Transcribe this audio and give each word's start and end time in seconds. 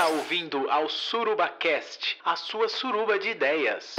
está 0.00 0.08
ouvindo 0.08 0.70
ao 0.70 0.88
SurubaCast, 0.88 2.16
a 2.24 2.34
sua 2.34 2.70
suruba 2.70 3.18
de 3.18 3.28
ideias. 3.28 3.96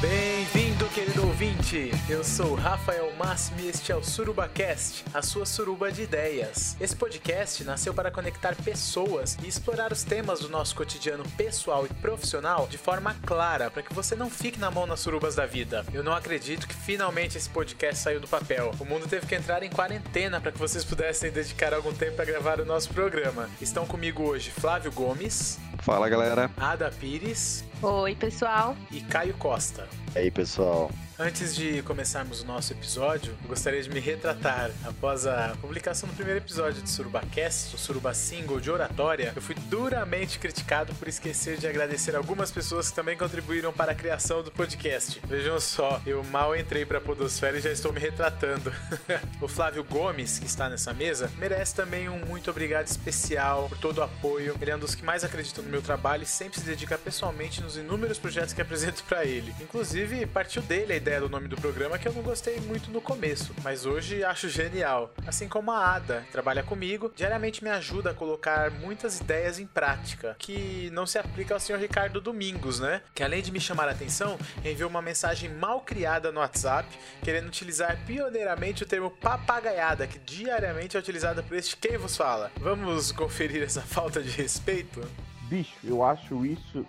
Bem-vindo, 0.00 0.86
querido 0.94 1.22
ouvinte! 1.36 1.90
Eu 2.08 2.24
sou 2.24 2.54
Rafael 2.54 3.14
Máximo 3.14 3.60
e 3.60 3.68
este 3.68 3.92
é 3.92 3.94
o 3.94 4.02
SurubaCast, 4.02 5.04
a 5.12 5.20
sua 5.20 5.44
suruba 5.44 5.92
de 5.92 6.00
ideias. 6.00 6.74
Esse 6.80 6.96
podcast 6.96 7.62
nasceu 7.62 7.92
para 7.92 8.10
conectar 8.10 8.56
pessoas 8.56 9.36
e 9.44 9.46
explorar 9.46 9.92
os 9.92 10.02
temas 10.02 10.40
do 10.40 10.48
nosso 10.48 10.74
cotidiano 10.74 11.24
pessoal 11.36 11.84
e 11.84 11.92
profissional 11.92 12.66
de 12.66 12.78
forma 12.78 13.14
clara, 13.26 13.70
para 13.70 13.82
que 13.82 13.92
você 13.92 14.16
não 14.16 14.30
fique 14.30 14.58
na 14.58 14.70
mão 14.70 14.86
nas 14.86 15.00
surubas 15.00 15.34
da 15.34 15.44
vida. 15.44 15.84
Eu 15.92 16.02
não 16.02 16.14
acredito 16.14 16.66
que 16.66 16.74
finalmente 16.74 17.36
esse 17.36 17.50
podcast 17.50 18.02
saiu 18.02 18.18
do 18.18 18.26
papel. 18.26 18.70
O 18.80 18.86
mundo 18.86 19.06
teve 19.06 19.26
que 19.26 19.34
entrar 19.34 19.62
em 19.62 19.68
quarentena 19.68 20.40
para 20.40 20.52
que 20.52 20.58
vocês 20.58 20.86
pudessem 20.86 21.30
dedicar 21.30 21.74
algum 21.74 21.92
tempo 21.92 22.16
para 22.16 22.24
gravar 22.24 22.60
o 22.60 22.64
nosso 22.64 22.88
programa. 22.94 23.46
Estão 23.60 23.84
comigo 23.86 24.22
hoje 24.22 24.50
Flávio 24.50 24.90
Gomes, 24.90 25.58
Fala 25.80 26.08
galera. 26.08 26.50
Ada 26.56 26.90
Pires 26.90 27.62
Oi, 27.82 28.14
pessoal. 28.14 28.74
e 28.90 29.02
Caio 29.02 29.34
Costa. 29.34 29.86
E 30.14 30.18
aí, 30.20 30.30
pessoal? 30.30 30.90
Antes 31.18 31.56
de 31.56 31.80
começarmos 31.80 32.42
o 32.42 32.44
nosso 32.44 32.74
episódio, 32.74 33.34
gostaria 33.46 33.82
de 33.82 33.88
me 33.88 34.00
retratar. 34.00 34.70
Após 34.84 35.26
a 35.26 35.56
publicação 35.62 36.06
do 36.06 36.14
primeiro 36.14 36.40
episódio 36.40 36.82
de 36.82 36.90
SurubaCast, 36.90 37.74
o 37.74 37.78
Suruba 37.78 38.12
Single 38.12 38.60
de 38.60 38.70
Oratória, 38.70 39.32
eu 39.34 39.40
fui 39.40 39.54
duramente 39.54 40.38
criticado 40.38 40.94
por 40.96 41.08
esquecer 41.08 41.56
de 41.56 41.66
agradecer 41.66 42.14
algumas 42.14 42.50
pessoas 42.50 42.90
que 42.90 42.96
também 42.96 43.16
contribuíram 43.16 43.72
para 43.72 43.92
a 43.92 43.94
criação 43.94 44.42
do 44.42 44.52
podcast. 44.52 45.18
Vejam 45.26 45.58
só, 45.58 46.02
eu 46.04 46.22
mal 46.24 46.54
entrei 46.54 46.84
para 46.84 46.98
a 46.98 47.00
Podosfera 47.00 47.56
e 47.56 47.62
já 47.62 47.70
estou 47.70 47.94
me 47.94 48.00
retratando. 48.00 48.70
o 49.40 49.48
Flávio 49.48 49.84
Gomes, 49.84 50.38
que 50.38 50.44
está 50.44 50.68
nessa 50.68 50.92
mesa, 50.92 51.32
merece 51.38 51.74
também 51.74 52.10
um 52.10 52.26
muito 52.26 52.50
obrigado 52.50 52.88
especial 52.88 53.70
por 53.70 53.78
todo 53.78 53.98
o 53.98 54.02
apoio. 54.02 54.54
Ele 54.60 54.70
é 54.70 54.76
um 54.76 54.80
dos 54.80 54.94
que 54.94 55.02
mais 55.02 55.24
acreditam 55.24 55.64
no 55.64 55.70
meu 55.70 55.80
trabalho 55.80 56.24
e 56.24 56.26
sempre 56.26 56.60
se 56.60 56.66
dedica 56.66 56.98
pessoalmente 56.98 57.62
nos 57.62 57.78
inúmeros 57.78 58.18
projetos 58.18 58.52
que 58.52 58.60
apresento 58.60 59.02
para 59.04 59.24
ele. 59.24 59.54
Inclusive, 59.62 60.26
partiu 60.26 60.60
dele 60.60 61.05
ideia 61.06 61.20
do 61.20 61.28
nome 61.28 61.46
do 61.46 61.54
programa 61.54 61.96
que 61.98 62.08
eu 62.08 62.12
não 62.12 62.20
gostei 62.20 62.58
muito 62.62 62.90
no 62.90 63.00
começo, 63.00 63.54
mas 63.62 63.86
hoje 63.86 64.24
acho 64.24 64.48
genial. 64.48 65.14
Assim 65.24 65.46
como 65.46 65.70
a 65.70 65.94
Ada, 65.94 66.22
que 66.22 66.32
trabalha 66.32 66.64
comigo, 66.64 67.12
diariamente 67.14 67.62
me 67.62 67.70
ajuda 67.70 68.10
a 68.10 68.14
colocar 68.14 68.72
muitas 68.72 69.20
ideias 69.20 69.60
em 69.60 69.66
prática, 69.68 70.34
que 70.36 70.90
não 70.92 71.06
se 71.06 71.16
aplica 71.16 71.54
ao 71.54 71.60
senhor 71.60 71.80
Ricardo 71.80 72.20
Domingos, 72.20 72.80
né? 72.80 73.02
Que 73.14 73.22
além 73.22 73.40
de 73.40 73.52
me 73.52 73.60
chamar 73.60 73.86
a 73.86 73.92
atenção, 73.92 74.36
enviou 74.64 74.90
uma 74.90 75.00
mensagem 75.00 75.48
mal 75.48 75.80
criada 75.80 76.32
no 76.32 76.40
WhatsApp, 76.40 76.88
querendo 77.22 77.46
utilizar 77.46 77.96
pioneiramente 78.04 78.82
o 78.82 78.86
termo 78.86 79.08
papagaiada, 79.08 80.08
que 80.08 80.18
diariamente 80.18 80.96
é 80.96 81.00
utilizado 81.00 81.40
por 81.44 81.56
este 81.56 81.76
quem 81.76 81.96
vos 81.96 82.16
fala. 82.16 82.50
Vamos 82.56 83.12
conferir 83.12 83.62
essa 83.62 83.82
falta 83.86 84.20
de 84.20 84.30
respeito? 84.30 85.08
Bicho, 85.42 85.76
eu 85.84 86.02
acho 86.02 86.44
isso 86.44 86.84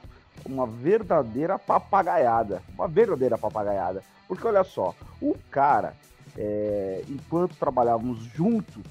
uma 0.46 0.66
verdadeira 0.66 1.58
papagaiada. 1.58 2.62
Uma 2.74 2.88
verdadeira 2.88 3.38
papagaiada. 3.38 4.04
Porque 4.28 4.46
olha 4.46 4.64
só, 4.64 4.94
o 5.22 5.36
cara, 5.50 5.96
é, 6.38 7.04
enquanto 7.10 7.56
trabalhávamos 7.56 8.20
juntos, 8.20 8.84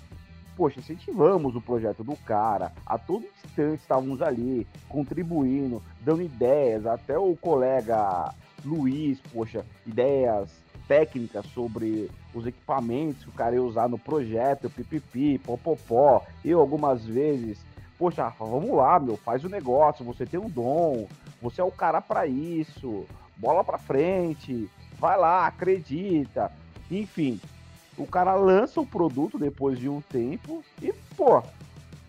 poxa, 0.57 0.81
incentivamos 0.81 1.55
o 1.55 1.61
projeto 1.61 2.03
do 2.03 2.17
cara, 2.17 2.73
a 2.85 2.97
todo 2.97 3.27
instante 3.45 3.83
estávamos 3.83 4.23
ali, 4.23 4.67
contribuindo, 4.89 5.83
dando 6.01 6.23
ideias, 6.23 6.87
até 6.87 7.19
o 7.19 7.37
colega 7.37 8.33
Luiz, 8.65 9.21
poxa, 9.33 9.65
ideias 9.87 10.51
técnicas 10.89 11.45
sobre 11.47 12.11
os 12.33 12.47
equipamentos 12.47 13.25
que 13.25 13.29
o 13.29 13.33
cara 13.33 13.55
ia 13.55 13.63
usar 13.63 13.89
no 13.89 13.99
projeto, 13.99 14.71
pipipi, 14.71 15.39
popopó, 15.39 16.25
eu 16.45 16.61
algumas 16.61 17.05
vezes 17.05 17.59
poxa, 17.99 18.25
Rafa, 18.25 18.45
vamos 18.45 18.71
lá, 18.71 18.99
meu, 18.99 19.17
faz 19.17 19.45
o 19.45 19.49
negócio, 19.49 20.05
você 20.05 20.27
tem 20.27 20.39
um 20.39 20.49
dom, 20.49 21.09
você 21.41 21.61
é 21.61 21.65
o 21.65 21.71
cara 21.71 22.01
para 22.01 22.27
isso, 22.27 23.07
bola 23.37 23.65
para 23.65 23.79
frente, 23.79 24.71
vai 24.99 25.19
lá, 25.19 25.47
acredita. 25.47 26.53
Enfim, 26.91 27.41
o 27.97 28.07
cara 28.07 28.35
lança 28.35 28.81
o 28.81 28.87
produto 28.87 29.39
depois 29.39 29.79
de 29.79 29.89
um 29.89 30.01
tempo 30.01 30.63
e, 30.81 30.93
pô, 31.17 31.43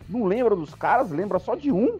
não 0.08 0.26
lembra 0.26 0.56
dos 0.56 0.74
caras, 0.74 1.12
lembra 1.12 1.40
só 1.40 1.56
de 1.56 1.72
um. 1.72 1.98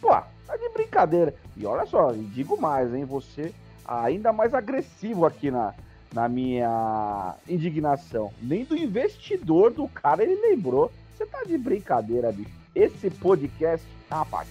Pô, 0.00 0.10
tá 0.10 0.56
de 0.56 0.68
brincadeira. 0.70 1.34
E 1.56 1.64
olha 1.66 1.86
só, 1.86 2.12
digo 2.12 2.60
mais, 2.60 2.92
hein, 2.94 3.04
você 3.04 3.52
ainda 3.86 4.32
mais 4.32 4.54
agressivo 4.54 5.26
aqui 5.26 5.50
na, 5.50 5.74
na 6.12 6.28
minha 6.28 7.34
indignação. 7.48 8.32
Nem 8.40 8.64
do 8.64 8.76
investidor 8.76 9.72
do 9.72 9.88
cara 9.88 10.22
ele 10.22 10.40
lembrou. 10.40 10.92
Você 11.16 11.26
tá 11.26 11.42
de 11.44 11.58
brincadeira, 11.58 12.32
bicho 12.32 12.59
esse 12.74 13.10
podcast, 13.10 13.86
rapaz. 14.10 14.48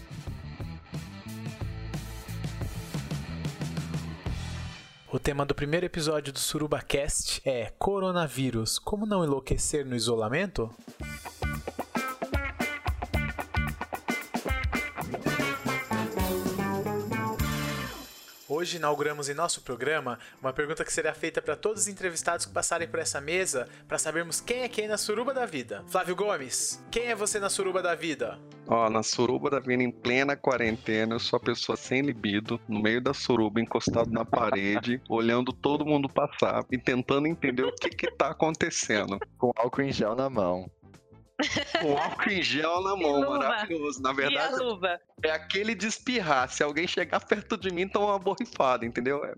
O 5.12 5.18
tema 5.18 5.44
do 5.44 5.56
primeiro 5.56 5.88
episódio 5.88 6.32
do 6.32 6.38
SurubaCast 6.38 7.42
é 7.44 7.74
Coronavírus, 7.80 8.78
como 8.78 9.08
não 9.08 9.24
enlouquecer 9.24 9.84
no 9.84 9.96
isolamento? 9.96 10.70
Hoje 18.60 18.76
inauguramos 18.76 19.30
em 19.30 19.34
nosso 19.34 19.62
programa 19.62 20.20
uma 20.42 20.52
pergunta 20.52 20.84
que 20.84 20.92
será 20.92 21.14
feita 21.14 21.42
para 21.42 21.56
todos 21.56 21.84
os 21.84 21.88
entrevistados 21.88 22.46
que 22.46 22.52
passarem 22.52 22.90
por 22.90 23.00
essa 23.00 23.22
mesa 23.22 23.70
para 23.88 23.98
sabermos 23.98 24.42
quem 24.42 24.64
é 24.64 24.68
quem 24.68 24.86
na 24.86 24.98
suruba 24.98 25.34
da 25.34 25.46
vida. 25.46 25.82
Flávio 25.88 26.14
Gomes, 26.14 26.84
quem 26.92 27.06
é 27.06 27.16
você 27.16 27.40
na 27.40 27.50
suruba 27.50 27.82
da 27.82 27.96
vida? 27.96 28.38
Ó, 28.68 28.90
na 28.90 29.02
suruba 29.02 29.50
da 29.50 29.62
vida 29.62 29.82
em 29.82 29.90
plena 29.90 30.36
quarentena, 30.36 31.16
eu 31.16 31.20
sou 31.22 31.38
a 31.38 31.40
pessoa 31.40 31.78
sem 31.78 32.02
libido, 32.02 32.60
no 32.68 32.82
meio 32.82 33.00
da 33.00 33.14
suruba, 33.14 33.62
encostado 33.62 34.12
na 34.12 34.26
parede, 34.26 35.02
olhando 35.08 35.54
todo 35.54 35.86
mundo 35.86 36.10
passar 36.10 36.66
e 36.70 36.78
tentando 36.78 37.28
entender 37.28 37.64
o 37.64 37.74
que 37.74 37.90
que 37.90 38.12
tá 38.12 38.32
acontecendo. 38.32 39.20
Com 39.38 39.54
álcool 39.56 39.84
em 39.84 39.92
gel 39.94 40.18
na 40.18 40.30
mão. 40.30 40.70
Com 41.82 41.98
álcool 41.98 42.30
em 42.30 42.42
gel 42.42 42.82
na 42.84 42.96
mão, 42.98 43.22
maravilhoso. 43.22 44.02
Na 44.02 44.10
E 44.10 44.12
a 44.12 44.16
verdade, 44.16 44.56
luva? 44.58 45.00
é 45.24 45.32
aquele 45.32 45.74
de 45.76 45.88
espirrar. 45.88 46.50
Se 46.50 46.64
alguém 46.64 46.88
chegar 46.88 47.24
perto 47.26 47.58
de 47.58 47.72
mim, 47.72 47.88
toma 47.88 48.08
uma 48.08 48.20
borrifada, 48.20 48.86
entendeu? 48.86 49.24
É. 49.26 49.34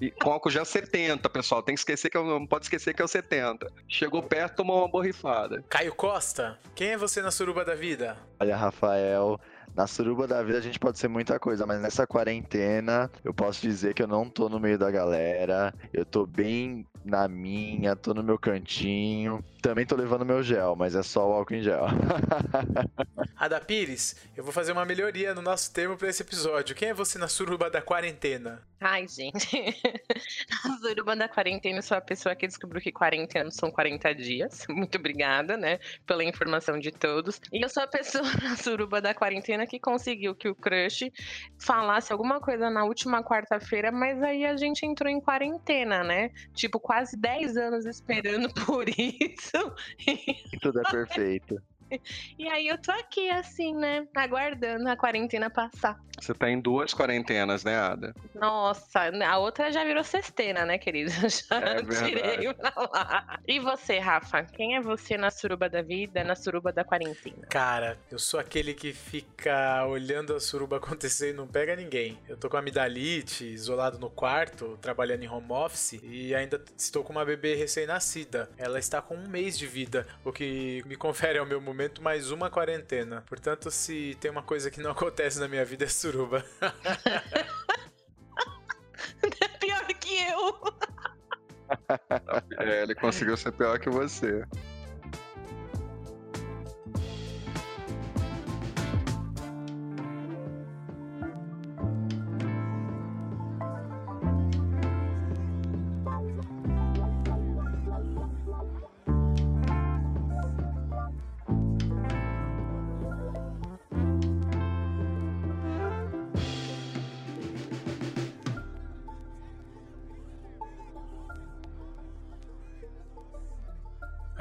E 0.00 0.10
com 0.10 0.32
álcool 0.32 0.50
gel 0.50 0.64
70, 0.64 1.28
pessoal. 1.30 1.62
Tem 1.62 1.74
que 1.74 1.80
esquecer 1.80 2.10
que 2.10 2.16
eu 2.16 2.24
não 2.24 2.44
pode 2.46 2.64
esquecer 2.66 2.92
que 2.94 3.00
é 3.00 3.04
o 3.04 3.08
70. 3.08 3.70
Chegou 3.88 4.22
perto, 4.22 4.56
tomou 4.56 4.78
uma 4.80 4.88
borrifada. 4.88 5.62
Caio 5.68 5.94
Costa, 5.94 6.58
quem 6.74 6.88
é 6.90 6.96
você 6.96 7.22
na 7.22 7.30
suruba 7.30 7.64
da 7.64 7.74
vida? 7.76 8.16
Olha, 8.40 8.56
Rafael, 8.56 9.40
na 9.74 9.86
suruba 9.86 10.26
da 10.26 10.42
vida 10.42 10.58
a 10.58 10.62
gente 10.62 10.78
pode 10.78 10.98
ser 10.98 11.08
muita 11.08 11.38
coisa, 11.38 11.66
mas 11.66 11.80
nessa 11.80 12.06
quarentena 12.06 13.10
eu 13.24 13.34
posso 13.34 13.60
dizer 13.60 13.94
que 13.94 14.02
eu 14.02 14.06
não 14.06 14.28
tô 14.28 14.48
no 14.48 14.60
meio 14.60 14.78
da 14.78 14.90
galera, 14.90 15.74
eu 15.92 16.04
tô 16.04 16.26
bem 16.26 16.86
na 17.04 17.28
minha, 17.28 17.94
tô 17.94 18.14
no 18.14 18.22
meu 18.22 18.38
cantinho. 18.38 19.44
Também 19.60 19.86
tô 19.86 19.94
levando 19.94 20.24
meu 20.24 20.42
gel, 20.42 20.74
mas 20.76 20.94
é 20.94 21.02
só 21.02 21.28
o 21.28 21.32
álcool 21.32 21.54
em 21.54 21.62
gel. 21.62 21.84
Ada 23.36 23.60
Pires, 23.60 24.16
eu 24.36 24.44
vou 24.44 24.52
fazer 24.52 24.72
uma 24.72 24.84
melhoria 24.84 25.34
no 25.34 25.42
nosso 25.42 25.72
termo 25.72 25.96
para 25.96 26.08
esse 26.08 26.22
episódio. 26.22 26.74
Quem 26.74 26.88
é 26.90 26.94
você 26.94 27.18
na 27.18 27.28
suruba 27.28 27.70
da 27.70 27.80
quarentena? 27.80 28.62
Ai, 28.80 29.06
gente. 29.08 29.48
A 30.64 30.76
suruba 30.78 31.16
da 31.16 31.28
quarentena, 31.28 31.78
eu 31.78 31.82
sou 31.82 31.96
a 31.96 32.00
pessoa 32.00 32.34
que 32.34 32.46
descobriu 32.46 32.82
que 32.82 32.92
40 32.92 33.38
anos 33.38 33.54
são 33.54 33.70
40 33.70 34.14
dias. 34.14 34.66
Muito 34.68 34.98
obrigada, 34.98 35.56
né, 35.56 35.78
pela 36.06 36.22
informação 36.24 36.78
de 36.78 36.90
todos. 36.90 37.40
E 37.50 37.62
eu 37.64 37.68
sou 37.68 37.82
a 37.82 37.86
pessoa 37.86 38.24
na 38.42 38.56
suruba 38.56 39.00
da 39.00 39.14
quarentena 39.14 39.63
que 39.66 39.78
conseguiu 39.78 40.34
que 40.34 40.48
o 40.48 40.54
crush 40.54 41.10
falasse 41.58 42.12
alguma 42.12 42.40
coisa 42.40 42.70
na 42.70 42.84
última 42.84 43.22
quarta-feira, 43.22 43.90
mas 43.90 44.22
aí 44.22 44.44
a 44.44 44.56
gente 44.56 44.84
entrou 44.84 45.10
em 45.10 45.20
quarentena, 45.20 46.02
né? 46.02 46.30
Tipo, 46.54 46.78
quase 46.80 47.16
10 47.16 47.56
anos 47.56 47.86
esperando 47.86 48.52
por 48.66 48.88
isso. 48.88 49.74
E 50.06 50.58
tudo 50.60 50.80
é 50.80 50.90
perfeito. 50.90 51.56
E 52.38 52.48
aí 52.48 52.68
eu 52.68 52.78
tô 52.78 52.90
aqui, 52.92 53.30
assim, 53.30 53.74
né, 53.74 54.06
aguardando 54.14 54.88
a 54.88 54.96
quarentena 54.96 55.48
passar. 55.48 55.98
Você 56.20 56.32
tá 56.32 56.48
em 56.48 56.60
duas 56.60 56.94
quarentenas, 56.94 57.64
né, 57.64 57.76
Ada? 57.76 58.14
Nossa, 58.34 59.10
a 59.26 59.38
outra 59.38 59.72
já 59.72 59.84
virou 59.84 60.04
cesteira, 60.04 60.64
né, 60.64 60.78
querido? 60.78 61.10
Já 61.28 61.58
É 61.58 61.82
tirei 61.82 62.54
pra 62.54 62.72
lá. 62.76 63.38
E 63.46 63.58
você, 63.58 63.98
Rafa? 63.98 64.44
Quem 64.44 64.76
é 64.76 64.80
você 64.80 65.16
na 65.16 65.30
suruba 65.30 65.68
da 65.68 65.82
vida, 65.82 66.22
na 66.22 66.34
suruba 66.34 66.72
da 66.72 66.84
quarentena? 66.84 67.46
Cara, 67.48 67.98
eu 68.10 68.18
sou 68.18 68.38
aquele 68.38 68.74
que 68.74 68.92
fica 68.92 69.84
olhando 69.86 70.34
a 70.34 70.40
suruba 70.40 70.76
acontecer 70.84 71.30
e 71.30 71.32
não 71.32 71.46
pega 71.46 71.74
ninguém. 71.74 72.18
Eu 72.28 72.36
tô 72.36 72.48
com 72.48 72.56
amidalite, 72.56 73.44
isolado 73.44 73.98
no 73.98 74.08
quarto, 74.08 74.78
trabalhando 74.80 75.24
em 75.24 75.28
home 75.28 75.50
office 75.50 76.00
e 76.02 76.34
ainda 76.34 76.62
estou 76.76 77.02
com 77.02 77.12
uma 77.12 77.24
bebê 77.24 77.54
recém-nascida. 77.54 78.50
Ela 78.56 78.78
está 78.78 79.02
com 79.02 79.14
um 79.14 79.28
mês 79.28 79.58
de 79.58 79.66
vida, 79.66 80.06
o 80.24 80.32
que 80.32 80.82
me 80.86 80.96
confere 80.96 81.38
ao 81.38 81.46
meu 81.46 81.60
momento 81.60 81.83
mais 82.02 82.30
uma 82.30 82.50
quarentena. 82.50 83.24
Portanto, 83.26 83.70
se 83.70 84.16
tem 84.20 84.30
uma 84.30 84.42
coisa 84.42 84.70
que 84.70 84.80
não 84.80 84.90
acontece 84.92 85.40
na 85.40 85.48
minha 85.48 85.64
vida 85.64 85.84
é 85.84 85.88
suruba. 85.88 86.44
Pior 89.60 89.86
que 89.86 90.26
não. 90.28 90.60
É, 92.58 92.82
ele 92.82 92.94
conseguiu 92.94 93.36
ser 93.36 93.52
pior 93.52 93.78
que 93.78 93.88
você. 93.88 94.44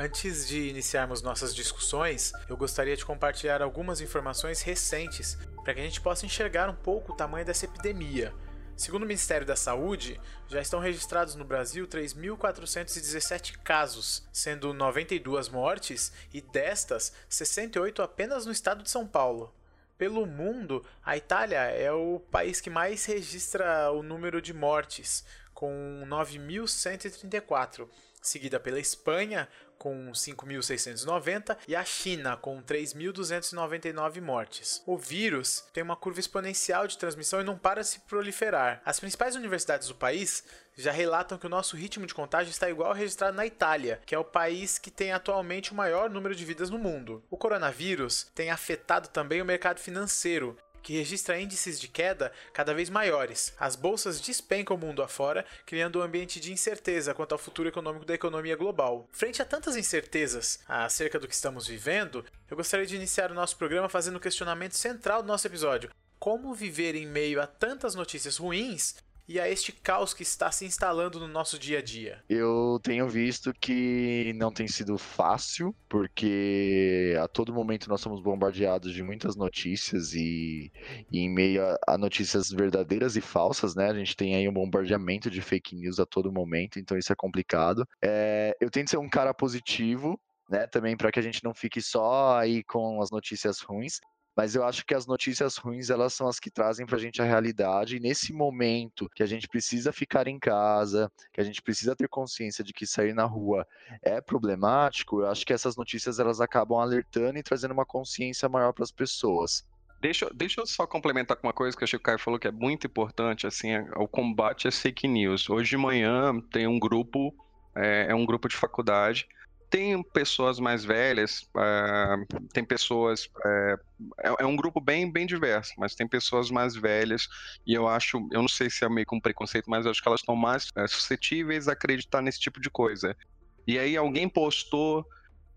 Antes 0.03 0.45
de 0.45 0.67
iniciarmos 0.67 1.21
nossas 1.21 1.55
discussões, 1.55 2.33
eu 2.49 2.57
gostaria 2.57 2.97
de 2.97 3.05
compartilhar 3.05 3.61
algumas 3.61 4.01
informações 4.01 4.61
recentes 4.61 5.37
para 5.63 5.73
que 5.73 5.79
a 5.79 5.83
gente 5.83 6.01
possa 6.01 6.25
enxergar 6.25 6.69
um 6.69 6.75
pouco 6.75 7.13
o 7.13 7.15
tamanho 7.15 7.45
dessa 7.45 7.63
epidemia. 7.63 8.33
Segundo 8.75 9.03
o 9.03 9.07
Ministério 9.07 9.47
da 9.47 9.55
Saúde, 9.55 10.19
já 10.49 10.59
estão 10.59 10.81
registrados 10.81 11.35
no 11.35 11.45
Brasil 11.45 11.87
3.417 11.87 13.59
casos, 13.59 14.27
sendo 14.33 14.73
92 14.73 15.47
mortes 15.47 16.11
e 16.33 16.41
destas 16.41 17.13
68 17.29 18.01
apenas 18.01 18.45
no 18.45 18.51
estado 18.51 18.83
de 18.83 18.89
São 18.89 19.07
Paulo. 19.07 19.55
Pelo 19.97 20.25
mundo, 20.25 20.85
a 21.01 21.15
Itália 21.15 21.59
é 21.59 21.93
o 21.93 22.19
país 22.19 22.59
que 22.59 22.69
mais 22.69 23.05
registra 23.05 23.89
o 23.91 24.03
número 24.03 24.41
de 24.41 24.53
mortes, 24.53 25.23
com 25.53 26.03
9.134, 26.05 27.87
seguida 28.21 28.59
pela 28.59 28.79
Espanha, 28.79 29.47
com 29.83 30.13
5.690 30.13 31.57
e 31.67 31.75
a 31.75 31.83
China 31.83 32.37
com 32.37 32.63
3.299 32.63 34.21
mortes. 34.21 34.81
O 34.85 34.97
vírus 34.97 35.65
tem 35.73 35.83
uma 35.83 35.97
curva 35.97 36.21
exponencial 36.21 36.87
de 36.87 36.97
transmissão 36.97 37.41
e 37.41 37.43
não 37.43 37.57
para 37.57 37.81
de 37.81 37.87
se 37.89 37.99
proliferar. 37.99 38.81
As 38.85 39.01
principais 39.01 39.35
universidades 39.35 39.89
do 39.89 39.95
país 39.95 40.45
já 40.77 40.93
relatam 40.93 41.37
que 41.37 41.45
o 41.45 41.49
nosso 41.49 41.75
ritmo 41.75 42.07
de 42.07 42.13
contágio 42.13 42.49
está 42.49 42.69
igual 42.69 42.91
ao 42.91 42.95
registrado 42.95 43.35
na 43.35 43.45
Itália, 43.45 43.99
que 44.05 44.15
é 44.15 44.17
o 44.17 44.23
país 44.23 44.79
que 44.79 44.89
tem 44.89 45.11
atualmente 45.11 45.73
o 45.73 45.75
maior 45.75 46.09
número 46.09 46.33
de 46.33 46.45
vidas 46.45 46.69
no 46.69 46.79
mundo. 46.79 47.21
O 47.29 47.35
coronavírus 47.35 48.31
tem 48.33 48.51
afetado 48.51 49.09
também 49.09 49.41
o 49.41 49.45
mercado 49.45 49.81
financeiro, 49.81 50.57
que 50.83 50.97
registra 50.97 51.39
índices 51.39 51.79
de 51.79 51.87
queda 51.87 52.31
cada 52.51 52.73
vez 52.73 52.89
maiores. 52.89 53.53
As 53.57 53.75
bolsas 53.75 54.19
despencam 54.19 54.75
o 54.75 54.79
mundo 54.79 55.01
afora, 55.01 55.45
criando 55.65 55.99
um 55.99 56.01
ambiente 56.03 56.39
de 56.39 56.51
incerteza 56.51 57.13
quanto 57.13 57.31
ao 57.31 57.39
futuro 57.39 57.69
econômico 57.69 58.05
da 58.05 58.13
economia 58.13 58.55
global. 58.55 59.07
Frente 59.11 59.41
a 59.41 59.45
tantas 59.45 59.75
incertezas 59.75 60.59
acerca 60.67 61.17
do 61.17 61.27
que 61.27 61.33
estamos 61.33 61.65
vivendo, 61.65 62.25
eu 62.51 62.57
gostaria 62.57 62.85
de 62.85 62.95
iniciar 62.95 63.31
o 63.31 63.35
nosso 63.35 63.57
programa 63.57 63.89
fazendo 63.89 64.17
o 64.17 64.19
questionamento 64.19 64.75
central 64.75 65.23
do 65.23 65.27
nosso 65.27 65.47
episódio: 65.47 65.89
como 66.19 66.53
viver 66.53 66.95
em 66.95 67.07
meio 67.07 67.41
a 67.41 67.47
tantas 67.47 67.95
notícias 67.95 68.37
ruins 68.37 68.95
e 69.27 69.39
a 69.39 69.49
este 69.49 69.71
caos 69.71 70.13
que 70.13 70.23
está 70.23 70.51
se 70.51 70.65
instalando 70.65 71.19
no 71.19 71.27
nosso 71.27 71.57
dia 71.57 71.79
a 71.79 71.81
dia? 71.81 72.23
Eu 72.29 72.79
tenho 72.83 73.07
visto 73.07 73.53
que 73.53 74.33
não 74.35 74.51
tem 74.51 74.67
sido 74.67 74.97
fácil, 74.97 75.75
porque 75.87 77.15
a 77.21 77.27
todo 77.27 77.53
momento 77.53 77.89
nós 77.89 78.01
somos 78.01 78.21
bombardeados 78.21 78.93
de 78.93 79.03
muitas 79.03 79.35
notícias 79.35 80.13
e, 80.13 80.71
e 81.11 81.19
em 81.19 81.29
meio 81.33 81.63
a, 81.63 81.77
a, 81.87 81.97
notícias 81.97 82.49
verdadeiras 82.49 83.15
e 83.15 83.21
falsas, 83.21 83.75
né? 83.75 83.89
A 83.89 83.93
gente 83.93 84.15
tem 84.15 84.35
aí 84.35 84.47
um 84.47 84.53
bombardeamento 84.53 85.29
de 85.29 85.41
fake 85.41 85.75
news 85.75 85.99
a 85.99 86.05
todo 86.05 86.31
momento, 86.31 86.79
então 86.79 86.97
isso 86.97 87.11
é 87.11 87.15
complicado. 87.15 87.87
É, 88.03 88.55
eu 88.59 88.69
tento 88.69 88.89
ser 88.89 88.97
um 88.97 89.09
cara 89.09 89.33
positivo, 89.33 90.19
né, 90.49 90.67
também 90.67 90.95
para 90.95 91.11
que 91.11 91.19
a 91.19 91.23
gente 91.23 91.43
não 91.43 91.53
fique 91.53 91.81
só 91.81 92.37
aí 92.37 92.63
com 92.63 93.01
as 93.01 93.09
notícias 93.09 93.59
ruins, 93.61 93.99
mas 94.35 94.55
eu 94.55 94.63
acho 94.63 94.85
que 94.85 94.93
as 94.93 95.05
notícias 95.05 95.57
ruins 95.57 95.89
elas 95.89 96.13
são 96.13 96.27
as 96.27 96.39
que 96.39 96.49
trazem 96.49 96.85
para 96.85 96.97
a 96.97 96.99
gente 96.99 97.21
a 97.21 97.25
realidade 97.25 97.97
e 97.97 97.99
nesse 97.99 98.33
momento 98.33 99.09
que 99.15 99.23
a 99.23 99.25
gente 99.25 99.47
precisa 99.47 99.91
ficar 99.91 100.27
em 100.27 100.39
casa, 100.39 101.11
que 101.31 101.39
a 101.39 101.43
gente 101.43 101.61
precisa 101.61 101.95
ter 101.95 102.07
consciência 102.07 102.63
de 102.63 102.73
que 102.73 102.85
sair 102.85 103.13
na 103.13 103.25
rua 103.25 103.67
é 104.01 104.19
problemático, 104.21 105.21
eu 105.21 105.29
acho 105.29 105.45
que 105.45 105.53
essas 105.53 105.75
notícias 105.75 106.19
elas 106.19 106.41
acabam 106.41 106.79
alertando 106.79 107.37
e 107.37 107.43
trazendo 107.43 107.73
uma 107.73 107.85
consciência 107.85 108.49
maior 108.49 108.73
para 108.73 108.83
as 108.83 108.91
pessoas. 108.91 109.65
Deixa, 110.03 110.29
deixa 110.33 110.59
eu 110.59 110.65
só 110.65 110.85
complementar 110.85 111.37
com 111.37 111.47
uma 111.47 111.53
coisa 111.53 111.77
que 111.77 111.81
eu 111.81 111.85
acho 111.85 111.91
que 111.91 112.01
o 112.01 112.03
Caio 112.03 112.19
falou 112.19 112.37
que 112.37 112.47
é 112.47 112.51
muito 112.51 112.87
importante, 112.87 113.47
assim, 113.47 113.71
é 113.71 113.85
o 113.95 114.05
combate 114.05 114.67
às 114.67 114.77
fake 114.77 115.07
news. 115.07 115.49
Hoje 115.49 115.69
de 115.69 115.77
manhã 115.77 116.41
tem 116.51 116.67
um 116.67 116.77
grupo, 116.77 117.33
é, 117.73 118.07
é 118.09 118.15
um 118.15 118.25
grupo 118.25 118.49
de 118.49 118.55
faculdade, 118.57 119.29
tem 119.73 120.03
pessoas 120.03 120.59
mais 120.59 120.85
velhas, 120.85 121.49
uh, 121.57 122.47
tem 122.53 122.63
pessoas. 122.63 123.25
Uh, 123.25 123.79
é, 124.19 124.35
é, 124.41 124.45
um 124.45 124.55
grupo 124.55 124.79
bem, 124.79 125.11
bem 125.11 125.25
diverso, 125.25 125.73
mas 125.79 125.95
tem 125.95 126.07
pessoas 126.07 126.51
mais 126.51 126.75
velhas, 126.75 127.27
e 127.65 127.73
eu 127.73 127.87
acho, 127.87 128.17
eu 128.31 128.41
não 128.41 128.47
sei 128.47 128.69
se 128.69 128.85
é 128.85 128.89
meio 128.89 129.07
com 129.07 129.15
um 129.15 129.19
preconceito, 129.19 129.67
mas 129.67 129.85
eu 129.85 129.91
acho 129.91 129.99
que 129.99 130.07
elas 130.07 130.19
estão 130.19 130.35
mais 130.35 130.65
uh, 130.77 130.87
suscetíveis 130.87 131.67
a 131.67 131.71
acreditar 131.71 132.21
nesse 132.21 132.39
tipo 132.39 132.61
de 132.61 132.69
coisa. 132.69 133.17
E 133.65 133.79
aí 133.79 133.97
alguém 133.97 134.29
postou 134.29 135.03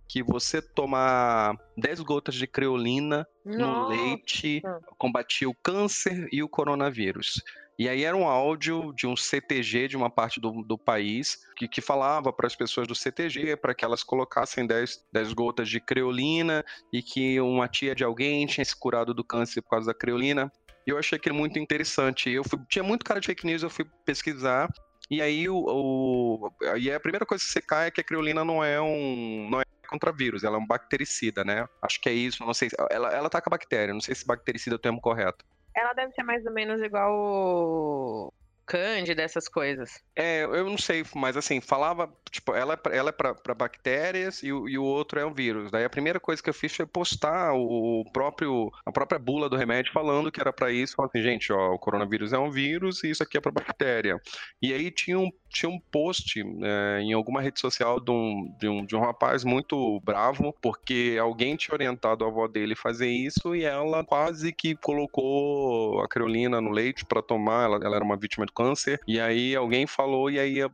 que 0.09 0.23
você 0.23 0.63
tomar 0.63 1.55
10 1.77 2.01
gotas 2.01 2.37
de 2.37 2.47
creolina 2.47 3.27
Nossa. 3.45 3.59
no 3.59 3.89
leite 3.89 4.63
combatia 4.97 5.49
o 5.49 5.55
câncer 5.55 6.27
e 6.33 6.43
o 6.43 6.49
coronavírus. 6.49 7.43
E 7.79 7.89
aí 7.89 8.05
era 8.05 8.17
um 8.17 8.27
áudio 8.27 8.93
de 8.95 9.07
um 9.07 9.15
CTG 9.15 9.89
de 9.89 9.97
uma 9.97 10.09
parte 10.09 10.41
do, 10.41 10.63
do 10.63 10.79
país 10.79 11.39
que, 11.57 11.69
que 11.69 11.83
falava 11.83 12.33
para 12.33 12.47
as 12.47 12.57
pessoas 12.57 12.89
do 12.89 12.95
CTG 12.95 13.57
para 13.57 13.75
que 13.75 13.85
elas 13.85 14.03
colocassem 14.03 14.67
10, 14.67 15.07
10 15.13 15.33
gotas 15.35 15.69
de 15.69 15.79
creolina 15.79 16.65
e 16.91 17.03
que 17.03 17.39
uma 17.41 17.69
tia 17.69 17.95
de 17.95 18.03
alguém 18.03 18.47
tinha 18.47 18.65
se 18.65 18.75
curado 18.75 19.13
do 19.13 19.23
câncer 19.23 19.61
por 19.61 19.71
causa 19.71 19.89
da 19.89 19.95
creolina. 19.95 20.51
E 20.87 20.91
eu 20.91 20.99
achei 20.99 21.17
aquilo 21.17 21.35
muito 21.35 21.59
interessante. 21.59 22.31
Eu 22.31 22.45
fui, 22.45 22.59
tinha 22.69 22.83
muito 22.83 23.05
cara 23.05 23.21
de 23.21 23.27
fake 23.27 23.45
news, 23.45 23.63
eu 23.63 23.71
fui 23.71 23.85
pesquisar. 24.07 24.73
E 25.11 25.21
aí, 25.21 25.49
o, 25.49 25.57
o, 25.57 26.51
aí 26.73 26.91
a 26.91 26.99
primeira 26.99 27.27
coisa 27.27 27.45
que 27.45 27.51
você 27.51 27.61
cai 27.61 27.89
é 27.89 27.91
que 27.91 28.01
a 28.01 28.05
creolina 28.05 28.45
não 28.45 28.65
é 28.65 28.81
um. 28.81 29.49
Não 29.51 29.61
é 29.61 29.65
contra 29.89 30.13
vírus, 30.13 30.43
ela 30.43 30.57
é 30.57 30.59
um 30.59 30.67
bactericida, 30.67 31.45
né? 31.45 31.65
Acho 31.81 32.01
que 32.01 32.09
é 32.09 32.13
isso, 32.13 32.45
não 32.45 32.55
sei. 32.55 32.69
Ela, 32.91 33.13
ela 33.13 33.27
ataca 33.27 33.51
bactéria, 33.51 33.95
não 33.95 34.01
sei 34.01 34.15
se 34.15 34.27
bactericida 34.27 34.75
é 34.75 34.79
o 34.79 34.81
termo 34.81 35.01
correto. 35.01 35.45
Ela 35.77 35.93
deve 35.93 36.13
ser 36.13 36.23
mais 36.23 36.45
ou 36.47 36.53
menos 36.53 36.81
igual 36.83 38.33
Cândida, 38.67 39.23
essas 39.23 39.49
coisas. 39.49 40.03
É, 40.17 40.43
eu 40.43 40.65
não 40.65 40.77
sei, 40.77 41.05
mas 41.15 41.37
assim, 41.37 41.61
falava, 41.61 42.13
tipo, 42.33 42.53
ela, 42.53 42.75
é 42.75 42.97
ela 42.97 43.11
é 43.11 43.13
para 43.13 43.55
bactérias 43.55 44.43
e 44.43 44.53
o, 44.53 44.69
e 44.69 44.77
o 44.77 44.83
outro 44.83 45.21
é 45.21 45.25
um 45.25 45.33
vírus. 45.33 45.71
Daí 45.71 45.85
a 45.85 45.91
primeira 45.91 46.19
coisa 46.19 46.43
que 46.43 46.51
eu 46.51 46.55
fiz 46.55 46.75
foi 46.75 46.85
postar 46.85 47.53
o 47.55 48.05
próprio, 48.13 48.69
a 48.85 48.91
própria 48.91 49.21
bula 49.21 49.49
do 49.49 49.57
remédio 49.57 49.93
falando 49.93 50.33
que 50.33 50.41
era 50.41 50.53
para 50.53 50.73
isso. 50.73 50.97
Falando 50.97 51.11
assim, 51.15 51.23
gente, 51.23 51.53
ó, 51.53 51.75
o 51.75 51.79
coronavírus 51.79 52.33
é 52.33 52.39
um 52.39 52.51
vírus 52.51 53.05
e 53.05 53.11
isso 53.11 53.23
aqui 53.23 53.39
é 53.39 53.41
para 53.41 53.53
bactéria. 53.53 54.19
E 54.61 54.75
aí 54.75 54.91
tinha 54.91 55.17
um, 55.17 55.31
tinha 55.49 55.71
um 55.71 55.79
post 55.79 56.41
é, 56.63 57.01
em 57.01 57.13
alguma 57.13 57.41
rede 57.41 57.61
social 57.61 58.01
de 58.01 58.11
um, 58.11 58.55
de, 58.59 58.69
um, 58.69 58.85
de 58.85 58.97
um 58.97 59.01
rapaz 59.01 59.45
muito 59.45 60.01
bravo, 60.01 60.55
porque 60.61 61.17
alguém 61.21 61.57
tinha 61.57 61.75
orientado 61.75 62.25
a 62.25 62.29
avó 62.29 62.47
dele 62.47 62.75
fazer 62.75 63.09
isso 63.09 63.55
e 63.55 63.65
ela 63.65 64.05
quase 64.05 64.53
que 64.53 64.75
colocou 64.77 66.01
a 66.01 66.09
creolina 66.09 66.61
no 66.61 66.71
leite 66.71 67.05
para 67.05 67.23
tomar. 67.23 67.65
Ela, 67.65 67.77
ela 67.83 67.97
era 67.97 68.05
uma 68.05 68.17
vítima 68.17 68.47
de 68.47 68.53
câncer, 68.53 69.01
e 69.07 69.21
aí 69.21 69.55
alguém 69.55 69.87
falou 69.87 70.31
e 70.31 70.39
aí 70.39 70.61
é, 70.61 70.69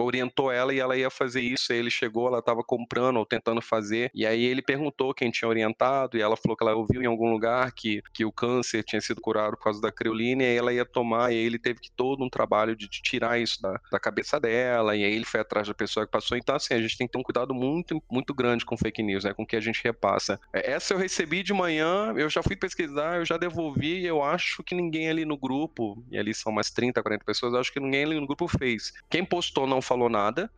orientou 0.00 0.50
ela 0.50 0.74
e 0.74 0.78
ela 0.78 0.96
ia 0.96 1.10
fazer 1.10 1.40
isso, 1.40 1.72
aí 1.72 1.78
ele 1.78 1.90
chegou, 1.90 2.28
ela 2.28 2.38
estava 2.38 2.62
comprando 2.62 3.16
ou 3.16 3.26
tentando 3.26 3.60
fazer, 3.60 4.10
e 4.14 4.26
aí 4.26 4.44
ele 4.44 4.62
perguntou 4.62 5.14
quem 5.14 5.30
tinha 5.30 5.48
orientado, 5.48 6.16
e 6.16 6.22
ela 6.22 6.36
falou 6.36 6.56
que 6.56 6.64
ela 6.64 6.74
ouviu 6.74 7.02
em 7.02 7.06
algum 7.06 7.30
lugar 7.30 7.72
que, 7.72 8.02
que 8.12 8.24
o 8.24 8.32
câncer 8.32 8.82
tinha 8.84 9.00
sido 9.00 9.20
curado 9.20 9.56
por 9.56 9.64
causa 9.64 9.80
da 9.80 9.92
creolina, 9.92 10.42
e 10.42 10.46
aí 10.46 10.56
ela 10.56 10.72
ia 10.72 10.84
tomar, 10.84 11.32
e 11.32 11.36
aí 11.36 11.44
ele 11.44 11.58
teve 11.58 11.80
que 11.80 11.90
todo 11.92 12.24
um 12.24 12.30
trabalho 12.30 12.76
de, 12.76 12.88
de 12.88 13.02
tirar 13.02 13.40
isso 13.40 13.60
da, 13.60 13.80
da 13.90 14.00
cabeça 14.02 14.38
dela, 14.38 14.96
e 14.96 15.04
aí 15.04 15.14
ele 15.14 15.24
foi 15.24 15.40
atrás 15.40 15.66
da 15.66 15.74
pessoa 15.74 16.04
que 16.04 16.12
passou, 16.12 16.36
então 16.36 16.56
assim, 16.56 16.74
a 16.74 16.80
gente 16.80 16.96
tem 16.98 17.06
que 17.06 17.12
ter 17.12 17.18
um 17.18 17.22
cuidado 17.22 17.54
muito, 17.54 18.02
muito 18.10 18.34
grande 18.34 18.64
com 18.64 18.76
fake 18.76 19.02
news, 19.02 19.24
né, 19.24 19.32
com 19.32 19.44
o 19.44 19.46
que 19.46 19.56
a 19.56 19.60
gente 19.60 19.82
repassa. 19.82 20.40
É, 20.52 20.72
essa 20.72 20.94
eu 20.94 20.98
recebi 20.98 21.42
de 21.42 21.52
manhã, 21.52 22.12
eu 22.16 22.28
já 22.28 22.42
fui 22.42 22.56
pesquisar, 22.56 23.18
eu 23.18 23.24
já 23.24 23.36
devolvi, 23.36 24.04
eu 24.04 24.22
acho 24.22 24.62
que 24.62 24.74
ninguém 24.74 25.08
ali 25.08 25.24
no 25.24 25.36
grupo, 25.36 26.02
e 26.10 26.18
ali 26.18 26.34
são 26.34 26.52
mais 26.52 26.70
30, 26.70 27.02
40 27.02 27.24
pessoas, 27.24 27.54
acho 27.54 27.72
que 27.72 27.80
ninguém 27.80 28.04
ali 28.04 28.20
no 28.20 28.26
grupo 28.26 28.46
fez. 28.48 28.92
Quem 29.08 29.24
postou 29.24 29.66
não 29.66 29.80
falou 29.80 30.08
nada. 30.08 30.50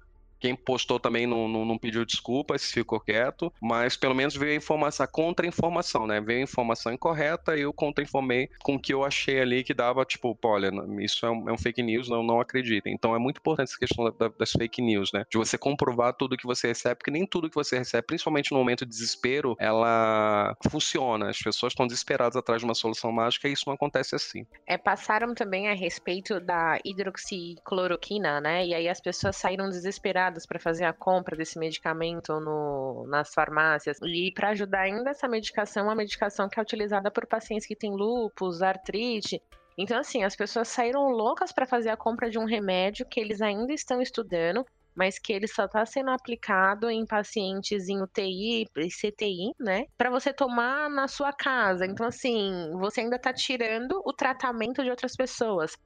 Quem 0.45 0.55
postou 0.55 1.01
também 1.01 1.27
não, 1.27 1.49
não, 1.49 1.65
não 1.65 1.79
pediu 1.79 2.05
desculpas, 2.05 2.71
ficou 2.71 3.01
quieto, 3.01 3.51
mas 3.63 3.97
pelo 3.97 4.15
menos 4.15 4.37
veio 4.37 4.53
a 4.53 4.57
informação, 4.57 5.03
a 5.03 5.07
contra-informação, 5.07 6.07
né? 6.07 6.21
Veio 6.21 6.41
a 6.41 6.43
informação 6.43 6.93
incorreta 6.93 7.57
e 7.57 7.63
eu 7.63 7.73
contra-informei 7.73 8.51
com 8.63 8.75
o 8.75 8.79
que 8.79 8.93
eu 8.93 9.03
achei 9.03 9.41
ali 9.41 9.65
que 9.65 9.73
dava, 9.73 10.05
tipo, 10.05 10.39
olha, 10.45 10.71
isso 11.01 11.25
é 11.25 11.31
um, 11.31 11.49
é 11.49 11.53
um 11.55 11.57
fake 11.57 11.83
news, 11.83 12.11
não, 12.11 12.23
não 12.23 12.43
acreditem. 12.43 12.93
Então 12.93 13.17
é 13.17 13.19
muito 13.19 13.39
importante 13.39 13.71
essa 13.71 13.79
questão 13.79 14.05
da, 14.05 14.29
das 14.39 14.51
fake 14.51 14.83
news, 14.83 15.13
né? 15.15 15.25
De 15.31 15.39
você 15.39 15.57
comprovar 15.57 16.13
tudo 16.13 16.37
que 16.37 16.47
você 16.47 16.67
recebe, 16.67 16.97
porque 16.97 17.11
nem 17.11 17.27
tudo 17.27 17.49
que 17.49 17.55
você 17.55 17.79
recebe, 17.79 18.07
principalmente 18.07 18.53
no 18.53 18.59
momento 18.59 18.85
de 18.85 18.91
desespero, 18.91 19.57
ela 19.59 20.55
funciona. 20.69 21.31
As 21.31 21.39
pessoas 21.39 21.73
estão 21.73 21.87
desesperadas 21.87 22.37
atrás 22.37 22.61
de 22.61 22.67
uma 22.67 22.75
solução 22.75 23.11
mágica 23.11 23.49
e 23.49 23.53
isso 23.55 23.65
não 23.67 23.73
acontece 23.77 24.15
assim. 24.15 24.47
É, 24.67 24.77
passaram 24.77 25.35
também 25.35 25.71
a 25.71 25.75
respeito 25.75 26.39
da 26.39 26.79
hidroxicloroquina, 26.85 28.43
né? 28.43 28.67
E 28.67 28.75
aí 28.75 28.91
as 28.91 29.01
pessoas 29.01 29.37
saíram 29.37 29.71
desesperadas 29.71 30.34
para 30.47 30.59
fazer 30.59 30.85
a 30.85 30.93
compra 30.93 31.37
desse 31.37 31.59
medicamento 31.59 32.41
no, 32.41 33.07
nas 33.07 33.33
farmácias. 33.33 33.99
E 34.03 34.33
para 34.35 34.51
ajudar 34.51 34.81
ainda 34.81 35.11
essa 35.11 35.29
medicação, 35.29 35.85
uma 35.85 35.95
medicação 35.95 36.49
que 36.49 36.59
é 36.59 36.63
utilizada 36.63 37.11
por 37.11 37.27
pacientes 37.27 37.67
que 37.67 37.77
têm 37.77 37.93
lúpus, 37.93 38.63
artrite. 38.63 39.41
Então, 39.77 39.99
assim, 39.99 40.23
as 40.23 40.37
pessoas 40.37 40.69
saíram 40.69 41.09
loucas 41.09 41.53
para 41.53 41.67
fazer 41.67 41.91
a 41.91 41.97
compra 41.97 42.31
de 42.31 42.39
um 42.39 42.45
remédio 42.45 43.07
que 43.07 43.21
eles 43.21 43.41
ainda 43.41 43.73
estão 43.73 44.01
estudando, 44.01 44.65
mas 44.95 45.19
que 45.19 45.33
ele 45.33 45.49
só 45.49 45.65
está 45.65 45.85
sendo 45.85 46.11
aplicado 46.11 46.89
em 46.89 47.05
pacientes 47.05 47.89
em 47.89 48.01
UTI 48.01 48.67
e 48.77 48.89
CTI, 48.89 49.53
né? 49.59 49.87
Para 49.99 50.11
você 50.11 50.33
tomar 50.33 50.89
na 50.89 51.09
sua 51.09 51.33
casa. 51.33 51.85
Então, 51.85 52.07
assim, 52.07 52.71
você 52.79 53.01
ainda 53.01 53.17
está 53.17 53.33
tirando 53.33 54.01
o 54.05 54.13
tratamento 54.13 54.83
de 54.83 54.91
outras 54.91 55.17
pessoas. 55.17 55.77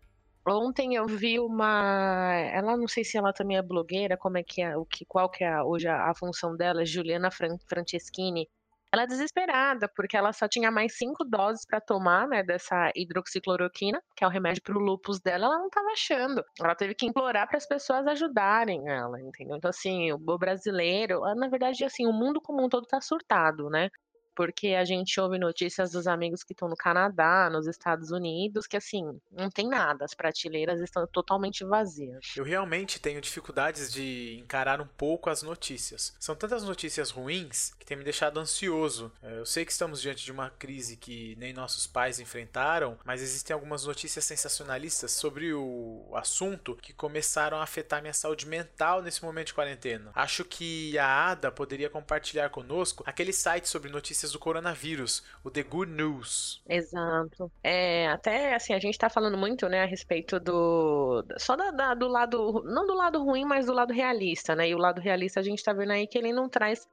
Ontem 0.48 0.94
eu 0.94 1.06
vi 1.06 1.38
uma, 1.38 2.32
ela 2.52 2.76
não 2.76 2.88
sei 2.88 3.04
se 3.04 3.16
ela 3.18 3.32
também 3.32 3.56
é 3.56 3.62
blogueira, 3.62 4.16
como 4.16 4.38
é 4.38 4.42
que 4.42 4.62
é, 4.62 4.76
o 4.76 4.84
que, 4.84 5.04
qual 5.04 5.30
que 5.30 5.44
é 5.44 5.62
hoje 5.62 5.88
a, 5.88 6.10
a 6.10 6.14
função 6.14 6.56
dela, 6.56 6.84
Juliana 6.84 7.30
Fran 7.30 7.56
Franceschini. 7.68 8.48
Ela 8.90 9.02
é 9.02 9.06
desesperada, 9.06 9.86
porque 9.94 10.16
ela 10.16 10.32
só 10.32 10.48
tinha 10.48 10.70
mais 10.70 10.96
cinco 10.96 11.22
doses 11.22 11.66
para 11.66 11.78
tomar, 11.78 12.26
né, 12.26 12.42
dessa 12.42 12.90
hidroxicloroquina, 12.96 14.02
que 14.16 14.24
é 14.24 14.26
o 14.26 14.30
remédio 14.30 14.62
para 14.62 14.78
o 14.78 14.80
lúpus 14.80 15.20
dela, 15.20 15.44
ela 15.44 15.58
não 15.58 15.66
estava 15.66 15.88
achando. 15.90 16.42
Ela 16.58 16.74
teve 16.74 16.94
que 16.94 17.04
implorar 17.04 17.46
para 17.46 17.58
as 17.58 17.66
pessoas 17.66 18.06
ajudarem 18.06 18.88
ela, 18.88 19.20
entendeu? 19.20 19.56
Então, 19.56 19.68
assim, 19.68 20.10
o 20.10 20.38
brasileiro, 20.38 21.20
na 21.36 21.48
verdade, 21.48 21.84
assim, 21.84 22.06
o 22.06 22.12
mundo 22.12 22.40
como 22.40 22.64
um 22.64 22.68
todo 22.68 22.84
está 22.84 22.98
surtado, 23.00 23.68
né? 23.68 23.90
Porque 24.38 24.68
a 24.68 24.84
gente 24.84 25.18
ouve 25.18 25.36
notícias 25.36 25.90
dos 25.90 26.06
amigos 26.06 26.44
que 26.44 26.52
estão 26.52 26.68
no 26.68 26.76
Canadá, 26.76 27.50
nos 27.50 27.66
Estados 27.66 28.12
Unidos, 28.12 28.68
que 28.68 28.76
assim, 28.76 29.20
não 29.32 29.50
tem 29.50 29.68
nada, 29.68 30.04
as 30.04 30.14
prateleiras 30.14 30.80
estão 30.80 31.04
totalmente 31.08 31.64
vazias. 31.64 32.24
Eu 32.36 32.44
realmente 32.44 33.00
tenho 33.00 33.20
dificuldades 33.20 33.92
de 33.92 34.38
encarar 34.40 34.80
um 34.80 34.86
pouco 34.86 35.28
as 35.28 35.42
notícias. 35.42 36.14
São 36.20 36.36
tantas 36.36 36.62
notícias 36.62 37.10
ruins 37.10 37.74
que 37.80 37.84
tem 37.84 37.96
me 37.96 38.04
deixado 38.04 38.38
ansioso. 38.38 39.10
É, 39.20 39.40
eu 39.40 39.44
sei 39.44 39.64
que 39.64 39.72
estamos 39.72 40.00
diante 40.00 40.24
de 40.24 40.30
uma 40.30 40.50
crise 40.50 40.96
que 40.96 41.34
nem 41.34 41.52
nossos 41.52 41.88
pais 41.88 42.20
enfrentaram, 42.20 42.96
mas 43.04 43.20
existem 43.20 43.52
algumas 43.52 43.86
notícias 43.86 44.24
sensacionalistas 44.24 45.10
sobre 45.10 45.52
o 45.52 46.12
assunto 46.14 46.76
que 46.76 46.92
começaram 46.92 47.58
a 47.58 47.64
afetar 47.64 48.00
minha 48.00 48.14
saúde 48.14 48.46
mental 48.46 49.02
nesse 49.02 49.20
momento 49.20 49.48
de 49.48 49.54
quarentena. 49.54 50.12
Acho 50.14 50.44
que 50.44 50.96
a 50.96 51.30
Ada 51.30 51.50
poderia 51.50 51.90
compartilhar 51.90 52.50
conosco 52.50 53.02
aquele 53.04 53.32
site 53.32 53.68
sobre 53.68 53.90
notícias 53.90 54.27
notícias 54.28 54.32
do 54.32 54.38
coronavírus, 54.38 55.22
o 55.42 55.50
The 55.50 55.62
Good 55.62 55.92
News. 55.92 56.62
Exato. 56.68 57.50
É, 57.62 58.08
até 58.08 58.54
assim, 58.54 58.74
a 58.74 58.78
gente 58.78 58.94
está 58.94 59.08
falando 59.08 59.36
muito, 59.36 59.68
né, 59.68 59.82
a 59.82 59.86
respeito 59.86 60.38
do. 60.38 61.24
Só 61.38 61.56
da, 61.56 61.70
da, 61.70 61.94
do 61.94 62.08
lado. 62.08 62.62
Não 62.64 62.86
do 62.86 62.94
lado 62.94 63.22
ruim, 63.22 63.44
mas 63.44 63.66
do 63.66 63.72
lado 63.72 63.92
realista, 63.92 64.54
né? 64.54 64.68
E 64.68 64.74
o 64.74 64.78
lado 64.78 65.00
realista 65.00 65.40
a 65.40 65.42
gente 65.42 65.58
está 65.58 65.72
vendo 65.72 65.92
aí 65.92 66.06
que 66.06 66.18
ele 66.18 66.32
não 66.32 66.48
traz 66.48 66.86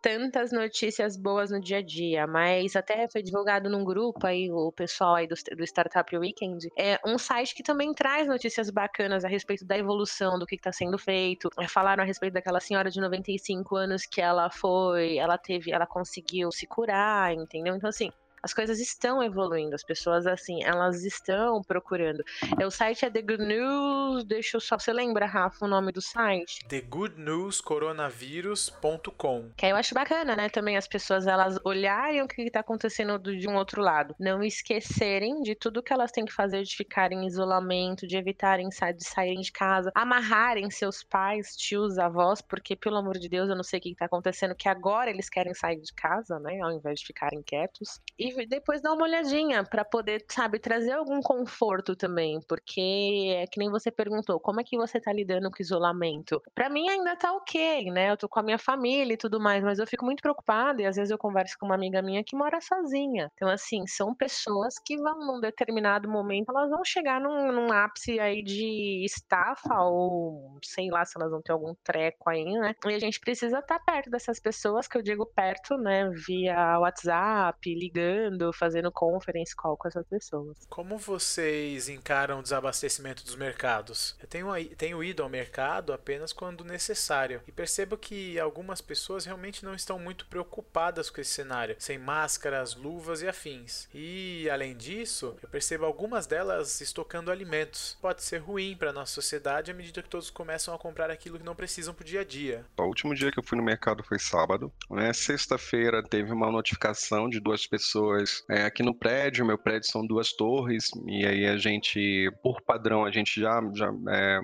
tantas 0.00 0.52
notícias 0.52 1.16
boas 1.16 1.50
no 1.50 1.60
dia 1.60 1.78
a 1.78 1.82
dia, 1.82 2.26
mas 2.26 2.74
até 2.74 3.08
foi 3.08 3.22
divulgado 3.22 3.68
num 3.68 3.84
grupo 3.84 4.26
aí, 4.26 4.50
o 4.50 4.72
pessoal 4.72 5.14
aí 5.14 5.26
do, 5.26 5.34
do 5.56 5.64
Startup 5.64 6.16
Weekend, 6.16 6.68
é 6.76 6.98
um 7.04 7.18
site 7.18 7.54
que 7.54 7.62
também 7.62 7.92
traz 7.92 8.26
notícias 8.26 8.70
bacanas 8.70 9.24
a 9.24 9.28
respeito 9.28 9.64
da 9.64 9.76
evolução, 9.76 10.38
do 10.38 10.46
que 10.46 10.54
está 10.54 10.72
sendo 10.72 10.98
feito. 10.98 11.50
É, 11.58 11.68
falaram 11.68 12.02
a 12.02 12.06
respeito 12.06 12.34
daquela 12.34 12.60
senhora 12.60 12.90
de 12.90 13.00
95 13.00 13.76
anos 13.76 14.06
que 14.06 14.20
ela 14.20 14.50
foi, 14.50 15.18
ela 15.18 15.36
teve, 15.36 15.72
ela 15.72 15.86
conseguiu 15.86 16.50
se 16.50 16.66
curar, 16.66 17.32
entendeu? 17.34 17.74
Então, 17.76 17.88
assim, 17.88 18.10
as 18.42 18.54
coisas 18.54 18.80
estão 18.80 19.22
evoluindo, 19.22 19.74
as 19.74 19.82
pessoas, 19.82 20.26
assim, 20.26 20.62
elas 20.62 21.04
estão 21.04 21.62
procurando. 21.62 22.24
É, 22.58 22.66
o 22.66 22.70
site 22.70 23.04
é 23.04 23.10
The 23.10 23.20
Good 23.22 23.44
News, 23.44 24.24
deixa 24.24 24.56
eu 24.56 24.60
só. 24.60 24.78
Você 24.78 24.92
lembra, 24.92 25.26
Rafa, 25.26 25.64
o 25.64 25.68
nome 25.68 25.92
do 25.92 26.00
site? 26.00 26.64
TheGoodNewsCoronavirus.com. 26.68 29.50
Que 29.56 29.66
eu 29.66 29.76
acho 29.76 29.94
bacana, 29.94 30.34
né? 30.34 30.48
Também 30.48 30.76
as 30.76 30.88
pessoas 30.88 31.26
elas 31.26 31.58
olharem 31.64 32.22
o 32.22 32.28
que 32.28 32.42
está 32.42 32.60
acontecendo 32.60 33.18
de 33.18 33.48
um 33.48 33.56
outro 33.56 33.82
lado. 33.82 34.14
Não 34.18 34.42
esquecerem 34.42 35.42
de 35.42 35.54
tudo 35.54 35.82
que 35.82 35.92
elas 35.92 36.10
têm 36.10 36.24
que 36.24 36.32
fazer 36.32 36.62
de 36.62 36.76
ficar 36.76 37.12
em 37.12 37.26
isolamento, 37.26 38.06
de 38.06 38.16
evitarem 38.16 38.68
de 38.68 39.04
saírem 39.04 39.40
de 39.40 39.52
casa, 39.52 39.90
amarrarem 39.94 40.70
seus 40.70 41.02
pais, 41.02 41.56
tios, 41.56 41.98
avós, 41.98 42.40
porque, 42.40 42.76
pelo 42.76 42.96
amor 42.96 43.18
de 43.18 43.28
Deus, 43.28 43.48
eu 43.48 43.56
não 43.56 43.62
sei 43.62 43.78
o 43.78 43.82
que 43.82 43.90
está 43.90 44.06
acontecendo, 44.06 44.54
que 44.54 44.68
agora 44.68 45.10
eles 45.10 45.28
querem 45.28 45.54
sair 45.54 45.80
de 45.80 45.92
casa, 45.92 46.38
né? 46.38 46.60
Ao 46.60 46.72
invés 46.72 47.00
de 47.00 47.06
ficarem 47.06 47.42
quietos. 47.42 48.00
E 48.18 48.29
e 48.38 48.46
depois 48.46 48.80
dar 48.80 48.92
uma 48.92 49.04
olhadinha 49.04 49.64
para 49.64 49.84
poder, 49.84 50.24
sabe, 50.28 50.58
trazer 50.58 50.92
algum 50.92 51.20
conforto 51.20 51.96
também, 51.96 52.40
porque 52.48 53.36
é 53.36 53.46
que 53.46 53.58
nem 53.58 53.70
você 53.70 53.90
perguntou, 53.90 54.38
como 54.40 54.60
é 54.60 54.64
que 54.64 54.76
você 54.76 55.00
tá 55.00 55.12
lidando 55.12 55.50
com 55.50 55.58
o 55.58 55.62
isolamento? 55.62 56.40
Para 56.54 56.68
mim 56.68 56.88
ainda 56.88 57.16
tá 57.16 57.32
OK, 57.32 57.90
né? 57.90 58.10
Eu 58.10 58.16
tô 58.16 58.28
com 58.28 58.40
a 58.40 58.42
minha 58.42 58.58
família 58.58 59.14
e 59.14 59.16
tudo 59.16 59.40
mais, 59.40 59.62
mas 59.64 59.78
eu 59.78 59.86
fico 59.86 60.04
muito 60.04 60.20
preocupada 60.22 60.82
e 60.82 60.86
às 60.86 60.96
vezes 60.96 61.10
eu 61.10 61.18
converso 61.18 61.56
com 61.58 61.66
uma 61.66 61.74
amiga 61.74 62.02
minha 62.02 62.22
que 62.24 62.36
mora 62.36 62.60
sozinha. 62.60 63.30
Então 63.34 63.48
assim, 63.48 63.86
são 63.86 64.14
pessoas 64.14 64.74
que 64.84 64.96
vão 64.96 65.18
num 65.20 65.40
determinado 65.40 66.08
momento, 66.08 66.50
elas 66.50 66.70
vão 66.70 66.84
chegar 66.84 67.20
num, 67.20 67.52
num 67.52 67.72
ápice 67.72 68.18
aí 68.20 68.42
de 68.42 69.04
estafa 69.04 69.82
ou 69.82 70.58
sei 70.64 70.88
lá 70.90 71.04
se 71.04 71.18
elas 71.18 71.30
vão 71.30 71.42
ter 71.42 71.52
algum 71.52 71.74
treco 71.82 72.28
aí, 72.30 72.44
né? 72.44 72.74
E 72.86 72.94
a 72.94 72.98
gente 72.98 73.20
precisa 73.20 73.58
estar 73.58 73.78
tá 73.78 73.84
perto 73.84 74.10
dessas 74.10 74.40
pessoas, 74.40 74.86
que 74.86 74.96
eu 74.96 75.02
digo 75.02 75.26
perto, 75.26 75.76
né, 75.76 76.08
via 76.10 76.78
WhatsApp, 76.78 77.58
ligando 77.74 78.19
fazendo 78.52 78.90
conference 78.90 79.54
call 79.54 79.76
com 79.76 79.88
essas 79.88 80.06
pessoas. 80.06 80.56
Como 80.68 80.98
vocês 80.98 81.88
encaram 81.88 82.38
o 82.38 82.42
desabastecimento 82.42 83.24
dos 83.24 83.36
mercados? 83.36 84.16
Eu 84.20 84.26
tenho, 84.26 84.48
tenho 84.76 85.02
ido 85.02 85.22
ao 85.22 85.28
mercado 85.28 85.92
apenas 85.92 86.32
quando 86.32 86.64
necessário 86.64 87.40
e 87.46 87.52
percebo 87.52 87.96
que 87.96 88.38
algumas 88.38 88.80
pessoas 88.80 89.24
realmente 89.24 89.64
não 89.64 89.74
estão 89.74 89.98
muito 89.98 90.26
preocupadas 90.26 91.10
com 91.10 91.20
esse 91.20 91.30
cenário, 91.30 91.76
sem 91.78 91.98
máscaras, 91.98 92.74
luvas 92.74 93.22
e 93.22 93.28
afins. 93.28 93.88
E 93.94 94.48
além 94.50 94.76
disso, 94.76 95.36
eu 95.42 95.48
percebo 95.48 95.84
algumas 95.84 96.26
delas 96.26 96.80
estocando 96.80 97.30
alimentos. 97.30 97.96
Pode 98.00 98.22
ser 98.22 98.38
ruim 98.38 98.76
para 98.76 98.92
nossa 98.92 99.12
sociedade 99.12 99.70
à 99.70 99.74
medida 99.74 100.02
que 100.02 100.08
todos 100.08 100.30
começam 100.30 100.74
a 100.74 100.78
comprar 100.78 101.10
aquilo 101.10 101.38
que 101.38 101.44
não 101.44 101.54
precisam 101.54 101.94
pro 101.94 102.04
dia 102.04 102.20
a 102.20 102.24
dia. 102.24 102.64
O 102.76 102.82
último 102.82 103.14
dia 103.14 103.30
que 103.30 103.38
eu 103.38 103.42
fui 103.42 103.56
no 103.56 103.64
mercado 103.64 104.02
foi 104.02 104.18
sábado. 104.18 104.72
Né? 104.90 105.12
Sexta-feira 105.12 106.02
teve 106.02 106.32
uma 106.32 106.50
notificação 106.50 107.28
de 107.28 107.40
duas 107.40 107.66
pessoas 107.66 108.09
pessoas 108.10 108.44
é, 108.48 108.64
aqui 108.64 108.82
no 108.82 108.94
prédio. 108.94 109.44
Meu 109.44 109.58
prédio 109.58 109.90
são 109.90 110.06
duas 110.06 110.32
torres, 110.32 110.90
e 111.06 111.24
aí 111.24 111.46
a 111.46 111.56
gente, 111.56 112.30
por 112.42 112.60
padrão, 112.60 113.04
a 113.04 113.10
gente 113.10 113.40
já, 113.40 113.60
já, 113.74 113.92
é, 114.08 114.40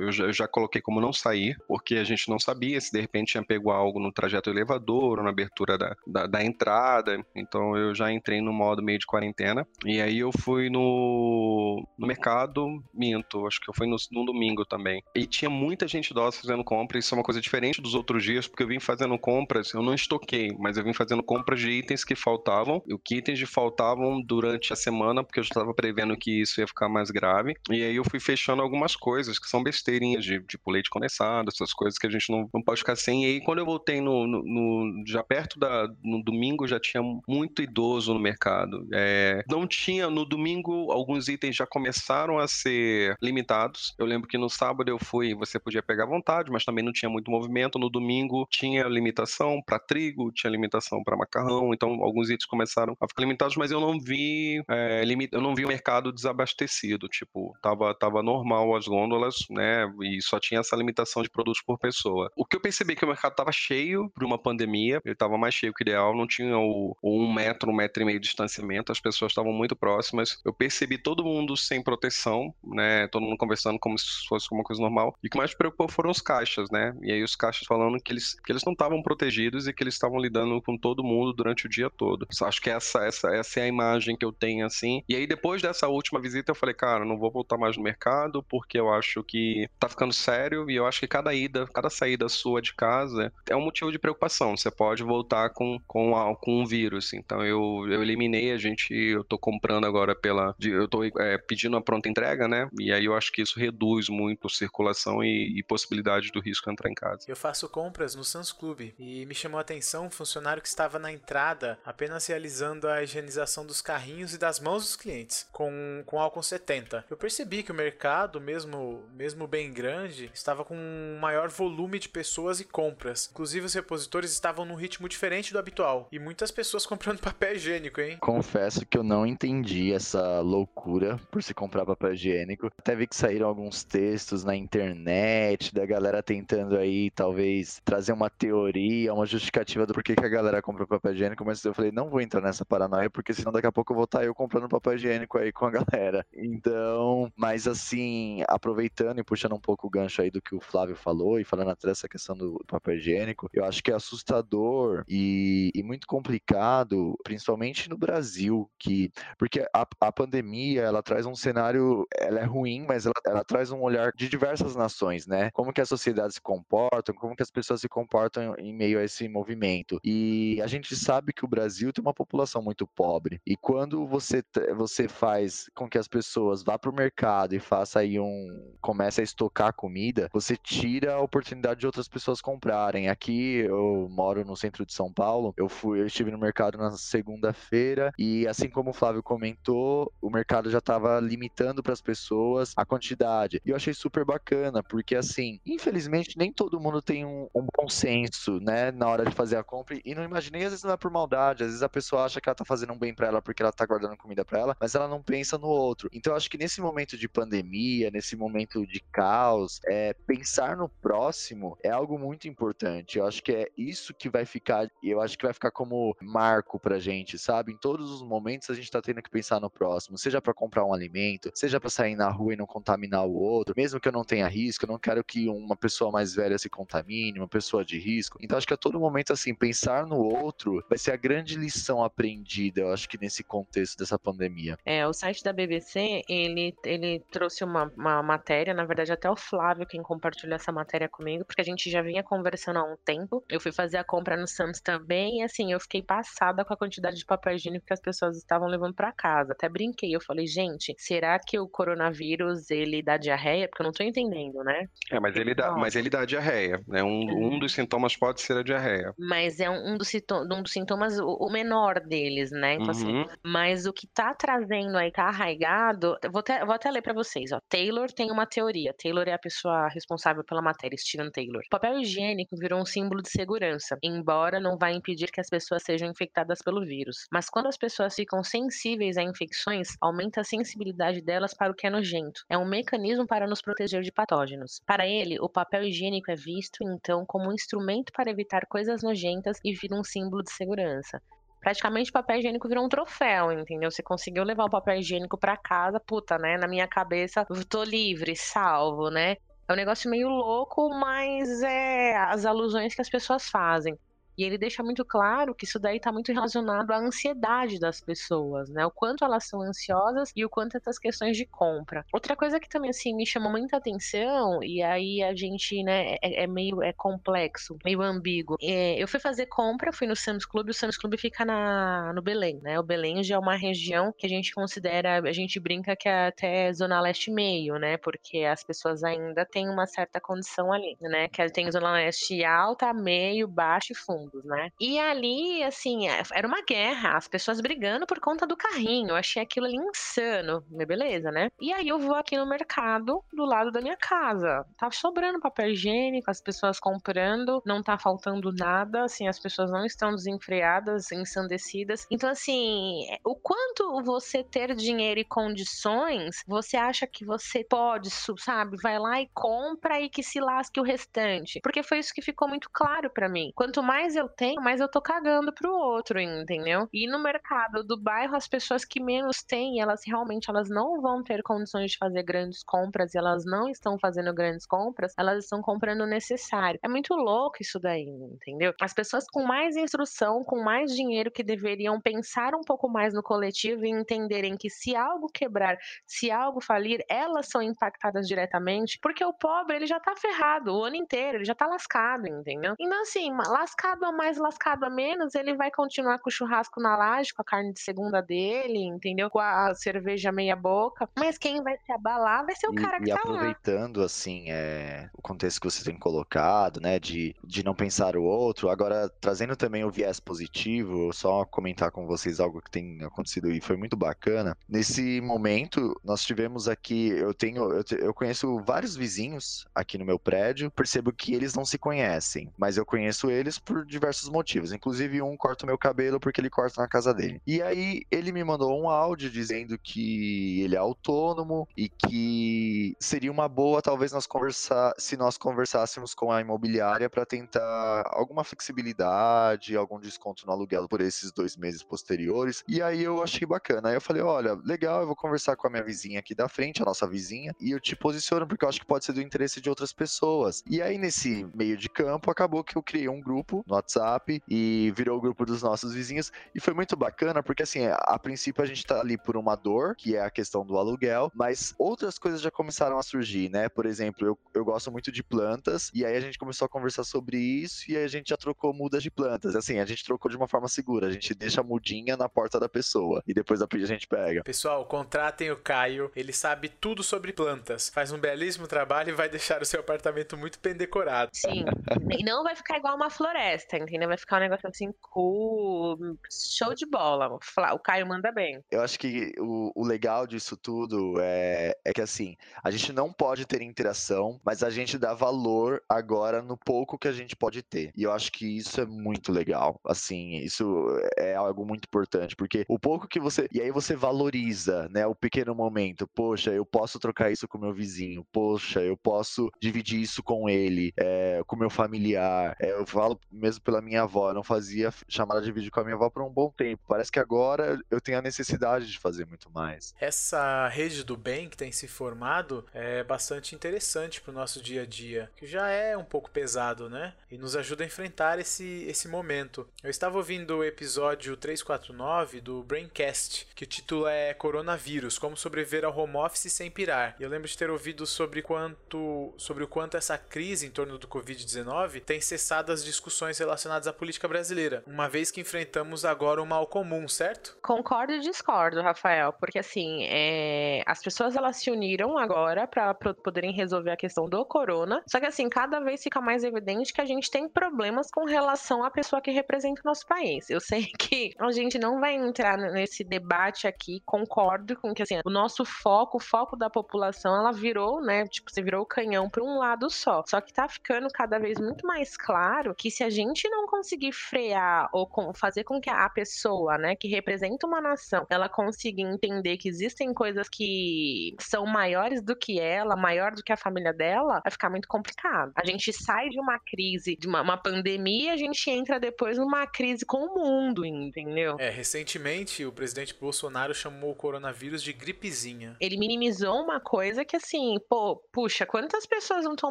eu, 0.00 0.12
já 0.12 0.24
eu 0.24 0.32
já 0.32 0.48
coloquei 0.48 0.80
como 0.80 1.00
não 1.00 1.12
sair, 1.12 1.56
porque 1.68 1.96
a 1.96 2.04
gente 2.04 2.28
não 2.28 2.38
sabia 2.38 2.80
se 2.80 2.92
de 2.92 3.00
repente 3.00 3.32
tinha 3.32 3.44
pego 3.44 3.70
algo 3.70 4.00
no 4.00 4.12
trajeto 4.12 4.50
elevador 4.50 5.18
ou 5.18 5.24
na 5.24 5.30
abertura 5.30 5.76
da, 5.76 5.94
da, 6.06 6.26
da 6.26 6.44
entrada. 6.44 7.24
Então 7.34 7.76
eu 7.76 7.94
já 7.94 8.12
entrei 8.12 8.40
no 8.40 8.52
modo 8.52 8.82
meio 8.82 8.98
de 8.98 9.06
quarentena. 9.06 9.66
E 9.84 10.00
aí 10.00 10.18
eu 10.18 10.30
fui 10.32 10.70
no, 10.70 11.86
no 11.98 12.06
mercado, 12.06 12.82
minto, 12.94 13.46
acho 13.46 13.60
que 13.60 13.68
eu 13.68 13.74
fui 13.74 13.86
no, 13.86 13.96
no 14.10 14.24
domingo 14.24 14.64
também. 14.64 15.02
E 15.14 15.26
tinha 15.26 15.50
muita 15.50 15.86
gente 15.86 16.10
idosa 16.10 16.38
fazendo 16.40 16.64
compras, 16.64 17.04
isso 17.04 17.14
é 17.14 17.18
uma 17.18 17.24
coisa 17.24 17.40
diferente 17.40 17.80
dos 17.80 17.94
outros 17.94 18.22
dias, 18.22 18.46
porque 18.46 18.62
eu 18.62 18.68
vim 18.68 18.80
fazendo 18.80 19.18
compras, 19.18 19.72
eu 19.72 19.82
não 19.82 19.94
estoquei, 19.94 20.54
mas 20.58 20.76
eu 20.76 20.84
vim 20.84 20.92
fazendo 20.92 21.22
compras 21.22 21.60
de 21.60 21.70
itens 21.70 22.04
que 22.04 22.14
faltavam. 22.14 22.82
Eu 22.86 22.98
que 23.04 23.16
itens 23.16 23.40
faltavam 23.46 24.20
durante 24.20 24.72
a 24.72 24.76
semana, 24.76 25.24
porque 25.24 25.40
eu 25.40 25.42
estava 25.42 25.74
prevendo 25.74 26.16
que 26.16 26.40
isso 26.40 26.60
ia 26.60 26.66
ficar 26.66 26.88
mais 26.88 27.10
grave. 27.10 27.54
E 27.70 27.82
aí 27.82 27.96
eu 27.96 28.04
fui 28.04 28.20
fechando 28.20 28.62
algumas 28.62 28.96
coisas 28.96 29.38
que 29.38 29.48
são 29.48 29.62
besteirinhas, 29.62 30.24
de, 30.24 30.40
tipo 30.40 30.70
leite 30.70 30.90
condensado, 30.90 31.48
essas 31.48 31.72
coisas 31.72 31.98
que 31.98 32.06
a 32.06 32.10
gente 32.10 32.30
não, 32.30 32.48
não 32.52 32.62
pode 32.62 32.80
ficar 32.80 32.96
sem. 32.96 33.24
E 33.24 33.26
aí 33.26 33.40
quando 33.40 33.58
eu 33.58 33.66
voltei 33.66 34.00
no, 34.00 34.26
no, 34.26 34.42
no 34.42 35.04
já 35.06 35.22
perto 35.22 35.58
da. 35.58 35.88
No 36.02 36.22
domingo 36.22 36.66
já 36.66 36.78
tinha 36.78 37.02
muito 37.26 37.62
idoso 37.62 38.14
no 38.14 38.20
mercado. 38.20 38.86
É, 38.92 39.44
não 39.48 39.66
tinha, 39.66 40.08
no 40.08 40.24
domingo, 40.24 40.90
alguns 40.92 41.28
itens 41.28 41.56
já 41.56 41.66
começaram 41.66 42.38
a 42.38 42.46
ser 42.46 43.16
limitados. 43.20 43.94
Eu 43.98 44.06
lembro 44.06 44.28
que 44.28 44.38
no 44.38 44.48
sábado 44.48 44.88
eu 44.88 44.98
fui, 44.98 45.34
você 45.34 45.58
podia 45.58 45.82
pegar 45.82 46.04
à 46.04 46.08
vontade, 46.08 46.50
mas 46.50 46.64
também 46.64 46.84
não 46.84 46.92
tinha 46.92 47.10
muito 47.10 47.30
movimento. 47.30 47.78
No 47.78 47.90
domingo 47.90 48.46
tinha 48.50 48.84
limitação 48.84 49.60
para 49.64 49.78
trigo, 49.78 50.32
tinha 50.32 50.50
limitação 50.50 51.02
para 51.02 51.16
macarrão, 51.16 51.72
então 51.72 52.02
alguns 52.02 52.30
itens 52.30 52.46
começaram 52.46 52.91
começaram 52.96 53.12
a 53.16 53.20
limitados, 53.20 53.56
mas 53.56 53.70
eu 53.70 53.80
não 53.80 53.98
vi, 53.98 54.62
é, 54.68 55.02
eu 55.32 55.40
não 55.40 55.54
vi 55.54 55.64
o 55.64 55.68
mercado 55.68 56.12
desabastecido, 56.12 57.08
tipo, 57.08 57.54
tava, 57.62 57.94
tava 57.94 58.22
normal 58.22 58.74
as 58.76 58.86
gôndolas, 58.86 59.36
né, 59.50 59.90
e 60.02 60.20
só 60.22 60.38
tinha 60.38 60.60
essa 60.60 60.76
limitação 60.76 61.22
de 61.22 61.30
produtos 61.30 61.62
por 61.62 61.78
pessoa. 61.78 62.30
O 62.36 62.44
que 62.44 62.56
eu 62.56 62.60
percebi 62.60 62.92
é 62.92 62.96
que 62.96 63.04
o 63.04 63.08
mercado 63.08 63.34
tava 63.34 63.52
cheio 63.52 64.10
por 64.14 64.24
uma 64.24 64.38
pandemia, 64.38 65.00
ele 65.04 65.14
tava 65.14 65.36
mais 65.38 65.54
cheio 65.54 65.72
que 65.72 65.82
ideal, 65.82 66.16
não 66.16 66.26
tinha 66.26 66.56
o, 66.58 66.96
o 67.02 67.22
um 67.22 67.32
metro, 67.32 67.70
um 67.70 67.74
metro 67.74 68.02
e 68.02 68.06
meio 68.06 68.20
de 68.20 68.26
distanciamento, 68.26 68.92
as 68.92 69.00
pessoas 69.00 69.32
estavam 69.32 69.52
muito 69.52 69.76
próximas, 69.76 70.40
eu 70.44 70.52
percebi 70.52 70.98
todo 70.98 71.24
mundo 71.24 71.56
sem 71.56 71.82
proteção, 71.82 72.54
né, 72.64 73.08
todo 73.08 73.22
mundo 73.22 73.36
conversando 73.36 73.78
como 73.78 73.98
se 73.98 74.26
fosse 74.28 74.48
uma 74.52 74.64
coisa 74.64 74.80
normal, 74.80 75.16
e 75.22 75.26
o 75.26 75.30
que 75.30 75.38
mais 75.38 75.50
me 75.50 75.56
preocupou 75.56 75.88
foram 75.88 76.10
os 76.10 76.20
caixas, 76.20 76.70
né, 76.70 76.94
e 77.02 77.12
aí 77.12 77.22
os 77.22 77.36
caixas 77.36 77.66
falando 77.66 78.00
que 78.00 78.12
eles, 78.12 78.34
que 78.40 78.52
eles 78.52 78.64
não 78.64 78.72
estavam 78.72 79.02
protegidos 79.02 79.66
e 79.66 79.72
que 79.72 79.82
eles 79.82 79.94
estavam 79.94 80.18
lidando 80.18 80.60
com 80.62 80.76
todo 80.76 81.02
mundo 81.02 81.32
durante 81.32 81.66
o 81.66 81.68
dia 81.68 81.90
todo. 81.90 82.26
Acho 82.42 82.60
que 82.60 82.70
essa, 82.72 83.04
essa, 83.04 83.28
essa 83.34 83.60
é 83.60 83.64
a 83.64 83.68
imagem 83.68 84.16
que 84.16 84.24
eu 84.24 84.32
tenho, 84.32 84.66
assim. 84.66 85.02
E 85.08 85.14
aí, 85.14 85.26
depois 85.26 85.62
dessa 85.62 85.88
última 85.88 86.20
visita, 86.20 86.50
eu 86.50 86.54
falei, 86.54 86.74
cara, 86.74 87.04
não 87.04 87.18
vou 87.18 87.30
voltar 87.30 87.56
mais 87.56 87.76
no 87.76 87.82
mercado, 87.82 88.42
porque 88.42 88.78
eu 88.78 88.92
acho 88.92 89.22
que 89.22 89.68
tá 89.78 89.88
ficando 89.88 90.12
sério 90.12 90.70
e 90.70 90.76
eu 90.76 90.86
acho 90.86 91.00
que 91.00 91.08
cada 91.08 91.32
ida, 91.34 91.66
cada 91.66 91.90
saída 91.90 92.28
sua 92.28 92.60
de 92.60 92.74
casa 92.74 93.32
é 93.48 93.56
um 93.56 93.60
motivo 93.60 93.92
de 93.92 93.98
preocupação. 93.98 94.56
Você 94.56 94.70
pode 94.70 95.02
voltar 95.02 95.50
com, 95.50 95.78
com, 95.86 96.12
com 96.40 96.62
um 96.62 96.66
vírus. 96.66 97.12
Então, 97.12 97.44
eu, 97.44 97.86
eu 97.88 98.02
eliminei, 98.02 98.52
a 98.52 98.58
gente, 98.58 98.92
eu 98.94 99.24
tô 99.24 99.38
comprando 99.38 99.86
agora 99.86 100.14
pela. 100.14 100.54
Eu 100.60 100.88
tô 100.88 101.04
é, 101.04 101.38
pedindo 101.38 101.74
uma 101.74 101.82
pronta 101.82 102.08
entrega, 102.08 102.48
né? 102.48 102.68
E 102.78 102.92
aí 102.92 103.04
eu 103.04 103.14
acho 103.14 103.32
que 103.32 103.42
isso 103.42 103.58
reduz 103.58 104.08
muito 104.08 104.46
a 104.46 104.50
circulação 104.50 105.22
e, 105.22 105.58
e 105.58 105.62
possibilidade 105.62 106.30
do 106.30 106.40
risco 106.40 106.70
entrar 106.70 106.90
em 106.90 106.94
casa. 106.94 107.24
Eu 107.28 107.36
faço 107.36 107.68
compras 107.68 108.14
no 108.14 108.24
Sans 108.24 108.52
Club 108.52 108.92
e 108.98 109.26
me 109.26 109.34
chamou 109.34 109.58
a 109.58 109.62
atenção 109.62 110.06
um 110.06 110.10
funcionário 110.10 110.62
que 110.62 110.68
estava 110.68 110.98
na 110.98 111.12
entrada 111.12 111.78
apenas 111.84 112.26
realizando 112.26 112.61
a 112.62 113.02
higienização 113.02 113.66
dos 113.66 113.80
carrinhos 113.80 114.34
e 114.34 114.38
das 114.38 114.60
mãos 114.60 114.82
dos 114.82 114.96
clientes 114.96 115.46
com, 115.52 116.02
com 116.06 116.20
álcool 116.20 116.42
70. 116.42 117.04
Eu 117.10 117.16
percebi 117.16 117.62
que 117.62 117.72
o 117.72 117.74
mercado, 117.74 118.40
mesmo, 118.40 119.02
mesmo 119.14 119.46
bem 119.46 119.72
grande, 119.72 120.30
estava 120.32 120.64
com 120.64 120.76
um 120.76 121.18
maior 121.20 121.48
volume 121.48 121.98
de 121.98 122.08
pessoas 122.08 122.60
e 122.60 122.64
compras. 122.64 123.28
Inclusive 123.32 123.66
os 123.66 123.74
repositores 123.74 124.32
estavam 124.32 124.64
num 124.64 124.74
ritmo 124.74 125.08
diferente 125.08 125.52
do 125.52 125.58
habitual 125.58 126.08
e 126.12 126.18
muitas 126.18 126.50
pessoas 126.50 126.86
comprando 126.86 127.20
papel 127.20 127.54
higiênico, 127.54 128.00
hein? 128.00 128.18
Confesso 128.20 128.86
que 128.86 128.96
eu 128.96 129.02
não 129.02 129.26
entendi 129.26 129.92
essa 129.92 130.40
loucura 130.40 131.18
por 131.30 131.42
se 131.42 131.54
comprar 131.54 131.84
papel 131.84 132.14
higiênico. 132.14 132.70
Até 132.78 132.94
vi 132.94 133.06
que 133.06 133.16
saíram 133.16 133.48
alguns 133.48 133.84
textos 133.84 134.44
na 134.44 134.54
internet 134.54 135.74
da 135.74 135.84
galera 135.84 136.22
tentando 136.22 136.76
aí 136.76 137.10
talvez 137.10 137.80
trazer 137.84 138.12
uma 138.12 138.30
teoria, 138.30 139.12
uma 139.12 139.26
justificativa 139.26 139.86
do 139.86 139.94
porquê 139.94 140.14
que 140.14 140.24
a 140.24 140.28
galera 140.28 140.62
compra 140.62 140.86
papel 140.86 141.12
higiênico, 141.12 141.44
mas 141.44 141.64
eu 141.64 141.74
falei, 141.74 141.90
não 141.90 142.08
vou 142.08 142.20
entrar 142.20 142.40
nessa 142.40 142.51
paranoia, 142.64 143.10
porque 143.10 143.32
senão 143.32 143.52
daqui 143.52 143.66
a 143.66 143.72
pouco 143.72 143.92
eu 143.92 143.96
vou 143.96 144.04
estar 144.04 144.24
eu 144.24 144.34
comprando 144.34 144.68
papel 144.68 144.94
higiênico 144.94 145.38
aí 145.38 145.52
com 145.52 145.66
a 145.66 145.70
galera. 145.70 146.26
Então, 146.32 147.30
mas 147.36 147.66
assim, 147.66 148.42
aproveitando 148.48 149.18
e 149.18 149.24
puxando 149.24 149.54
um 149.54 149.60
pouco 149.60 149.86
o 149.86 149.90
gancho 149.90 150.22
aí 150.22 150.30
do 150.30 150.42
que 150.42 150.54
o 150.54 150.60
Flávio 150.60 150.96
falou 150.96 151.38
e 151.38 151.44
falando 151.44 151.70
até 151.70 151.90
essa 151.90 152.08
questão 152.08 152.36
do 152.36 152.62
papel 152.66 152.96
higiênico, 152.96 153.48
eu 153.52 153.64
acho 153.64 153.82
que 153.82 153.90
é 153.90 153.94
assustador 153.94 155.04
e, 155.08 155.70
e 155.74 155.82
muito 155.82 156.06
complicado, 156.06 157.16
principalmente 157.24 157.88
no 157.88 157.96
Brasil, 157.96 158.70
que 158.78 159.10
porque 159.38 159.64
a, 159.74 159.86
a 160.00 160.12
pandemia 160.12 160.82
ela 160.82 161.02
traz 161.02 161.26
um 161.26 161.34
cenário, 161.34 162.06
ela 162.16 162.40
é 162.40 162.44
ruim, 162.44 162.84
mas 162.86 163.06
ela, 163.06 163.14
ela 163.26 163.44
traz 163.44 163.70
um 163.70 163.80
olhar 163.80 164.12
de 164.16 164.28
diversas 164.28 164.74
nações, 164.76 165.26
né? 165.26 165.50
Como 165.52 165.72
que 165.72 165.80
a 165.80 165.86
sociedade 165.86 166.34
se 166.34 166.40
comportam, 166.40 167.14
como 167.14 167.36
que 167.36 167.42
as 167.42 167.50
pessoas 167.50 167.80
se 167.80 167.88
comportam 167.88 168.54
em 168.58 168.74
meio 168.74 168.98
a 168.98 169.04
esse 169.04 169.28
movimento. 169.28 170.00
E 170.04 170.60
a 170.62 170.66
gente 170.66 170.94
sabe 170.96 171.32
que 171.32 171.44
o 171.44 171.48
Brasil 171.48 171.92
tem 171.92 172.02
uma 172.02 172.14
população 172.14 172.41
muito 172.62 172.86
pobre. 172.86 173.40
E 173.46 173.56
quando 173.56 174.06
você, 174.06 174.42
você 174.76 175.08
faz 175.08 175.70
com 175.74 175.88
que 175.88 175.98
as 175.98 176.08
pessoas 176.08 176.62
vá 176.62 176.78
para 176.78 176.90
o 176.90 176.94
mercado 176.94 177.54
e 177.54 177.60
faça 177.60 178.00
aí 178.00 178.18
um. 178.18 178.76
comece 178.80 179.20
a 179.20 179.24
estocar 179.24 179.72
comida, 179.74 180.28
você 180.32 180.56
tira 180.56 181.14
a 181.14 181.20
oportunidade 181.20 181.80
de 181.80 181.86
outras 181.86 182.08
pessoas 182.08 182.40
comprarem. 182.40 183.08
Aqui 183.08 183.58
eu 183.58 184.08
moro 184.10 184.44
no 184.44 184.56
centro 184.56 184.84
de 184.84 184.92
São 184.92 185.12
Paulo, 185.12 185.54
eu 185.56 185.68
fui, 185.68 186.00
eu 186.00 186.06
estive 186.06 186.30
no 186.30 186.38
mercado 186.38 186.78
na 186.78 186.90
segunda-feira 186.92 188.12
e 188.18 188.46
assim 188.46 188.68
como 188.68 188.90
o 188.90 188.94
Flávio 188.94 189.22
comentou, 189.22 190.12
o 190.20 190.30
mercado 190.30 190.70
já 190.70 190.78
estava 190.78 191.20
limitando 191.20 191.82
para 191.82 191.92
as 191.92 192.00
pessoas 192.00 192.72
a 192.76 192.84
quantidade. 192.84 193.60
E 193.64 193.70
eu 193.70 193.76
achei 193.76 193.94
super 193.94 194.24
bacana, 194.24 194.82
porque 194.82 195.16
assim, 195.16 195.60
infelizmente 195.66 196.38
nem 196.38 196.52
todo 196.52 196.80
mundo 196.80 197.02
tem 197.02 197.24
um, 197.24 197.48
um 197.54 197.66
bom 197.76 197.88
senso, 197.88 198.60
né, 198.60 198.90
na 198.90 199.08
hora 199.08 199.24
de 199.24 199.34
fazer 199.34 199.56
a 199.56 199.64
compra. 199.64 199.98
E 200.04 200.14
não 200.14 200.24
imaginei, 200.24 200.64
às 200.64 200.70
vezes 200.70 200.84
não 200.84 200.92
é 200.92 200.96
por 200.96 201.10
maldade, 201.10 201.62
às 201.62 201.68
vezes 201.70 201.82
a 201.82 201.88
pessoa 201.88 202.24
acha 202.24 202.31
que 202.40 202.48
ela 202.48 202.54
tá 202.54 202.64
fazendo 202.64 202.92
um 202.92 202.98
bem 202.98 203.14
para 203.14 203.26
ela 203.26 203.42
porque 203.42 203.62
ela 203.62 203.72
tá 203.72 203.84
guardando 203.84 204.16
comida 204.16 204.44
para 204.44 204.58
ela, 204.58 204.76
mas 204.80 204.94
ela 204.94 205.08
não 205.08 205.22
pensa 205.22 205.58
no 205.58 205.68
outro. 205.68 206.08
Então 206.12 206.32
eu 206.32 206.36
acho 206.36 206.50
que 206.50 206.58
nesse 206.58 206.80
momento 206.80 207.16
de 207.16 207.28
pandemia, 207.28 208.10
nesse 208.10 208.36
momento 208.36 208.86
de 208.86 209.00
caos, 209.12 209.80
é, 209.86 210.14
pensar 210.26 210.76
no 210.76 210.88
próximo 210.88 211.76
é 211.82 211.90
algo 211.90 212.18
muito 212.18 212.48
importante. 212.48 213.18
Eu 213.18 213.26
acho 213.26 213.42
que 213.42 213.52
é 213.52 213.68
isso 213.76 214.14
que 214.14 214.28
vai 214.28 214.44
ficar, 214.44 214.88
eu 215.02 215.20
acho 215.20 215.36
que 215.36 215.44
vai 215.44 215.52
ficar 215.52 215.70
como 215.70 216.16
marco 216.20 216.78
pra 216.78 216.98
gente, 216.98 217.38
sabe? 217.38 217.72
Em 217.72 217.76
todos 217.76 218.10
os 218.10 218.22
momentos 218.22 218.70
a 218.70 218.74
gente 218.74 218.90
tá 218.90 219.00
tendo 219.00 219.22
que 219.22 219.30
pensar 219.30 219.60
no 219.60 219.70
próximo, 219.70 220.18
seja 220.18 220.40
para 220.40 220.54
comprar 220.54 220.84
um 220.84 220.92
alimento, 220.92 221.50
seja 221.54 221.80
para 221.80 221.90
sair 221.90 222.16
na 222.16 222.28
rua 222.30 222.54
e 222.54 222.56
não 222.56 222.66
contaminar 222.66 223.26
o 223.26 223.34
outro, 223.34 223.74
mesmo 223.76 224.00
que 224.00 224.08
eu 224.08 224.12
não 224.12 224.24
tenha 224.24 224.48
risco, 224.48 224.84
eu 224.84 224.88
não 224.88 224.98
quero 224.98 225.24
que 225.24 225.48
uma 225.48 225.76
pessoa 225.76 226.10
mais 226.10 226.34
velha 226.34 226.58
se 226.58 226.68
contamine, 226.68 227.38
uma 227.38 227.48
pessoa 227.48 227.84
de 227.84 227.98
risco. 227.98 228.38
Então 228.40 228.56
acho 228.56 228.66
que 228.66 228.74
a 228.74 228.76
todo 228.76 229.00
momento 229.00 229.32
assim, 229.32 229.54
pensar 229.54 230.06
no 230.06 230.16
outro 230.16 230.84
vai 230.88 230.98
ser 230.98 231.12
a 231.12 231.16
grande 231.16 231.56
lição 231.56 232.02
aprendida, 232.22 232.82
eu 232.82 232.92
acho 232.92 233.08
que 233.08 233.18
nesse 233.18 233.42
contexto 233.42 233.98
dessa 233.98 234.18
pandemia. 234.18 234.78
É, 234.84 235.06
o 235.06 235.12
site 235.12 235.42
da 235.42 235.52
BBC, 235.52 236.22
ele, 236.28 236.74
ele 236.84 237.20
trouxe 237.30 237.64
uma, 237.64 237.92
uma 237.96 238.22
matéria, 238.22 238.72
na 238.72 238.84
verdade 238.84 239.12
até 239.12 239.28
o 239.28 239.36
Flávio 239.36 239.86
quem 239.86 240.02
compartilhou 240.02 240.54
essa 240.54 240.70
matéria 240.70 241.08
comigo, 241.08 241.44
porque 241.44 241.60
a 241.60 241.64
gente 241.64 241.90
já 241.90 242.00
vinha 242.00 242.22
conversando 242.22 242.78
há 242.78 242.84
um 242.84 242.96
tempo. 243.04 243.44
Eu 243.48 243.60
fui 243.60 243.72
fazer 243.72 243.96
a 243.96 244.04
compra 244.04 244.36
no 244.36 244.46
Sam's 244.46 244.80
também 244.80 245.40
e 245.40 245.42
assim, 245.42 245.72
eu 245.72 245.80
fiquei 245.80 246.02
passada 246.02 246.64
com 246.64 246.72
a 246.72 246.76
quantidade 246.76 247.16
de 247.16 247.24
papel 247.24 247.54
higiênico 247.54 247.86
que 247.86 247.92
as 247.92 248.00
pessoas 248.00 248.36
estavam 248.36 248.68
levando 248.68 248.94
para 248.94 249.12
casa. 249.12 249.52
Até 249.52 249.68
brinquei, 249.68 250.14
eu 250.14 250.20
falei, 250.20 250.46
gente, 250.46 250.94
será 250.98 251.38
que 251.38 251.58
o 251.58 251.68
coronavírus 251.68 252.70
ele 252.70 253.02
dá 253.02 253.16
diarreia? 253.16 253.68
Porque 253.68 253.82
eu 253.82 253.86
não 253.86 253.92
tô 253.92 254.04
entendendo, 254.04 254.62
né? 254.62 254.86
É, 255.10 255.18
mas 255.18 255.34
ele 255.36 255.54
dá, 255.54 255.72
mas 255.72 255.96
ele 255.96 256.08
dá 256.08 256.24
diarreia, 256.24 256.80
né? 256.86 257.02
Um, 257.02 257.28
é. 257.28 257.32
um 257.32 257.58
dos 257.58 257.72
sintomas 257.72 258.16
pode 258.16 258.40
ser 258.40 258.56
a 258.56 258.62
diarreia. 258.62 259.12
Mas 259.18 259.58
é 259.58 259.68
um, 259.68 259.94
um 259.94 259.98
dos, 259.98 260.10
um 260.50 260.62
dos 260.62 260.72
sintomas, 260.72 261.18
o, 261.18 261.32
o, 261.40 261.50
menor 261.50 262.00
deles, 262.12 262.50
né? 262.50 262.74
Então, 262.74 262.90
assim, 262.90 263.10
uhum. 263.10 263.22
assim, 263.22 263.36
mas 263.42 263.86
o 263.86 263.92
que 263.92 264.06
tá 264.06 264.34
trazendo 264.34 264.98
aí, 264.98 265.10
tá 265.10 265.24
arraigado, 265.24 266.18
vou 266.30 266.40
até, 266.40 266.62
vou 266.62 266.74
até 266.74 266.90
ler 266.90 267.00
para 267.00 267.14
vocês, 267.14 267.52
ó. 267.52 267.58
Taylor 267.70 268.12
tem 268.12 268.30
uma 268.30 268.44
teoria. 268.44 268.92
Taylor 268.92 269.26
é 269.26 269.32
a 269.32 269.38
pessoa 269.38 269.88
responsável 269.88 270.44
pela 270.44 270.60
matéria, 270.60 270.98
Steven 270.98 271.30
Taylor. 271.30 271.62
O 271.66 271.70
papel 271.70 271.98
higiênico 272.00 272.54
virou 272.58 272.78
um 272.82 272.84
símbolo 272.84 273.22
de 273.22 273.30
segurança, 273.30 273.96
embora 274.02 274.60
não 274.60 274.76
vá 274.76 274.90
impedir 274.92 275.30
que 275.30 275.40
as 275.40 275.48
pessoas 275.48 275.82
sejam 275.82 276.10
infectadas 276.10 276.60
pelo 276.60 276.84
vírus. 276.84 277.26
Mas 277.32 277.48
quando 277.48 277.68
as 277.68 277.78
pessoas 277.78 278.14
ficam 278.14 278.44
sensíveis 278.44 279.16
a 279.16 279.22
infecções, 279.22 279.96
aumenta 279.98 280.42
a 280.42 280.44
sensibilidade 280.44 281.22
delas 281.22 281.54
para 281.54 281.72
o 281.72 281.74
que 281.74 281.86
é 281.86 281.90
nojento. 281.90 282.44
É 282.50 282.58
um 282.58 282.68
mecanismo 282.68 283.26
para 283.26 283.46
nos 283.46 283.62
proteger 283.62 284.02
de 284.02 284.12
patógenos. 284.12 284.82
Para 284.86 285.06
ele, 285.06 285.38
o 285.40 285.48
papel 285.48 285.84
higiênico 285.84 286.30
é 286.30 286.36
visto, 286.36 286.84
então, 286.84 287.24
como 287.24 287.48
um 287.48 287.54
instrumento 287.54 288.12
para 288.12 288.30
evitar 288.30 288.66
coisas 288.66 289.02
nojentas 289.02 289.58
e 289.64 289.72
vira 289.72 289.96
um 289.96 290.04
símbolo 290.04 290.42
de 290.42 290.52
segurança 290.52 291.22
praticamente 291.62 292.12
papel 292.12 292.38
higiênico 292.38 292.68
virou 292.68 292.84
um 292.84 292.88
troféu, 292.88 293.52
entendeu? 293.52 293.90
Você 293.90 294.02
conseguiu 294.02 294.42
levar 294.44 294.64
o 294.64 294.70
papel 294.70 294.98
higiênico 294.98 295.38
para 295.38 295.56
casa, 295.56 296.00
puta, 296.00 296.36
né? 296.36 296.58
Na 296.58 296.66
minha 296.68 296.88
cabeça, 296.88 297.46
tô 297.68 297.84
livre, 297.84 298.36
salvo, 298.36 299.10
né? 299.10 299.36
É 299.68 299.72
um 299.72 299.76
negócio 299.76 300.10
meio 300.10 300.28
louco, 300.28 300.90
mas 300.90 301.62
é 301.62 302.16
as 302.16 302.44
alusões 302.44 302.94
que 302.94 303.00
as 303.00 303.08
pessoas 303.08 303.48
fazem. 303.48 303.96
E 304.36 304.44
ele 304.44 304.58
deixa 304.58 304.82
muito 304.82 305.04
claro 305.04 305.54
que 305.54 305.64
isso 305.64 305.78
daí 305.78 305.96
está 305.96 306.12
muito 306.12 306.32
relacionado 306.32 306.90
à 306.90 306.98
ansiedade 306.98 307.78
das 307.78 308.00
pessoas, 308.00 308.68
né? 308.70 308.84
O 308.86 308.90
quanto 308.90 309.24
elas 309.24 309.46
são 309.46 309.60
ansiosas 309.62 310.32
e 310.34 310.44
o 310.44 310.50
quanto 310.50 310.76
essas 310.76 310.98
questões 310.98 311.36
de 311.36 311.46
compra. 311.46 312.04
Outra 312.12 312.36
coisa 312.36 312.58
que 312.58 312.68
também 312.68 312.90
assim 312.90 313.14
me 313.14 313.26
chamou 313.26 313.50
muita 313.50 313.76
atenção 313.76 314.62
e 314.62 314.82
aí 314.82 315.22
a 315.22 315.34
gente, 315.34 315.82
né, 315.82 316.16
é, 316.22 316.44
é 316.44 316.46
meio 316.46 316.82
é 316.82 316.92
complexo, 316.92 317.76
meio 317.84 318.00
ambíguo. 318.02 318.56
É, 318.62 319.00
eu 319.02 319.06
fui 319.08 319.20
fazer 319.20 319.46
compra, 319.46 319.92
fui 319.92 320.06
no 320.06 320.16
Sam's 320.16 320.46
Club, 320.46 320.68
o 320.70 320.74
Sam's 320.74 320.96
Club 320.96 321.16
fica 321.18 321.44
na 321.44 322.12
no 322.14 322.22
Belém, 322.22 322.60
né? 322.62 322.78
O 322.78 322.82
Belém 322.82 323.22
já 323.22 323.36
é 323.36 323.38
uma 323.38 323.56
região 323.56 324.12
que 324.16 324.26
a 324.26 324.28
gente 324.28 324.54
considera, 324.54 325.18
a 325.18 325.32
gente 325.32 325.58
brinca 325.60 325.96
que 325.96 326.08
é 326.08 326.28
até 326.28 326.72
zona 326.72 327.00
leste 327.00 327.30
meio, 327.30 327.78
né? 327.78 327.96
Porque 327.96 328.38
as 328.44 328.64
pessoas 328.64 329.02
ainda 329.04 329.44
têm 329.44 329.68
uma 329.68 329.86
certa 329.86 330.20
condição 330.20 330.72
ali, 330.72 330.96
né? 331.00 331.28
Que 331.28 331.42
tem 331.50 331.70
zona 331.70 331.92
leste 331.92 332.44
alta, 332.44 332.92
meio, 332.92 333.46
baixo 333.48 333.92
e 333.92 333.96
fundo. 333.96 334.21
Né? 334.44 334.70
E 334.80 334.98
ali, 334.98 335.62
assim, 335.62 336.08
é, 336.08 336.22
era 336.32 336.46
uma 336.46 336.62
guerra, 336.62 337.16
as 337.16 337.28
pessoas 337.28 337.60
brigando 337.60 338.06
por 338.06 338.20
conta 338.20 338.46
do 338.46 338.56
carrinho. 338.56 339.10
Eu 339.10 339.16
achei 339.16 339.42
aquilo 339.42 339.66
ali 339.66 339.76
insano, 339.76 340.64
beleza, 340.68 341.30
né? 341.30 341.50
E 341.60 341.72
aí 341.72 341.88
eu 341.88 341.98
vou 341.98 342.14
aqui 342.14 342.36
no 342.36 342.46
mercado 342.46 343.22
do 343.32 343.44
lado 343.44 343.70
da 343.70 343.80
minha 343.80 343.96
casa. 343.96 344.64
Tá 344.76 344.90
sobrando 344.90 345.40
papel 345.40 345.70
higiênico, 345.70 346.30
as 346.30 346.40
pessoas 346.40 346.78
comprando, 346.78 347.62
não 347.64 347.82
tá 347.82 347.98
faltando 347.98 348.52
nada, 348.52 349.04
assim, 349.04 349.28
as 349.28 349.38
pessoas 349.38 349.70
não 349.70 349.84
estão 349.84 350.14
desenfreadas, 350.14 351.10
ensandecidas. 351.12 352.06
Então, 352.10 352.30
assim, 352.30 353.06
o 353.24 353.34
quanto 353.34 354.02
você 354.02 354.42
ter 354.44 354.74
dinheiro 354.74 355.20
e 355.20 355.24
condições, 355.24 356.42
você 356.46 356.76
acha 356.76 357.06
que 357.06 357.24
você 357.24 357.64
pode, 357.64 358.10
sabe, 358.38 358.76
vai 358.82 358.98
lá 358.98 359.20
e 359.20 359.28
compra 359.34 360.00
e 360.00 360.08
que 360.08 360.22
se 360.22 360.40
lasque 360.40 360.80
o 360.80 360.84
restante. 360.84 361.60
Porque 361.62 361.82
foi 361.82 361.98
isso 361.98 362.14
que 362.14 362.22
ficou 362.22 362.48
muito 362.48 362.68
claro 362.70 363.10
para 363.10 363.28
mim. 363.28 363.52
Quanto 363.54 363.82
mais 363.82 364.11
eu 364.16 364.28
tenho, 364.28 364.60
mais 364.62 364.80
eu 364.80 364.88
tô 364.88 365.00
cagando 365.00 365.52
pro 365.52 365.72
outro, 365.72 366.20
entendeu? 366.20 366.88
E 366.92 367.06
no 367.06 367.18
mercado 367.18 367.82
do 367.84 367.98
bairro, 367.98 368.36
as 368.36 368.48
pessoas 368.48 368.84
que 368.84 369.00
menos 369.00 369.42
têm, 369.42 369.80
elas 369.80 370.02
realmente 370.06 370.50
elas 370.50 370.68
não 370.68 371.00
vão 371.00 371.22
ter 371.22 371.42
condições 371.42 371.92
de 371.92 371.98
fazer 371.98 372.22
grandes 372.22 372.62
compras 372.62 373.14
e 373.14 373.18
elas 373.18 373.44
não 373.44 373.68
estão 373.68 373.98
fazendo 373.98 374.32
grandes 374.32 374.66
compras, 374.66 375.12
elas 375.18 375.44
estão 375.44 375.60
comprando 375.60 376.02
o 376.02 376.06
necessário. 376.06 376.78
É 376.82 376.88
muito 376.88 377.14
louco 377.14 377.56
isso 377.60 377.78
daí, 377.78 378.08
entendeu? 378.08 378.72
As 378.80 378.92
pessoas 378.92 379.26
com 379.28 379.42
mais 379.42 379.76
instrução, 379.76 380.44
com 380.44 380.62
mais 380.62 380.94
dinheiro 380.94 381.30
que 381.30 381.42
deveriam 381.42 382.00
pensar 382.00 382.54
um 382.54 382.62
pouco 382.62 382.88
mais 382.88 383.14
no 383.14 383.22
coletivo 383.22 383.84
e 383.84 383.90
entenderem 383.90 384.56
que 384.56 384.70
se 384.70 384.94
algo 384.96 385.28
quebrar, 385.28 385.76
se 386.06 386.30
algo 386.30 386.60
falir, 386.60 387.04
elas 387.08 387.48
são 387.48 387.62
impactadas 387.62 388.26
diretamente, 388.26 388.98
porque 389.00 389.24
o 389.24 389.32
pobre 389.32 389.76
ele 389.76 389.86
já 389.86 390.00
tá 390.00 390.14
ferrado 390.16 390.74
o 390.74 390.84
ano 390.84 390.96
inteiro, 390.96 391.38
ele 391.38 391.44
já 391.44 391.54
tá 391.54 391.66
lascado, 391.66 392.26
entendeu? 392.26 392.74
Então 392.78 393.02
assim, 393.02 393.30
lascado 393.32 394.01
a 394.04 394.12
mais, 394.12 394.38
lascado 394.38 394.84
a 394.84 394.90
menos, 394.90 395.34
ele 395.34 395.54
vai 395.54 395.70
continuar 395.70 396.18
com 396.18 396.28
o 396.28 396.32
churrasco 396.32 396.80
na 396.80 396.96
laje, 396.96 397.32
com 397.34 397.42
a 397.42 397.44
carne 397.44 397.72
de 397.72 397.80
segunda 397.80 398.20
dele, 398.20 398.78
entendeu? 398.84 399.30
Com 399.30 399.38
a 399.38 399.74
cerveja 399.74 400.32
meia 400.32 400.56
boca, 400.56 401.08
mas 401.16 401.38
quem 401.38 401.62
vai 401.62 401.76
se 401.78 401.92
abalar 401.92 402.44
vai 402.44 402.54
ser 402.54 402.68
o 402.68 402.72
e, 402.72 402.76
cara 402.76 402.98
que 402.98 403.10
e 403.10 403.12
tá 403.12 403.20
aproveitando 403.20 404.00
lá. 404.00 404.06
assim, 404.06 404.50
é, 404.50 405.08
o 405.12 405.22
contexto 405.22 405.60
que 405.60 405.70
você 405.70 405.84
tem 405.84 405.98
colocado, 405.98 406.80
né, 406.80 406.98
de, 406.98 407.34
de 407.44 407.64
não 407.64 407.74
pensar 407.74 408.16
o 408.16 408.22
outro, 408.22 408.68
agora 408.68 409.08
trazendo 409.20 409.56
também 409.56 409.84
o 409.84 409.90
viés 409.90 410.20
positivo, 410.20 411.12
só 411.12 411.44
comentar 411.44 411.90
com 411.90 412.06
vocês 412.06 412.40
algo 412.40 412.60
que 412.60 412.70
tem 412.70 413.02
acontecido 413.04 413.50
e 413.50 413.60
foi 413.60 413.76
muito 413.76 413.96
bacana. 413.96 414.56
Nesse 414.68 415.20
momento, 415.20 415.98
nós 416.04 416.24
tivemos 416.24 416.68
aqui, 416.68 417.08
eu 417.10 417.34
tenho, 417.34 417.72
eu, 417.72 417.84
eu 417.98 418.14
conheço 418.14 418.60
vários 418.60 418.96
vizinhos 418.96 419.66
aqui 419.74 419.98
no 419.98 420.04
meu 420.04 420.18
prédio, 420.18 420.70
percebo 420.70 421.12
que 421.12 421.34
eles 421.34 421.54
não 421.54 421.64
se 421.64 421.78
conhecem, 421.78 422.52
mas 422.56 422.76
eu 422.76 422.84
conheço 422.84 423.30
eles 423.30 423.58
por 423.58 423.84
diversos 423.92 424.28
motivos. 424.28 424.72
Inclusive, 424.72 425.22
um 425.22 425.36
corta 425.36 425.64
o 425.64 425.66
meu 425.66 425.78
cabelo 425.78 426.18
porque 426.18 426.40
ele 426.40 426.50
corta 426.50 426.80
na 426.80 426.88
casa 426.88 427.14
dele. 427.14 427.40
E 427.46 427.62
aí, 427.62 428.02
ele 428.10 428.32
me 428.32 428.42
mandou 428.42 428.80
um 428.80 428.88
áudio 428.88 429.30
dizendo 429.30 429.78
que 429.78 430.62
ele 430.62 430.74
é 430.74 430.78
autônomo 430.78 431.68
e 431.76 431.88
que 431.88 432.96
seria 432.98 433.30
uma 433.30 433.48
boa, 433.48 433.80
talvez, 433.80 434.12
nós 434.12 434.26
conversar, 434.26 434.92
se 434.98 435.16
nós 435.16 435.36
conversássemos 435.36 436.14
com 436.14 436.32
a 436.32 436.40
imobiliária 436.40 437.08
para 437.08 437.26
tentar 437.26 438.04
alguma 438.08 438.44
flexibilidade, 438.44 439.76
algum 439.76 440.00
desconto 440.00 440.46
no 440.46 440.52
aluguel 440.52 440.88
por 440.88 441.00
esses 441.00 441.30
dois 441.32 441.56
meses 441.56 441.82
posteriores. 441.82 442.64
E 442.68 442.80
aí 442.82 443.02
eu 443.02 443.22
achei 443.22 443.46
bacana. 443.46 443.90
Aí 443.90 443.94
eu 443.94 444.00
falei: 444.00 444.22
olha, 444.22 444.54
legal, 444.64 445.00
eu 445.00 445.06
vou 445.06 445.16
conversar 445.16 445.56
com 445.56 445.66
a 445.66 445.70
minha 445.70 445.84
vizinha 445.84 446.18
aqui 446.18 446.34
da 446.34 446.48
frente, 446.48 446.82
a 446.82 446.84
nossa 446.84 447.06
vizinha, 447.06 447.54
e 447.60 447.70
eu 447.70 447.80
te 447.80 447.94
posiciono 447.94 448.46
porque 448.46 448.64
eu 448.64 448.68
acho 448.68 448.80
que 448.80 448.86
pode 448.86 449.04
ser 449.04 449.12
do 449.12 449.20
interesse 449.20 449.60
de 449.60 449.68
outras 449.68 449.92
pessoas. 449.92 450.62
E 450.68 450.80
aí, 450.80 450.98
nesse 450.98 451.46
meio 451.54 451.76
de 451.76 451.88
campo, 451.88 452.30
acabou 452.30 452.64
que 452.64 452.76
eu 452.76 452.82
criei 452.82 453.08
um 453.08 453.20
grupo 453.20 453.64
no 453.66 453.76
WhatsApp 453.82 454.42
e 454.48 454.92
virou 454.96 455.18
o 455.18 455.20
grupo 455.20 455.44
dos 455.44 455.62
nossos 455.62 455.92
vizinhos. 455.92 456.32
E 456.54 456.60
foi 456.60 456.72
muito 456.72 456.96
bacana, 456.96 457.42
porque 457.42 457.62
assim, 457.62 457.80
a 457.86 458.18
princípio 458.18 458.62
a 458.62 458.66
gente 458.66 458.86
tá 458.86 459.00
ali 459.00 459.18
por 459.18 459.36
uma 459.36 459.56
dor, 459.56 459.94
que 459.96 460.16
é 460.16 460.22
a 460.22 460.30
questão 460.30 460.64
do 460.64 460.78
aluguel, 460.78 461.30
mas 461.34 461.74
outras 461.78 462.18
coisas 462.18 462.40
já 462.40 462.50
começaram 462.50 462.98
a 462.98 463.02
surgir, 463.02 463.50
né? 463.50 463.68
Por 463.68 463.86
exemplo, 463.86 464.26
eu, 464.26 464.38
eu 464.54 464.64
gosto 464.64 464.90
muito 464.90 465.10
de 465.10 465.22
plantas, 465.22 465.90
e 465.94 466.04
aí 466.04 466.16
a 466.16 466.20
gente 466.20 466.38
começou 466.38 466.66
a 466.66 466.68
conversar 466.68 467.04
sobre 467.04 467.36
isso, 467.36 467.90
e 467.90 467.96
aí 467.96 468.04
a 468.04 468.08
gente 468.08 468.28
já 468.28 468.36
trocou 468.36 468.72
mudas 468.72 469.02
de 469.02 469.10
plantas. 469.10 469.56
Assim, 469.56 469.78
a 469.78 469.84
gente 469.84 470.04
trocou 470.04 470.30
de 470.30 470.36
uma 470.36 470.48
forma 470.48 470.68
segura, 470.68 471.08
a 471.08 471.10
gente 471.10 471.34
deixa 471.34 471.60
a 471.60 471.64
mudinha 471.64 472.16
na 472.16 472.28
porta 472.28 472.60
da 472.60 472.68
pessoa, 472.68 473.22
e 473.26 473.34
depois 473.34 473.60
a 473.60 473.66
gente 473.86 474.06
pega. 474.06 474.42
Pessoal, 474.44 474.84
contratem 474.86 475.50
o 475.50 475.56
Caio, 475.56 476.10
ele 476.14 476.32
sabe 476.32 476.68
tudo 476.68 477.02
sobre 477.02 477.32
plantas, 477.32 477.88
faz 477.88 478.12
um 478.12 478.18
belíssimo 478.18 478.66
trabalho 478.66 479.10
e 479.10 479.12
vai 479.12 479.28
deixar 479.28 479.62
o 479.62 479.64
seu 479.64 479.80
apartamento 479.80 480.36
muito 480.36 480.58
bem 480.60 480.74
decorado. 480.74 481.30
Sim. 481.32 481.64
e 482.10 482.24
não 482.24 482.44
vai 482.44 482.54
ficar 482.54 482.78
igual 482.78 482.94
uma 482.94 483.10
floresta, 483.10 483.71
entendeu? 483.78 484.08
Vai 484.08 484.18
ficar 484.18 484.36
um 484.36 484.40
negócio 484.40 484.68
assim, 484.68 484.92
cool, 485.00 485.98
show 486.30 486.74
de 486.74 486.86
bola. 486.86 487.38
O 487.72 487.78
Caio 487.78 488.06
manda 488.06 488.32
bem. 488.32 488.62
Eu 488.70 488.80
acho 488.82 488.98
que 488.98 489.32
o, 489.38 489.72
o 489.74 489.84
legal 489.84 490.26
disso 490.26 490.56
tudo 490.56 491.14
é, 491.20 491.76
é 491.84 491.92
que 491.92 492.00
assim, 492.00 492.36
a 492.62 492.70
gente 492.70 492.92
não 492.92 493.12
pode 493.12 493.46
ter 493.46 493.62
interação, 493.62 494.40
mas 494.44 494.62
a 494.62 494.70
gente 494.70 494.98
dá 494.98 495.14
valor 495.14 495.82
agora 495.88 496.42
no 496.42 496.56
pouco 496.56 496.98
que 496.98 497.08
a 497.08 497.12
gente 497.12 497.36
pode 497.36 497.62
ter. 497.62 497.92
E 497.96 498.02
eu 498.02 498.12
acho 498.12 498.30
que 498.32 498.56
isso 498.56 498.80
é 498.80 498.86
muito 498.86 499.32
legal. 499.32 499.80
Assim, 499.84 500.36
isso 500.36 500.86
é 501.18 501.34
algo 501.34 501.64
muito 501.64 501.84
importante, 501.86 502.36
porque 502.36 502.64
o 502.68 502.78
pouco 502.78 503.08
que 503.08 503.20
você. 503.20 503.48
E 503.52 503.60
aí 503.60 503.70
você 503.70 503.94
valoriza, 503.94 504.88
né, 504.90 505.06
o 505.06 505.14
pequeno 505.14 505.54
momento. 505.54 506.06
Poxa, 506.14 506.50
eu 506.50 506.64
posso 506.64 506.98
trocar 506.98 507.30
isso 507.30 507.48
com 507.48 507.58
meu 507.58 507.72
vizinho. 507.72 508.26
Poxa, 508.32 508.80
eu 508.80 508.96
posso 508.96 509.50
dividir 509.60 510.00
isso 510.00 510.22
com 510.22 510.48
ele, 510.48 510.92
é, 510.98 511.42
com 511.46 511.56
meu 511.56 511.70
familiar. 511.70 512.56
É, 512.60 512.72
eu 512.72 512.86
falo 512.86 513.18
mesmo 513.30 513.61
pela 513.62 513.80
minha 513.80 514.02
avó, 514.02 514.32
não 514.32 514.42
fazia 514.42 514.92
chamada 515.08 515.40
de 515.40 515.52
vídeo 515.52 515.70
com 515.70 515.80
a 515.80 515.84
minha 515.84 515.94
avó 515.94 516.10
por 516.10 516.22
um 516.22 516.28
bom 516.28 516.50
tempo. 516.50 516.82
Parece 516.86 517.10
que 517.10 517.18
agora 517.18 517.80
eu 517.90 518.00
tenho 518.00 518.18
a 518.18 518.22
necessidade 518.22 518.90
de 518.90 518.98
fazer 518.98 519.26
muito 519.26 519.50
mais. 519.50 519.94
Essa 520.00 520.68
rede 520.68 521.04
do 521.04 521.16
bem 521.16 521.48
que 521.48 521.56
tem 521.56 521.72
se 521.72 521.86
formado 521.88 522.64
é 522.74 523.02
bastante 523.02 523.54
interessante 523.54 524.20
para 524.20 524.30
o 524.30 524.34
nosso 524.34 524.60
dia 524.60 524.82
a 524.82 524.86
dia, 524.86 525.30
que 525.36 525.46
já 525.46 525.68
é 525.68 525.96
um 525.96 526.04
pouco 526.04 526.30
pesado, 526.30 526.90
né? 526.90 527.14
E 527.30 527.38
nos 527.38 527.56
ajuda 527.56 527.84
a 527.84 527.86
enfrentar 527.86 528.38
esse, 528.38 528.84
esse 528.88 529.08
momento. 529.08 529.68
Eu 529.82 529.90
estava 529.90 530.16
ouvindo 530.18 530.58
o 530.58 530.64
episódio 530.64 531.36
349 531.36 532.40
do 532.40 532.62
Braincast, 532.62 533.48
que 533.54 533.64
o 533.64 533.66
título 533.66 534.06
é 534.06 534.34
Coronavírus: 534.34 535.18
Como 535.18 535.36
sobreviver 535.36 535.84
ao 535.84 535.96
home 535.96 536.16
office 536.16 536.52
sem 536.52 536.70
pirar. 536.70 537.16
E 537.18 537.22
eu 537.22 537.28
lembro 537.28 537.48
de 537.48 537.56
ter 537.56 537.70
ouvido 537.70 538.06
sobre 538.06 538.42
quanto 538.42 539.32
sobre 539.36 539.64
o 539.64 539.68
quanto 539.68 539.96
essa 539.96 540.18
crise 540.18 540.66
em 540.66 540.70
torno 540.70 540.98
do 540.98 541.08
Covid-19 541.08 542.02
tem 542.02 542.20
cessado 542.20 542.72
as 542.72 542.84
discussões 542.84 543.38
relacionadas 543.38 543.51
à 543.52 543.92
política 543.92 544.26
brasileira, 544.26 544.82
uma 544.86 545.08
vez 545.08 545.30
que 545.30 545.40
enfrentamos 545.40 546.04
agora 546.04 546.42
um 546.42 546.46
mal 546.46 546.66
comum, 546.66 547.06
certo? 547.06 547.56
Concordo 547.62 548.12
e 548.12 548.20
discordo, 548.20 548.80
Rafael, 548.80 549.32
porque 549.32 549.58
assim, 549.58 550.04
é... 550.04 550.82
as 550.86 551.02
pessoas 551.02 551.36
elas 551.36 551.56
se 551.56 551.70
uniram 551.70 552.16
agora 552.18 552.66
para 552.66 552.94
poderem 552.94 553.52
resolver 553.52 553.90
a 553.90 553.96
questão 553.96 554.28
do 554.28 554.44
corona. 554.44 555.02
Só 555.06 555.20
que 555.20 555.26
assim, 555.26 555.48
cada 555.48 555.80
vez 555.80 556.02
fica 556.02 556.20
mais 556.20 556.44
evidente 556.44 556.92
que 556.92 557.00
a 557.00 557.04
gente 557.04 557.30
tem 557.30 557.48
problemas 557.48 558.10
com 558.10 558.24
relação 558.24 558.84
à 558.84 558.90
pessoa 558.90 559.20
que 559.20 559.30
representa 559.30 559.82
o 559.84 559.88
nosso 559.88 560.06
país. 560.06 560.48
Eu 560.48 560.60
sei 560.60 560.86
que 560.98 561.34
a 561.38 561.50
gente 561.52 561.78
não 561.78 562.00
vai 562.00 562.14
entrar 562.14 562.56
nesse 562.56 563.04
debate 563.04 563.66
aqui, 563.66 564.02
concordo 564.04 564.76
com 564.76 564.94
que 564.94 565.02
assim, 565.02 565.20
o 565.24 565.30
nosso 565.30 565.64
foco, 565.64 566.16
o 566.16 566.20
foco 566.20 566.56
da 566.56 566.70
população, 566.70 567.36
ela 567.36 567.52
virou, 567.52 568.00
né, 568.00 568.26
tipo, 568.26 568.50
você 568.50 568.62
virou 568.62 568.82
o 568.82 568.86
canhão 568.86 569.28
para 569.28 569.42
um 569.42 569.58
lado 569.58 569.90
só. 569.90 570.22
Só 570.26 570.40
que 570.40 570.52
tá 570.52 570.68
ficando 570.68 571.08
cada 571.10 571.38
vez 571.38 571.58
muito 571.58 571.86
mais 571.86 572.16
claro 572.16 572.74
que 572.74 572.90
se 572.90 573.04
a 573.04 573.10
gente 573.10 573.31
não 573.48 573.66
conseguir 573.66 574.12
frear 574.12 574.88
ou 574.92 575.08
fazer 575.34 575.64
com 575.64 575.80
que 575.80 575.90
a 575.90 576.08
pessoa, 576.08 576.78
né, 576.78 576.94
que 576.96 577.08
representa 577.08 577.66
uma 577.66 577.80
nação, 577.80 578.26
ela 578.30 578.48
consiga 578.48 579.02
entender 579.02 579.56
que 579.56 579.68
existem 579.68 580.12
coisas 580.12 580.48
que 580.48 581.34
são 581.40 581.66
maiores 581.66 582.22
do 582.22 582.36
que 582.36 582.60
ela, 582.60 582.96
maior 582.96 583.32
do 583.32 583.42
que 583.42 583.52
a 583.52 583.56
família 583.56 583.92
dela, 583.92 584.40
vai 584.44 584.50
ficar 584.50 584.70
muito 584.70 584.88
complicado. 584.88 585.52
A 585.56 585.64
gente 585.64 585.92
sai 585.92 586.28
de 586.28 586.38
uma 586.38 586.58
crise, 586.58 587.16
de 587.16 587.26
uma, 587.26 587.42
uma 587.42 587.56
pandemia, 587.56 588.32
a 588.32 588.36
gente 588.36 588.70
entra 588.70 588.98
depois 588.98 589.38
numa 589.38 589.66
crise 589.66 590.04
com 590.04 590.18
o 590.18 590.34
mundo, 590.34 590.84
entendeu? 590.84 591.56
É, 591.58 591.70
recentemente 591.70 592.64
o 592.64 592.72
presidente 592.72 593.14
Bolsonaro 593.18 593.74
chamou 593.74 594.12
o 594.12 594.14
coronavírus 594.14 594.82
de 594.82 594.92
gripezinha. 594.92 595.76
Ele 595.80 595.96
minimizou 595.98 596.62
uma 596.62 596.80
coisa 596.80 597.24
que 597.24 597.36
assim, 597.36 597.76
pô, 597.88 598.16
puxa, 598.32 598.66
quantas 598.66 599.06
pessoas 599.06 599.44
não 599.44 599.54
estão 599.54 599.70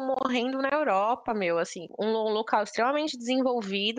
morrendo 0.00 0.58
na 0.58 0.68
Europa, 0.68 1.34
meu, 1.34 1.58
assim, 1.58 1.86
um 1.98 2.12
local 2.12 2.62
extremamente 2.62 3.16
desenvolvido, 3.16 3.51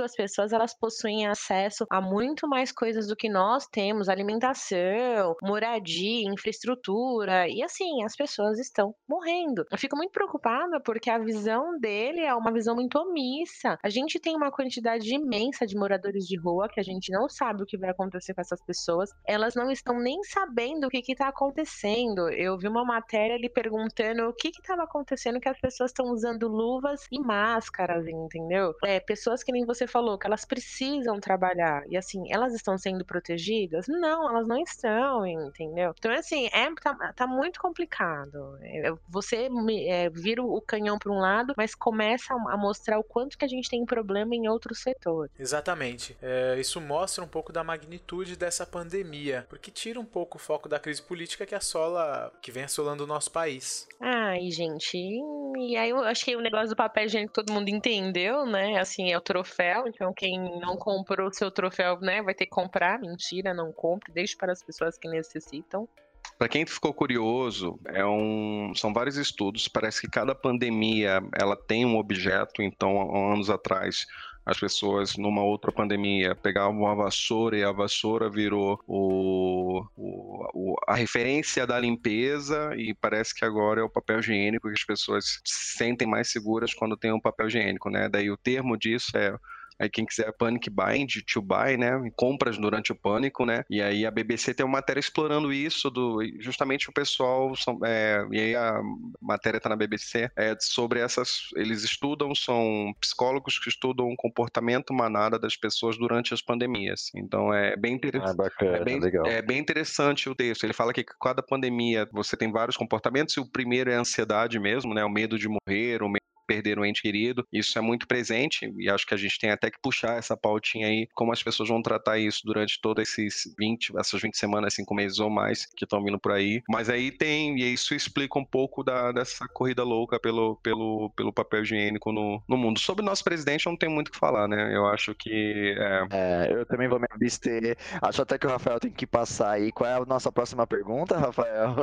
as 0.03 0.15
pessoas 0.15 0.53
elas 0.53 0.73
possuem 0.73 1.27
acesso 1.27 1.85
a 1.89 2.01
muito 2.01 2.47
mais 2.47 2.71
coisas 2.71 3.07
do 3.07 3.15
que 3.15 3.29
nós 3.29 3.67
temos, 3.67 4.09
alimentação, 4.09 5.35
moradia, 5.41 6.29
infraestrutura, 6.29 7.47
e 7.47 7.61
assim, 7.61 8.03
as 8.03 8.15
pessoas 8.15 8.59
estão 8.59 8.93
morrendo. 9.07 9.65
Eu 9.71 9.77
fico 9.77 9.95
muito 9.95 10.11
preocupada 10.11 10.79
porque 10.79 11.09
a 11.09 11.17
visão 11.17 11.79
dele 11.79 12.21
é 12.21 12.33
uma 12.33 12.51
visão 12.51 12.75
muito 12.75 12.97
omissa. 12.97 13.77
A 13.83 13.89
gente 13.89 14.19
tem 14.19 14.35
uma 14.35 14.51
quantidade 14.51 15.13
imensa 15.13 15.65
de 15.65 15.75
moradores 15.75 16.25
de 16.25 16.37
rua 16.39 16.69
que 16.69 16.79
a 16.79 16.83
gente 16.83 17.11
não 17.11 17.27
sabe 17.29 17.63
o 17.63 17.65
que 17.65 17.77
vai 17.77 17.89
acontecer 17.89 18.33
com 18.33 18.41
essas 18.41 18.63
pessoas. 18.63 19.09
Elas 19.27 19.55
não 19.55 19.69
estão 19.71 19.99
nem 19.99 20.21
sabendo 20.23 20.87
o 20.87 20.89
que 20.89 21.03
está 21.11 21.27
acontecendo. 21.27 22.29
Eu 22.29 22.57
vi 22.57 22.67
uma 22.67 22.85
matéria 22.85 23.35
ali 23.35 23.49
perguntando 23.49 24.23
o 24.23 24.33
que 24.33 24.49
estava 24.49 24.83
acontecendo 24.83 25.39
que 25.39 25.49
as 25.49 25.59
pessoas 25.59 25.91
estão 25.91 26.05
usando 26.11 26.47
luvas 26.47 27.01
e 27.11 27.19
máscaras, 27.19 28.07
entendeu? 28.07 28.73
É, 28.83 28.99
pessoas 28.99 29.42
que 29.43 29.51
nem 29.51 29.65
você 29.65 29.88
falou, 29.88 30.17
que 30.17 30.27
elas 30.27 30.45
precisam 30.45 31.19
trabalhar. 31.19 31.84
E 31.89 31.97
assim, 31.97 32.32
elas 32.32 32.53
estão 32.53 32.77
sendo 32.77 33.06
protegidas? 33.06 33.88
Não, 33.88 34.29
elas 34.29 34.47
não 34.47 34.62
estão, 34.62 35.25
entendeu? 35.25 35.93
Então, 35.97 36.12
assim, 36.12 36.47
é, 36.47 36.73
tá, 36.82 37.13
tá 37.13 37.27
muito 37.27 37.60
complicado. 37.60 38.58
É, 38.62 38.91
você 39.08 39.49
é, 39.88 40.10
vira 40.10 40.43
o 40.43 40.62
canhão 40.62 40.97
para 40.97 41.12
um 41.12 41.19
lado, 41.19 41.53
mas 41.58 41.75
começa 41.75 42.34
a 42.34 42.58
mostrar 42.58 42.99
o 42.99 43.03
quanto 43.03 43.38
que 43.38 43.45
a 43.45 43.47
gente 43.47 43.69
tem 43.69 43.86
problema 43.86 44.36
em 44.36 44.47
outros 44.47 44.79
setores. 44.79 45.32
Exatamente. 45.38 46.17
É, 46.21 46.60
isso 46.60 46.79
mostra 46.79 47.23
um 47.23 47.27
pouco 47.27 47.51
da 47.51 47.63
magnitude 47.63 48.36
dessa 48.36 48.65
pandemia, 48.65 49.45
porque 49.49 49.71
tira 49.71 49.99
um 49.99 50.06
pouco 50.06 50.38
o 50.38 50.41
foco 50.41 50.69
da 50.69 50.79
crise 50.79 51.01
política 51.01 51.45
que 51.45 51.56
assola, 51.56 52.32
que 52.41 52.51
vem 52.51 52.63
assolando 52.63 53.03
o 53.03 53.08
nosso 53.08 53.32
país. 53.32 53.88
Ai, 53.99 54.49
gente, 54.51 54.97
e 54.97 55.77
aí 55.77 55.89
eu 55.89 55.99
acho 55.99 56.25
que 56.25 56.36
o 56.36 56.41
negócio 56.41 56.69
do 56.69 56.75
papel 56.75 57.06
higiênico 57.06 57.34
todo 57.34 57.53
mundo 57.53 57.69
entendeu, 57.69 58.45
né? 58.45 58.79
Assim, 58.79 59.12
é 59.12 59.17
o 59.17 59.21
troféu, 59.34 59.88
então 59.88 60.13
quem 60.13 60.39
não 60.60 60.78
comprou 60.78 61.28
o 61.28 61.34
seu 61.34 61.50
troféu, 61.50 62.00
né, 62.00 62.22
vai 62.22 62.36
ter 62.36 62.46
que 62.46 62.52
comprar. 62.52 63.00
Mentira, 63.00 63.52
não 63.52 63.72
compre, 63.72 64.13
deixe 64.13 64.38
para 64.38 64.52
as 64.52 64.62
pessoas 64.62 64.96
que 64.96 65.08
necessitam. 65.08 65.89
Para 66.38 66.48
quem 66.48 66.65
ficou 66.65 66.93
curioso, 66.93 67.80
é 67.88 68.06
um, 68.06 68.74
são 68.76 68.93
vários 68.93 69.17
estudos. 69.17 69.67
Parece 69.67 70.02
que 70.02 70.08
cada 70.08 70.36
pandemia 70.36 71.19
ela 71.36 71.56
tem 71.56 71.86
um 71.86 71.98
objeto. 71.98 72.62
Então, 72.62 73.15
anos 73.32 73.50
atrás, 73.50 74.06
as 74.45 74.60
pessoas 74.60 75.15
numa 75.15 75.43
outra 75.43 75.71
pandemia 75.71 76.36
pegavam 76.36 76.79
uma 76.82 76.95
vassoura 76.95 77.58
e 77.58 77.63
a 77.63 77.71
vassoura 77.71 78.29
virou 78.29 78.79
o, 78.86 79.86
o, 79.95 80.45
o, 80.53 80.75
a 80.88 80.95
referência 80.95 81.65
da 81.65 81.79
limpeza 81.79 82.75
e 82.75 82.93
parece 82.93 83.34
que 83.34 83.45
agora 83.45 83.82
é 83.82 83.84
o 83.84 83.89
papel 83.89 84.19
higiênico 84.19 84.67
que 84.67 84.73
as 84.73 84.84
pessoas 84.84 85.41
se 85.45 85.77
sentem 85.77 86.08
mais 86.08 86.29
seguras 86.29 86.73
quando 86.73 86.97
tem 86.97 87.13
um 87.13 87.21
papel 87.21 87.47
higiênico, 87.47 87.89
né? 87.89 88.10
Daí 88.10 88.29
o 88.29 88.38
termo 88.38 88.77
disso 88.77 89.17
é 89.17 89.38
Aí 89.84 89.89
quem 89.89 90.06
quiser 90.06 90.32
Panic 90.38 90.69
Buying, 90.69 91.08
to 91.32 91.41
buy, 91.41 91.76
né? 91.78 91.91
Compras 92.15 92.58
durante 92.58 92.93
o 92.93 92.96
pânico, 92.96 93.46
né? 93.46 93.65
E 93.69 93.82
aí 93.82 94.06
a 94.06 94.12
BBC 94.12 94.54
tem 94.54 94.65
uma 94.65 94.78
matéria 94.78 95.00
explorando 95.00 95.52
isso, 95.52 95.89
do 95.89 96.19
justamente 96.39 96.89
o 96.89 96.93
pessoal, 96.93 97.54
são, 97.56 97.78
é, 97.84 98.26
e 98.32 98.39
aí 98.39 98.56
a 98.56 98.82
matéria 99.22 99.60
tá 99.60 99.67
na 99.67 99.76
BBC, 99.76 100.32
é 100.38 100.56
sobre 100.60 101.02
essas, 101.02 101.50
eles 101.58 101.84
estudam, 101.84 102.34
são 102.34 102.93
psicólogos 103.02 103.60
que 103.60 103.67
estudam 103.67 104.08
o 104.08 104.15
comportamento 104.15 104.93
manada 104.93 105.38
das 105.38 105.58
pessoas 105.58 105.98
durante 105.98 106.34
as 106.34 106.41
pandemias. 106.41 107.12
Então 107.13 107.54
é 107.54 107.76
bem 107.76 107.96
interessante. 107.96 108.32
Ah, 108.32 108.36
bacana, 108.36 108.78
é 108.78 108.84
bem, 108.86 109.00
legal. 109.00 109.26
é 109.26 109.41
bem 109.41 109.60
interessante 109.60 110.30
o 110.30 110.36
texto. 110.36 110.63
Ele 110.63 110.74
fala 110.74 110.93
que 110.93 111.04
cada 111.04 111.43
pandemia 111.43 112.08
você 112.12 112.38
tem 112.38 112.50
vários 112.52 112.78
comportamentos 112.78 113.36
e 113.36 113.41
o 113.41 113.46
primeiro 113.46 113.91
é 113.91 113.96
a 113.96 114.00
ansiedade 114.00 114.58
mesmo, 114.60 114.93
né? 114.93 115.04
O 115.04 115.10
medo 115.10 115.38
de 115.38 115.50
morrer, 115.50 116.02
o 116.02 116.08
medo 116.08 116.24
perder 116.45 116.79
um 116.79 116.86
ente 116.86 117.01
querido. 117.01 117.45
Isso 117.51 117.77
é 117.77 117.82
muito 117.82 118.08
presente 118.08 118.73
e 118.77 118.89
acho 118.89 119.06
que 119.06 119.13
a 119.13 119.17
gente 119.17 119.39
tem 119.39 119.51
até 119.51 119.69
que 119.69 119.79
puxar 119.82 120.17
essa 120.17 120.36
pautinha 120.36 120.88
aí, 120.88 121.08
como 121.13 121.32
as 121.32 121.41
pessoas 121.41 121.69
vão 121.69 121.82
tratar 121.82 122.17
isso 122.17 122.41
durante 122.45 122.79
todos 122.82 123.03
esses 123.03 123.53
20, 123.58 123.97
essas 123.97 124.21
20 124.21 124.38
semanas, 124.38 124.73
5 124.73 124.93
meses 124.93 125.19
ou 125.19 125.29
mais 125.29 125.65
que 125.65 125.86
estão 125.86 126.03
vindo 126.03 126.19
por 126.19 126.32
aí. 126.32 126.62
Mas 126.69 126.89
aí 126.89 127.12
tem, 127.12 127.60
e 127.60 127.73
isso 127.73 127.93
explica 127.93 128.38
um 128.39 128.45
pouco 128.45 128.84
da, 128.84 129.12
dessa 129.12 129.47
corrida 129.47 129.84
louca 129.84 130.19
pelo, 130.19 130.56
pelo, 130.58 131.10
pelo 131.15 131.34
papel 131.34 131.63
higiênico 131.63 132.12
no, 132.12 132.41
no 132.47 132.58
mundo. 132.58 132.79
Sobre 132.79 133.01
o 133.01 133.06
nosso 133.06 133.23
presidente, 133.23 133.65
não 133.65 133.77
tem 133.77 133.89
muito 133.89 134.10
o 134.10 134.12
que 134.12 134.17
falar, 134.17 134.47
né? 134.47 134.75
Eu 134.75 134.86
acho 134.88 135.13
que. 135.15 135.75
É... 135.77 136.08
é, 136.12 136.53
eu 136.53 136.65
também 136.65 136.88
vou 136.88 136.99
me 136.99 137.08
abster. 137.10 137.77
Acho 138.01 138.21
até 138.21 138.38
que 138.38 138.47
o 138.47 138.49
Rafael 138.49 138.79
tem 138.79 138.91
que 138.91 139.06
passar 139.06 139.51
aí. 139.51 139.71
Qual 139.71 139.89
é 139.89 139.93
a 139.93 140.06
nossa 140.06 140.32
próxima 140.32 140.65
pergunta, 140.67 141.17
Rafael? 141.17 141.75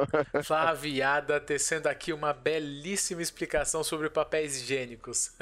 Flaviada 0.43 1.41
tecendo 1.41 1.89
aqui 1.89 2.13
uma 2.13 2.33
belíssima 2.33 3.23
explicação 3.23 3.83
sobre 3.83 4.11
papéis 4.11 4.50
higiênicos. 4.57 5.33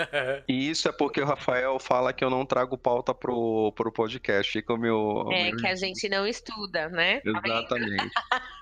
e 0.48 0.70
isso 0.70 0.88
é 0.88 0.92
porque 0.92 1.20
o 1.20 1.26
Rafael 1.26 1.78
fala 1.78 2.12
que 2.12 2.24
eu 2.24 2.30
não 2.30 2.44
trago 2.44 2.76
pauta 2.76 3.14
pro, 3.14 3.72
pro 3.76 3.92
podcast. 3.92 4.50
Fica 4.50 4.74
o 4.74 4.78
meu. 4.78 5.28
É, 5.32 5.52
que 5.52 5.66
a 5.66 5.74
gente 5.74 6.08
não 6.08 6.26
estuda, 6.26 6.88
né? 6.88 7.20
Exatamente. 7.24 8.10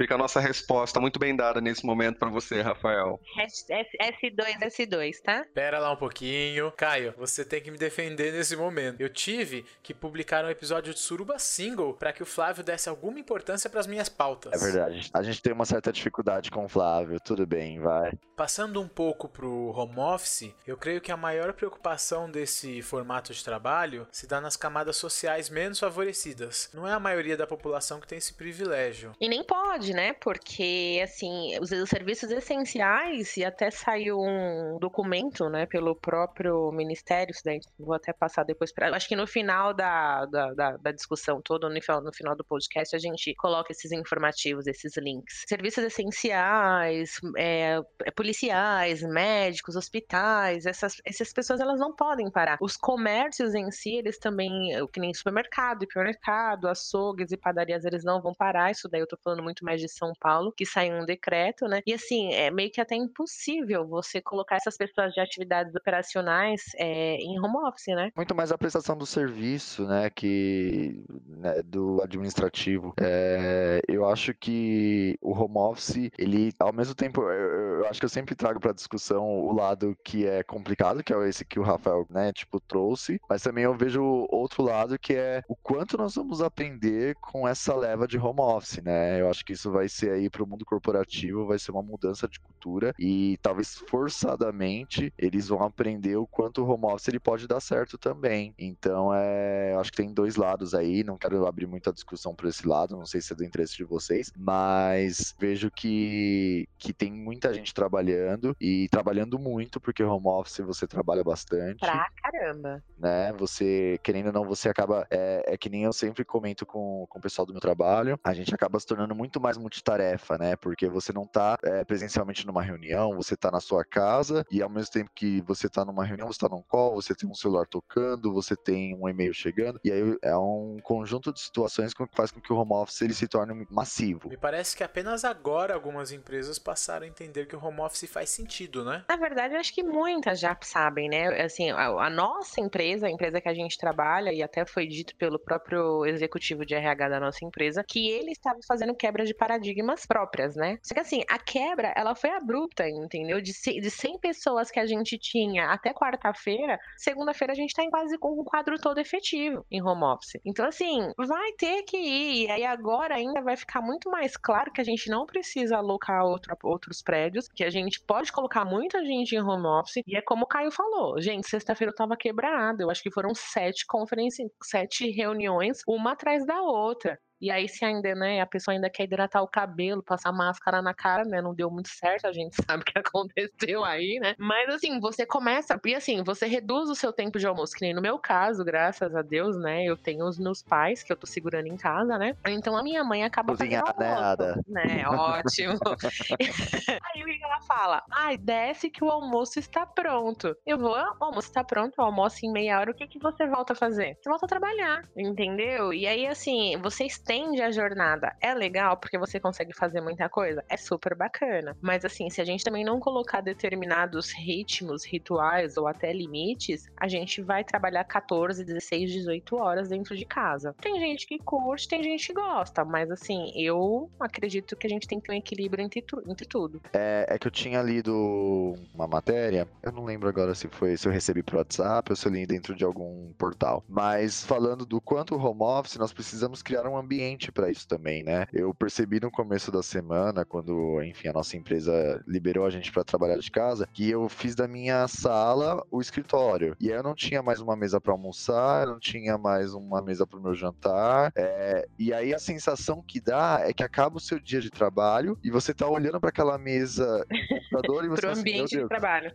Fica 0.00 0.14
a 0.14 0.18
nossa 0.18 0.40
resposta 0.40 0.98
muito 0.98 1.18
bem 1.18 1.36
dada 1.36 1.60
nesse 1.60 1.84
momento 1.84 2.18
para 2.18 2.30
você, 2.30 2.62
Rafael. 2.62 3.20
S2, 3.36 4.58
S2, 4.58 5.20
tá? 5.22 5.44
Pera 5.52 5.78
lá 5.78 5.92
um 5.92 5.96
pouquinho. 5.96 6.72
Caio, 6.72 7.12
você 7.18 7.44
tem 7.44 7.60
que 7.60 7.70
me 7.70 7.76
defender 7.76 8.32
nesse 8.32 8.56
momento. 8.56 8.98
Eu 8.98 9.10
tive 9.10 9.62
que 9.82 9.92
publicar 9.92 10.42
um 10.42 10.48
episódio 10.48 10.94
de 10.94 11.00
Suruba 11.00 11.38
Single 11.38 11.92
para 11.92 12.14
que 12.14 12.22
o 12.22 12.26
Flávio 12.26 12.64
desse 12.64 12.88
alguma 12.88 13.20
importância 13.20 13.68
para 13.68 13.78
as 13.78 13.86
minhas 13.86 14.08
pautas. 14.08 14.54
É 14.54 14.64
verdade. 14.64 15.10
A 15.12 15.22
gente 15.22 15.42
tem 15.42 15.52
uma 15.52 15.66
certa 15.66 15.92
dificuldade 15.92 16.50
com 16.50 16.64
o 16.64 16.68
Flávio. 16.68 17.20
Tudo 17.20 17.46
bem, 17.46 17.78
vai. 17.78 18.14
Passando 18.34 18.80
um 18.80 18.88
pouco 18.88 19.28
pro 19.28 19.70
home 19.76 19.98
office, 19.98 20.54
eu 20.66 20.78
creio 20.78 21.02
que 21.02 21.12
a 21.12 21.16
maior 21.18 21.52
preocupação 21.52 22.30
desse 22.30 22.80
formato 22.80 23.34
de 23.34 23.44
trabalho 23.44 24.08
se 24.10 24.26
dá 24.26 24.40
nas 24.40 24.56
camadas 24.56 24.96
sociais 24.96 25.50
menos 25.50 25.78
favorecidas. 25.78 26.70
Não 26.72 26.88
é 26.88 26.92
a 26.94 26.98
maioria 26.98 27.36
da 27.36 27.46
população 27.46 28.00
que 28.00 28.08
tem 28.08 28.16
esse 28.16 28.32
privilégio. 28.32 29.12
E 29.20 29.28
nem 29.28 29.44
pode, 29.44 29.89
né? 29.92 30.12
Porque, 30.14 31.00
assim, 31.02 31.58
os, 31.60 31.70
os 31.70 31.88
serviços 31.88 32.30
essenciais, 32.30 33.36
e 33.36 33.44
até 33.44 33.70
saiu 33.70 34.18
um 34.20 34.78
documento, 34.78 35.48
né, 35.48 35.66
pelo 35.66 35.94
próprio 35.94 36.70
Ministério, 36.72 37.34
vou 37.78 37.94
até 37.94 38.12
passar 38.12 38.44
depois 38.44 38.72
para. 38.72 38.94
Acho 38.94 39.08
que 39.08 39.16
no 39.16 39.26
final 39.26 39.74
da, 39.74 40.26
da, 40.26 40.54
da, 40.54 40.76
da 40.76 40.92
discussão 40.92 41.40
toda, 41.42 41.68
no 41.68 41.80
final, 41.80 42.02
no 42.02 42.12
final 42.12 42.36
do 42.36 42.44
podcast, 42.44 42.94
a 42.94 42.98
gente 42.98 43.34
coloca 43.34 43.72
esses 43.72 43.92
informativos, 43.92 44.66
esses 44.66 44.96
links. 44.96 45.44
Serviços 45.48 45.84
essenciais, 45.84 47.18
é, 47.36 47.80
policiais, 48.14 49.02
médicos, 49.02 49.76
hospitais, 49.76 50.66
essas, 50.66 50.96
essas 51.04 51.32
pessoas 51.32 51.60
elas 51.60 51.78
não 51.78 51.94
podem 51.94 52.30
parar. 52.30 52.58
Os 52.60 52.76
comércios 52.76 53.54
em 53.54 53.70
si, 53.70 53.96
eles 53.96 54.18
também, 54.18 54.50
que 54.92 55.00
nem 55.00 55.12
supermercado, 55.14 55.82
hipermercado, 55.84 56.68
açougues 56.68 57.32
e 57.32 57.36
padarias, 57.36 57.84
eles 57.84 58.04
não 58.04 58.20
vão 58.20 58.34
parar. 58.34 58.70
Isso 58.70 58.88
daí 58.88 59.00
eu 59.00 59.06
tô 59.06 59.16
falando 59.22 59.42
muito 59.42 59.64
mais 59.64 59.79
de 59.80 59.88
São 59.88 60.12
Paulo, 60.20 60.52
que 60.56 60.66
saiu 60.66 60.94
um 60.94 61.04
decreto, 61.04 61.66
né? 61.66 61.80
E 61.86 61.92
assim, 61.92 62.32
é 62.32 62.50
meio 62.50 62.70
que 62.70 62.80
até 62.80 62.94
impossível 62.94 63.86
você 63.86 64.20
colocar 64.20 64.56
essas 64.56 64.76
pessoas 64.76 65.12
de 65.12 65.20
atividades 65.20 65.74
operacionais 65.74 66.62
é, 66.76 67.16
em 67.16 67.38
home 67.38 67.56
office, 67.66 67.94
né? 67.94 68.10
Muito 68.16 68.34
mais 68.34 68.52
a 68.52 68.58
prestação 68.58 68.96
do 68.96 69.06
serviço, 69.06 69.86
né? 69.86 70.10
Que 70.10 71.02
né, 71.26 71.62
do 71.62 72.00
administrativo. 72.02 72.94
É, 73.00 73.80
eu 73.88 74.08
acho 74.08 74.34
que 74.34 75.16
o 75.20 75.32
home 75.32 75.58
office, 75.58 76.10
ele, 76.18 76.52
ao 76.58 76.72
mesmo 76.72 76.94
tempo, 76.94 77.22
eu, 77.22 77.80
eu 77.80 77.86
acho 77.86 77.98
que 77.98 78.04
eu 78.04 78.10
sempre 78.10 78.34
trago 78.34 78.60
para 78.60 78.72
discussão 78.72 79.26
o 79.26 79.52
lado 79.52 79.96
que 80.04 80.26
é 80.26 80.42
complicado, 80.42 81.02
que 81.02 81.12
é 81.12 81.28
esse 81.28 81.44
que 81.44 81.58
o 81.58 81.62
Rafael, 81.62 82.06
né, 82.10 82.32
tipo, 82.32 82.60
trouxe, 82.60 83.20
mas 83.28 83.42
também 83.42 83.64
eu 83.64 83.74
vejo 83.74 84.02
outro 84.30 84.62
lado 84.62 84.98
que 84.98 85.14
é 85.14 85.42
o 85.48 85.56
quanto 85.56 85.96
nós 85.96 86.14
vamos 86.14 86.40
aprender 86.40 87.14
com 87.20 87.46
essa 87.46 87.74
leva 87.74 88.06
de 88.06 88.18
home 88.18 88.40
office, 88.40 88.82
né? 88.82 89.20
Eu 89.20 89.30
acho 89.30 89.44
que 89.44 89.52
isso 89.52 89.69
vai 89.70 89.88
ser 89.88 90.12
aí 90.12 90.28
para 90.28 90.42
o 90.42 90.46
mundo 90.46 90.64
corporativo, 90.64 91.46
vai 91.46 91.58
ser 91.58 91.70
uma 91.70 91.82
mudança 91.82 92.28
de 92.28 92.38
cultura 92.40 92.94
e 92.98 93.38
talvez 93.42 93.76
forçadamente 93.88 95.12
eles 95.18 95.48
vão 95.48 95.62
aprender 95.62 96.16
o 96.16 96.26
quanto 96.26 96.62
o 96.62 96.68
home 96.68 96.86
office 96.86 97.08
ele 97.08 97.20
pode 97.20 97.46
dar 97.46 97.60
certo 97.60 97.98
também. 97.98 98.54
Então, 98.58 99.12
é, 99.14 99.72
eu 99.72 99.80
acho 99.80 99.90
que 99.90 99.96
tem 99.96 100.12
dois 100.12 100.36
lados 100.36 100.74
aí, 100.74 101.04
não 101.04 101.16
quero 101.16 101.46
abrir 101.46 101.66
muita 101.66 101.92
discussão 101.92 102.34
por 102.34 102.46
esse 102.46 102.66
lado, 102.66 102.96
não 102.96 103.06
sei 103.06 103.20
se 103.20 103.32
é 103.32 103.36
do 103.36 103.44
interesse 103.44 103.76
de 103.76 103.84
vocês, 103.84 104.32
mas 104.36 105.34
vejo 105.38 105.70
que, 105.70 106.68
que 106.78 106.92
tem 106.92 107.12
muita 107.12 107.52
gente 107.52 107.72
trabalhando 107.74 108.56
e 108.60 108.88
trabalhando 108.90 109.38
muito, 109.38 109.80
porque 109.80 110.02
home 110.02 110.26
office 110.26 110.58
você 110.58 110.86
trabalha 110.86 111.22
bastante. 111.24 111.78
Pra 111.78 112.06
caramba. 112.22 112.82
Né? 112.98 113.32
Você, 113.34 113.98
querendo 114.02 114.26
ou 114.26 114.32
não, 114.32 114.44
você 114.44 114.68
acaba. 114.68 115.06
É, 115.10 115.54
é 115.54 115.56
que 115.56 115.68
nem 115.68 115.84
eu 115.84 115.92
sempre 115.92 116.24
comento 116.24 116.66
com, 116.66 117.06
com 117.08 117.18
o 117.18 117.22
pessoal 117.22 117.46
do 117.46 117.52
meu 117.52 117.60
trabalho, 117.60 118.18
a 118.22 118.34
gente 118.34 118.54
acaba 118.54 118.78
se 118.78 118.86
tornando 118.86 119.14
muito 119.14 119.40
mais 119.40 119.49
multitarefa, 119.56 120.38
né? 120.38 120.56
Porque 120.56 120.88
você 120.88 121.12
não 121.12 121.26
tá 121.26 121.58
é, 121.62 121.84
presencialmente 121.84 122.46
numa 122.46 122.62
reunião, 122.62 123.14
você 123.14 123.36
tá 123.36 123.50
na 123.50 123.60
sua 123.60 123.84
casa 123.84 124.44
e 124.50 124.62
ao 124.62 124.68
mesmo 124.68 124.92
tempo 124.92 125.10
que 125.14 125.40
você 125.42 125.68
tá 125.68 125.84
numa 125.84 126.04
reunião, 126.04 126.26
você 126.26 126.40
tá 126.40 126.48
num 126.48 126.62
call, 126.62 126.94
você 126.94 127.14
tem 127.14 127.28
um 127.28 127.34
celular 127.34 127.66
tocando, 127.66 128.32
você 128.32 128.56
tem 128.56 128.94
um 128.94 129.08
e-mail 129.08 129.32
chegando, 129.34 129.80
e 129.84 129.90
aí 129.90 130.18
é 130.22 130.36
um 130.36 130.78
conjunto 130.82 131.32
de 131.32 131.40
situações 131.40 131.94
que 131.94 132.04
faz 132.12 132.30
com 132.30 132.40
que 132.40 132.52
o 132.52 132.56
home 132.56 132.72
office 132.72 133.02
ele 133.02 133.14
se 133.14 133.28
torne 133.28 133.66
massivo. 133.70 134.28
Me 134.28 134.36
parece 134.36 134.76
que 134.76 134.84
apenas 134.84 135.24
agora 135.24 135.74
algumas 135.74 136.12
empresas 136.12 136.58
passaram 136.58 137.04
a 137.04 137.08
entender 137.08 137.46
que 137.46 137.56
o 137.56 137.64
home 137.64 137.80
office 137.80 138.10
faz 138.10 138.30
sentido, 138.30 138.84
né? 138.84 139.04
Na 139.08 139.16
verdade, 139.16 139.54
eu 139.54 139.60
acho 139.60 139.74
que 139.74 139.82
muitas 139.82 140.40
já 140.40 140.56
sabem, 140.62 141.08
né? 141.08 141.42
Assim, 141.42 141.70
a, 141.70 141.86
a 141.86 142.10
nossa 142.10 142.60
empresa, 142.60 143.06
a 143.06 143.10
empresa 143.10 143.40
que 143.40 143.48
a 143.48 143.54
gente 143.54 143.78
trabalha, 143.78 144.32
e 144.32 144.42
até 144.42 144.64
foi 144.64 144.86
dito 144.86 145.14
pelo 145.16 145.38
próprio 145.38 146.04
executivo 146.06 146.64
de 146.64 146.74
RH 146.74 147.08
da 147.08 147.20
nossa 147.20 147.44
empresa, 147.44 147.84
que 147.86 148.08
ele 148.08 148.32
estava 148.32 148.58
fazendo 148.66 148.94
quebra 148.94 149.24
de 149.24 149.34
paradigmas 149.40 150.04
próprias, 150.04 150.54
né? 150.54 150.78
Só 150.82 150.92
que 150.92 151.00
assim, 151.00 151.24
a 151.30 151.38
quebra, 151.38 151.94
ela 151.96 152.14
foi 152.14 152.28
abrupta, 152.28 152.86
entendeu? 152.86 153.40
De, 153.40 153.52
de 153.52 153.90
100 153.90 154.18
pessoas 154.18 154.70
que 154.70 154.78
a 154.78 154.84
gente 154.84 155.16
tinha 155.16 155.70
até 155.70 155.94
quarta-feira, 155.94 156.78
segunda-feira 156.98 157.54
a 157.54 157.56
gente 157.56 157.74
tá 157.74 157.82
em 157.82 157.88
quase 157.88 158.18
com 158.18 158.38
o 158.38 158.44
quadro 158.44 158.78
todo 158.78 158.98
efetivo 158.98 159.64
em 159.70 159.82
home 159.82 160.04
office. 160.04 160.38
Então, 160.44 160.66
assim, 160.66 161.10
vai 161.16 161.52
ter 161.52 161.84
que 161.84 161.96
ir. 161.96 162.48
E 162.48 162.50
aí 162.50 162.64
agora 162.66 163.14
ainda 163.14 163.40
vai 163.40 163.56
ficar 163.56 163.80
muito 163.80 164.10
mais 164.10 164.36
claro 164.36 164.70
que 164.70 164.80
a 164.80 164.84
gente 164.84 165.08
não 165.08 165.24
precisa 165.24 165.78
alocar 165.78 166.22
outro, 166.22 166.54
outros 166.62 167.00
prédios 167.00 167.48
que 167.48 167.64
a 167.64 167.70
gente 167.70 167.98
pode 168.06 168.30
colocar 168.30 168.66
muita 168.66 169.02
gente 169.06 169.34
em 169.34 169.40
home 169.40 169.66
office, 169.66 170.02
e 170.06 170.16
é 170.16 170.20
como 170.20 170.44
o 170.44 170.48
Caio 170.48 170.70
falou, 170.70 171.18
gente, 171.18 171.48
sexta-feira 171.48 171.92
eu 171.92 171.96
tava 171.96 172.14
quebrada, 172.14 172.82
eu 172.82 172.90
acho 172.90 173.02
que 173.02 173.10
foram 173.10 173.34
sete 173.34 173.86
conferências, 173.86 174.50
sete 174.62 175.10
reuniões, 175.10 175.78
uma 175.88 176.12
atrás 176.12 176.44
da 176.44 176.60
outra. 176.60 177.18
E 177.40 177.50
aí, 177.50 177.68
se 177.68 177.84
ainda, 177.84 178.14
né, 178.14 178.40
a 178.40 178.46
pessoa 178.46 178.74
ainda 178.74 178.90
quer 178.90 179.04
hidratar 179.04 179.42
o 179.42 179.48
cabelo, 179.48 180.02
passar 180.02 180.32
máscara 180.32 180.82
na 180.82 180.94
cara, 180.94 181.24
né? 181.24 181.40
Não 181.40 181.54
deu 181.54 181.70
muito 181.70 181.88
certo, 181.88 182.26
a 182.26 182.32
gente 182.32 182.54
sabe 182.70 182.82
o 182.82 182.84
que 182.84 182.98
aconteceu 182.98 183.84
aí, 183.84 184.18
né? 184.20 184.34
Mas 184.38 184.68
assim, 184.74 185.00
você 185.00 185.26
começa, 185.26 185.78
e 185.84 185.94
assim, 185.94 186.22
você 186.22 186.46
reduz 186.46 186.88
o 186.90 186.94
seu 186.94 187.12
tempo 187.12 187.38
de 187.38 187.46
almoço, 187.46 187.74
que 187.74 187.84
nem 187.84 187.94
no 187.94 188.02
meu 188.02 188.18
caso, 188.18 188.64
graças 188.64 189.14
a 189.14 189.22
Deus, 189.22 189.56
né? 189.58 189.84
Eu 189.84 189.96
tenho 189.96 190.26
os 190.26 190.38
meus 190.38 190.62
pais 190.62 191.02
que 191.02 191.12
eu 191.12 191.16
tô 191.16 191.26
segurando 191.26 191.66
em 191.66 191.76
casa, 191.76 192.18
né? 192.18 192.34
Então 192.48 192.76
a 192.76 192.82
minha 192.82 193.02
mãe 193.04 193.24
acaba 193.24 193.52
Cozinhar, 193.52 193.84
fazendo 193.86 193.98
né, 193.98 194.14
almoço, 194.14 194.62
né? 194.68 195.08
Ótimo. 195.08 195.78
aí 197.14 197.22
o 197.22 197.26
que 197.26 197.44
ela 197.44 197.60
fala? 197.62 198.02
Ai, 198.12 198.36
desce 198.36 198.90
que 198.90 199.04
o 199.04 199.10
almoço 199.10 199.58
está 199.58 199.86
pronto. 199.86 200.54
Eu 200.66 200.78
vou, 200.78 200.94
"Ah, 200.94 201.12
o 201.20 201.24
almoço 201.24 201.48
está 201.48 201.64
pronto, 201.64 201.94
o 201.98 202.02
almoço 202.02 202.38
em 202.44 202.52
meia 202.52 202.78
hora, 202.78 202.90
o 202.90 202.94
que 202.94 203.06
que 203.06 203.18
você 203.18 203.46
volta 203.46 203.72
a 203.72 203.76
fazer? 203.76 204.16
Você 204.20 204.28
volta 204.28 204.46
a 204.46 204.48
trabalhar, 204.48 205.02
entendeu? 205.16 205.92
E 205.92 206.06
aí, 206.06 206.26
assim, 206.26 206.76
você 206.82 207.04
estende 207.30 207.62
a 207.62 207.70
jornada. 207.70 208.34
É 208.40 208.52
legal 208.52 208.96
porque 208.96 209.16
você 209.16 209.38
consegue 209.38 209.72
fazer 209.72 210.00
muita 210.00 210.28
coisa? 210.28 210.64
É 210.68 210.76
super 210.76 211.14
bacana. 211.14 211.76
Mas, 211.80 212.04
assim, 212.04 212.28
se 212.28 212.40
a 212.40 212.44
gente 212.44 212.64
também 212.64 212.84
não 212.84 212.98
colocar 212.98 213.40
determinados 213.40 214.32
ritmos, 214.32 215.04
rituais 215.04 215.76
ou 215.76 215.86
até 215.86 216.12
limites, 216.12 216.88
a 216.96 217.06
gente 217.06 217.40
vai 217.40 217.62
trabalhar 217.62 218.02
14, 218.02 218.64
16, 218.64 219.12
18 219.12 219.56
horas 219.56 219.88
dentro 219.88 220.16
de 220.16 220.24
casa. 220.24 220.74
Tem 220.80 220.98
gente 220.98 221.24
que 221.26 221.38
curte, 221.38 221.86
tem 221.86 222.02
gente 222.02 222.26
que 222.26 222.32
gosta, 222.32 222.84
mas, 222.84 223.08
assim, 223.10 223.52
eu 223.54 224.10
acredito 224.18 224.76
que 224.76 224.86
a 224.88 224.90
gente 224.90 225.06
tem 225.06 225.20
que 225.20 225.26
ter 225.28 225.32
um 225.32 225.36
equilíbrio 225.36 225.84
entre, 225.84 226.02
tu- 226.02 226.22
entre 226.26 226.46
tudo. 226.46 226.82
É, 226.92 227.26
é 227.28 227.38
que 227.38 227.46
eu 227.46 227.50
tinha 227.52 227.80
lido 227.80 228.76
uma 228.92 229.06
matéria, 229.06 229.68
eu 229.84 229.92
não 229.92 230.04
lembro 230.04 230.28
agora 230.28 230.52
se 230.54 230.66
foi 230.68 230.96
se 230.96 231.06
eu 231.06 231.12
recebi 231.12 231.42
pro 231.44 231.58
WhatsApp 231.58 232.10
ou 232.10 232.16
se 232.16 232.26
eu 232.26 232.32
li 232.32 232.44
dentro 232.44 232.74
de 232.74 232.84
algum 232.84 233.32
portal, 233.38 233.84
mas 233.88 234.44
falando 234.44 234.84
do 234.84 235.00
quanto 235.00 235.36
o 235.36 235.38
home 235.38 235.62
office 235.62 235.96
nós 235.96 236.12
precisamos 236.12 236.62
criar 236.62 236.86
um 236.88 236.96
ambiente 236.96 237.19
para 237.52 237.70
isso 237.70 237.86
também, 237.86 238.22
né? 238.22 238.46
Eu 238.52 238.72
percebi 238.74 239.20
no 239.20 239.30
começo 239.30 239.70
da 239.70 239.82
semana, 239.82 240.44
quando, 240.44 241.02
enfim, 241.02 241.28
a 241.28 241.32
nossa 241.32 241.56
empresa 241.56 242.22
liberou 242.26 242.64
a 242.64 242.70
gente 242.70 242.92
para 242.92 243.04
trabalhar 243.04 243.38
de 243.38 243.50
casa, 243.50 243.88
que 243.92 244.10
eu 244.10 244.28
fiz 244.28 244.54
da 244.54 244.68
minha 244.68 245.06
sala 245.08 245.84
o 245.90 246.00
escritório. 246.00 246.76
E 246.80 246.90
aí 246.90 246.96
eu 246.96 247.02
não 247.02 247.14
tinha 247.14 247.42
mais 247.42 247.60
uma 247.60 247.76
mesa 247.76 248.00
para 248.00 248.12
almoçar, 248.12 248.86
eu 248.86 248.92
não 248.92 249.00
tinha 249.00 249.36
mais 249.38 249.74
uma 249.74 250.02
mesa 250.02 250.26
para 250.26 250.38
o 250.38 250.42
meu 250.42 250.54
jantar. 250.54 251.32
é, 251.36 251.86
e 251.98 252.12
aí 252.12 252.34
a 252.34 252.38
sensação 252.38 253.02
que 253.06 253.20
dá 253.20 253.60
é 253.62 253.72
que 253.72 253.82
acaba 253.82 254.16
o 254.16 254.20
seu 254.20 254.38
dia 254.38 254.60
de 254.60 254.70
trabalho 254.70 255.38
e 255.42 255.50
você 255.50 255.74
tá 255.74 255.88
olhando 255.88 256.20
para 256.20 256.30
aquela 256.30 256.58
mesa 256.58 257.26
no 257.30 257.48
computador 257.48 258.04
e 258.04 258.08
você 258.10 258.20
Pro 258.20 258.30
assim, 258.30 258.40
ambiente 258.40 258.70
de 258.70 258.76
Deus, 258.76 258.88
trabalho. 258.88 259.32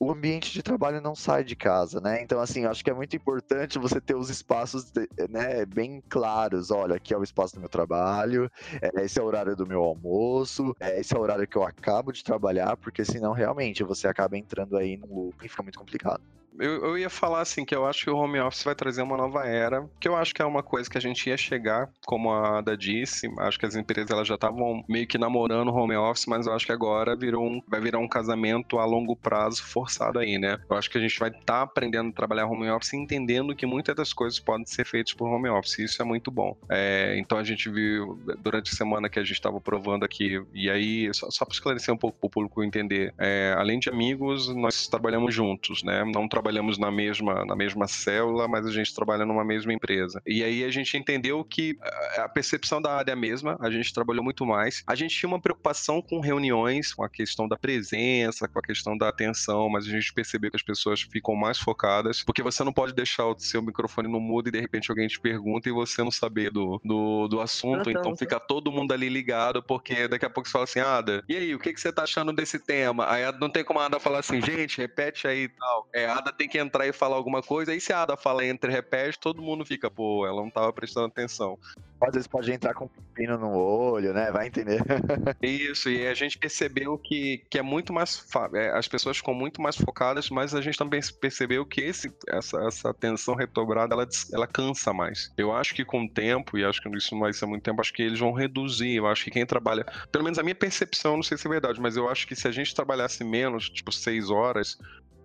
O 0.00 0.12
ambiente 0.12 0.52
de 0.52 0.62
trabalho 0.62 1.00
não 1.00 1.14
sai 1.14 1.42
de 1.42 1.56
casa, 1.56 2.00
né? 2.00 2.22
Então, 2.22 2.40
assim, 2.40 2.64
acho 2.64 2.84
que 2.84 2.90
é 2.90 2.94
muito 2.94 3.16
importante 3.16 3.78
você 3.78 4.00
ter 4.00 4.14
os 4.14 4.30
espaços 4.30 4.92
né, 5.28 5.66
bem 5.66 6.02
claros. 6.08 6.70
Olha, 6.70 6.96
aqui 6.96 7.12
é 7.12 7.18
o 7.18 7.22
espaço 7.22 7.54
do 7.54 7.60
meu 7.60 7.68
trabalho, 7.68 8.50
é, 8.80 9.04
esse 9.04 9.18
é 9.18 9.22
o 9.22 9.26
horário 9.26 9.56
do 9.56 9.66
meu 9.66 9.82
almoço, 9.82 10.74
é, 10.78 11.00
esse 11.00 11.14
é 11.14 11.18
o 11.18 11.22
horário 11.22 11.48
que 11.48 11.56
eu 11.56 11.64
acabo 11.64 12.12
de 12.12 12.22
trabalhar, 12.22 12.76
porque 12.76 13.04
senão 13.04 13.32
realmente 13.32 13.82
você 13.82 14.06
acaba 14.06 14.38
entrando 14.38 14.76
aí 14.76 14.96
num 14.96 15.12
loop 15.12 15.44
e 15.44 15.48
fica 15.48 15.62
muito 15.62 15.78
complicado. 15.78 16.22
Eu, 16.58 16.84
eu 16.84 16.98
ia 16.98 17.08
falar 17.08 17.40
assim 17.40 17.64
que 17.64 17.74
eu 17.74 17.86
acho 17.86 18.04
que 18.04 18.10
o 18.10 18.16
home 18.16 18.40
office 18.40 18.64
vai 18.64 18.74
trazer 18.74 19.02
uma 19.02 19.16
nova 19.16 19.46
era, 19.46 19.88
que 20.00 20.08
eu 20.08 20.16
acho 20.16 20.34
que 20.34 20.42
é 20.42 20.44
uma 20.44 20.62
coisa 20.62 20.90
que 20.90 20.98
a 20.98 21.00
gente 21.00 21.28
ia 21.28 21.36
chegar, 21.36 21.88
como 22.04 22.30
a 22.32 22.58
Ada 22.58 22.76
disse. 22.76 23.30
Acho 23.38 23.58
que 23.58 23.66
as 23.66 23.76
empresas 23.76 24.10
elas 24.10 24.26
já 24.26 24.34
estavam 24.34 24.84
meio 24.88 25.06
que 25.06 25.16
namorando 25.16 25.68
o 25.68 25.74
home 25.74 25.96
office, 25.96 26.26
mas 26.26 26.46
eu 26.46 26.52
acho 26.52 26.66
que 26.66 26.72
agora 26.72 27.16
virou 27.16 27.46
um, 27.46 27.62
vai 27.68 27.80
virar 27.80 27.98
um 27.98 28.08
casamento 28.08 28.78
a 28.78 28.84
longo 28.84 29.14
prazo 29.14 29.62
forçado 29.62 30.18
aí, 30.18 30.38
né? 30.38 30.58
Eu 30.68 30.76
acho 30.76 30.90
que 30.90 30.98
a 30.98 31.00
gente 31.00 31.18
vai 31.18 31.30
estar 31.30 31.62
aprendendo 31.62 32.10
a 32.10 32.12
trabalhar 32.12 32.46
home 32.46 32.68
office 32.70 32.92
e 32.92 32.96
entendendo 32.96 33.54
que 33.54 33.66
muitas 33.66 33.94
das 33.94 34.12
coisas 34.12 34.40
podem 34.40 34.66
ser 34.66 34.84
feitas 34.84 35.14
por 35.14 35.28
home 35.28 35.48
office. 35.48 35.78
Isso 35.78 36.02
é 36.02 36.04
muito 36.04 36.30
bom. 36.30 36.56
É, 36.68 37.16
então 37.18 37.38
a 37.38 37.44
gente 37.44 37.70
viu 37.70 38.18
durante 38.40 38.72
a 38.72 38.76
semana 38.76 39.08
que 39.08 39.18
a 39.18 39.22
gente 39.22 39.32
estava 39.32 39.60
provando 39.60 40.04
aqui, 40.04 40.42
e 40.52 40.68
aí, 40.68 41.08
só, 41.14 41.30
só 41.30 41.44
para 41.44 41.54
esclarecer 41.54 41.94
um 41.94 41.98
pouco 41.98 42.18
para 42.18 42.26
o 42.26 42.30
público 42.30 42.64
entender, 42.64 43.14
é, 43.18 43.54
além 43.56 43.78
de 43.78 43.88
amigos, 43.88 44.48
nós 44.54 44.88
trabalhamos 44.88 45.34
juntos, 45.34 45.82
né? 45.82 46.04
Não 46.04 46.28
trabalhamos 46.28 46.47
na 46.78 46.90
mesma, 46.90 47.44
na 47.44 47.56
mesma 47.56 47.86
célula, 47.88 48.46
mas 48.46 48.66
a 48.66 48.70
gente 48.70 48.94
trabalha 48.94 49.26
numa 49.26 49.44
mesma 49.44 49.72
empresa. 49.72 50.22
E 50.26 50.42
aí 50.44 50.64
a 50.64 50.70
gente 50.70 50.96
entendeu 50.96 51.44
que 51.44 51.76
a 52.16 52.28
a 52.28 52.30
percepção 52.30 52.80
da 52.80 52.92
área 52.92 53.12
é 53.12 53.14
a 53.14 53.16
mesma, 53.16 53.56
a 53.58 53.70
gente 53.70 53.92
trabalhou 53.92 54.22
muito 54.22 54.44
mais. 54.44 54.84
A 54.86 54.94
gente 54.94 55.16
tinha 55.16 55.28
uma 55.28 55.40
preocupação 55.40 56.02
com 56.02 56.20
reuniões, 56.20 56.92
com 56.92 57.02
a 57.02 57.08
questão 57.08 57.48
da 57.48 57.56
presença, 57.56 58.46
com 58.46 58.58
a 58.58 58.62
questão 58.62 58.96
da 58.96 59.08
atenção, 59.08 59.68
mas 59.70 59.86
a 59.86 59.90
gente 59.90 60.12
percebeu 60.12 60.50
que 60.50 60.56
as 60.56 60.62
pessoas 60.62 61.00
ficam 61.00 61.34
mais 61.34 61.58
focadas, 61.58 62.22
porque 62.22 62.42
você 62.42 62.62
não 62.62 62.72
pode 62.72 62.92
deixar 62.92 63.26
o 63.26 63.38
seu 63.38 63.62
microfone 63.62 64.08
no 64.08 64.20
mudo 64.20 64.48
e 64.48 64.52
de 64.52 64.60
repente 64.60 64.90
alguém 64.90 65.08
te 65.08 65.18
pergunta 65.18 65.68
e 65.68 65.72
você 65.72 66.02
não 66.02 66.10
saber 66.10 66.50
do, 66.50 66.80
do, 66.84 67.28
do 67.28 67.40
assunto, 67.40 67.90
então 67.90 68.14
fica 68.14 68.38
todo 68.38 68.70
mundo 68.70 68.92
ali 68.92 69.08
ligado, 69.08 69.62
porque 69.62 70.06
daqui 70.06 70.26
a 70.26 70.30
pouco 70.30 70.48
você 70.48 70.52
fala 70.52 70.64
assim, 70.64 70.80
Ada, 70.80 71.24
e 71.28 71.36
aí, 71.36 71.54
o 71.54 71.58
que, 71.58 71.72
que 71.72 71.80
você 71.80 71.92
tá 71.92 72.02
achando 72.02 72.32
desse 72.32 72.58
tema? 72.58 73.10
Aí 73.10 73.24
Ada 73.24 73.38
não 73.38 73.50
tem 73.50 73.64
como 73.64 73.80
a 73.80 73.86
Ada 73.86 73.98
falar 73.98 74.18
assim, 74.18 74.40
gente, 74.42 74.78
repete 74.78 75.26
aí 75.26 75.44
e 75.44 75.48
tal. 75.48 75.88
É, 75.94 76.06
a 76.06 76.14
Ada 76.28 76.36
tem 76.36 76.48
que 76.48 76.58
entrar 76.58 76.86
e 76.86 76.92
falar 76.92 77.16
alguma 77.16 77.42
coisa, 77.42 77.72
aí 77.72 77.80
se 77.80 77.92
a 77.92 78.02
Ada 78.02 78.16
fala 78.16 78.44
entre 78.44 78.70
repete, 78.70 79.18
todo 79.18 79.42
mundo 79.42 79.64
fica, 79.64 79.90
pô, 79.90 80.26
ela 80.26 80.40
não 80.42 80.50
tava 80.50 80.72
prestando 80.72 81.06
atenção. 81.06 81.58
Às 82.00 82.12
vezes 82.12 82.26
pode 82.28 82.52
entrar 82.52 82.74
com 82.74 82.84
um 82.84 82.88
pepino 82.88 83.36
no 83.36 83.50
olho, 83.50 84.12
né? 84.12 84.30
Vai 84.30 84.46
entender. 84.46 84.80
Isso, 85.42 85.90
e 85.90 86.06
a 86.06 86.14
gente 86.14 86.38
percebeu 86.38 86.96
que, 86.96 87.44
que 87.50 87.58
é 87.58 87.62
muito 87.62 87.92
mais. 87.92 88.24
é, 88.54 88.70
as 88.70 88.86
pessoas 88.86 89.16
ficam 89.16 89.34
muito 89.34 89.60
mais 89.60 89.76
focadas, 89.76 90.30
mas 90.30 90.54
a 90.54 90.60
gente 90.60 90.78
também 90.78 91.00
percebeu 91.20 91.66
que 91.66 91.80
esse, 91.80 92.12
essa, 92.28 92.60
essa 92.66 92.90
atenção 92.90 93.34
redobrada 93.34 93.94
ela, 93.94 94.06
ela 94.32 94.46
cansa 94.46 94.92
mais. 94.92 95.32
Eu 95.36 95.52
acho 95.52 95.74
que 95.74 95.84
com 95.84 96.04
o 96.04 96.08
tempo, 96.08 96.56
e 96.56 96.64
acho 96.64 96.80
que 96.80 96.88
isso 96.96 97.14
não 97.14 97.22
vai 97.22 97.32
ser 97.32 97.46
muito 97.46 97.64
tempo, 97.64 97.80
acho 97.80 97.92
que 97.92 98.02
eles 98.02 98.20
vão 98.20 98.32
reduzir. 98.32 98.94
Eu 98.94 99.08
acho 99.08 99.24
que 99.24 99.30
quem 99.32 99.44
trabalha. 99.44 99.84
Pelo 100.12 100.22
menos 100.22 100.38
a 100.38 100.42
minha 100.42 100.54
percepção, 100.54 101.16
não 101.16 101.22
sei 101.22 101.36
se 101.36 101.48
é 101.48 101.50
verdade, 101.50 101.80
mas 101.80 101.96
eu 101.96 102.08
acho 102.08 102.28
que 102.28 102.36
se 102.36 102.46
a 102.46 102.52
gente 102.52 102.74
trabalhasse 102.74 103.24
menos, 103.24 103.68
tipo 103.68 103.90
seis 103.90 104.30
horas. 104.30 104.78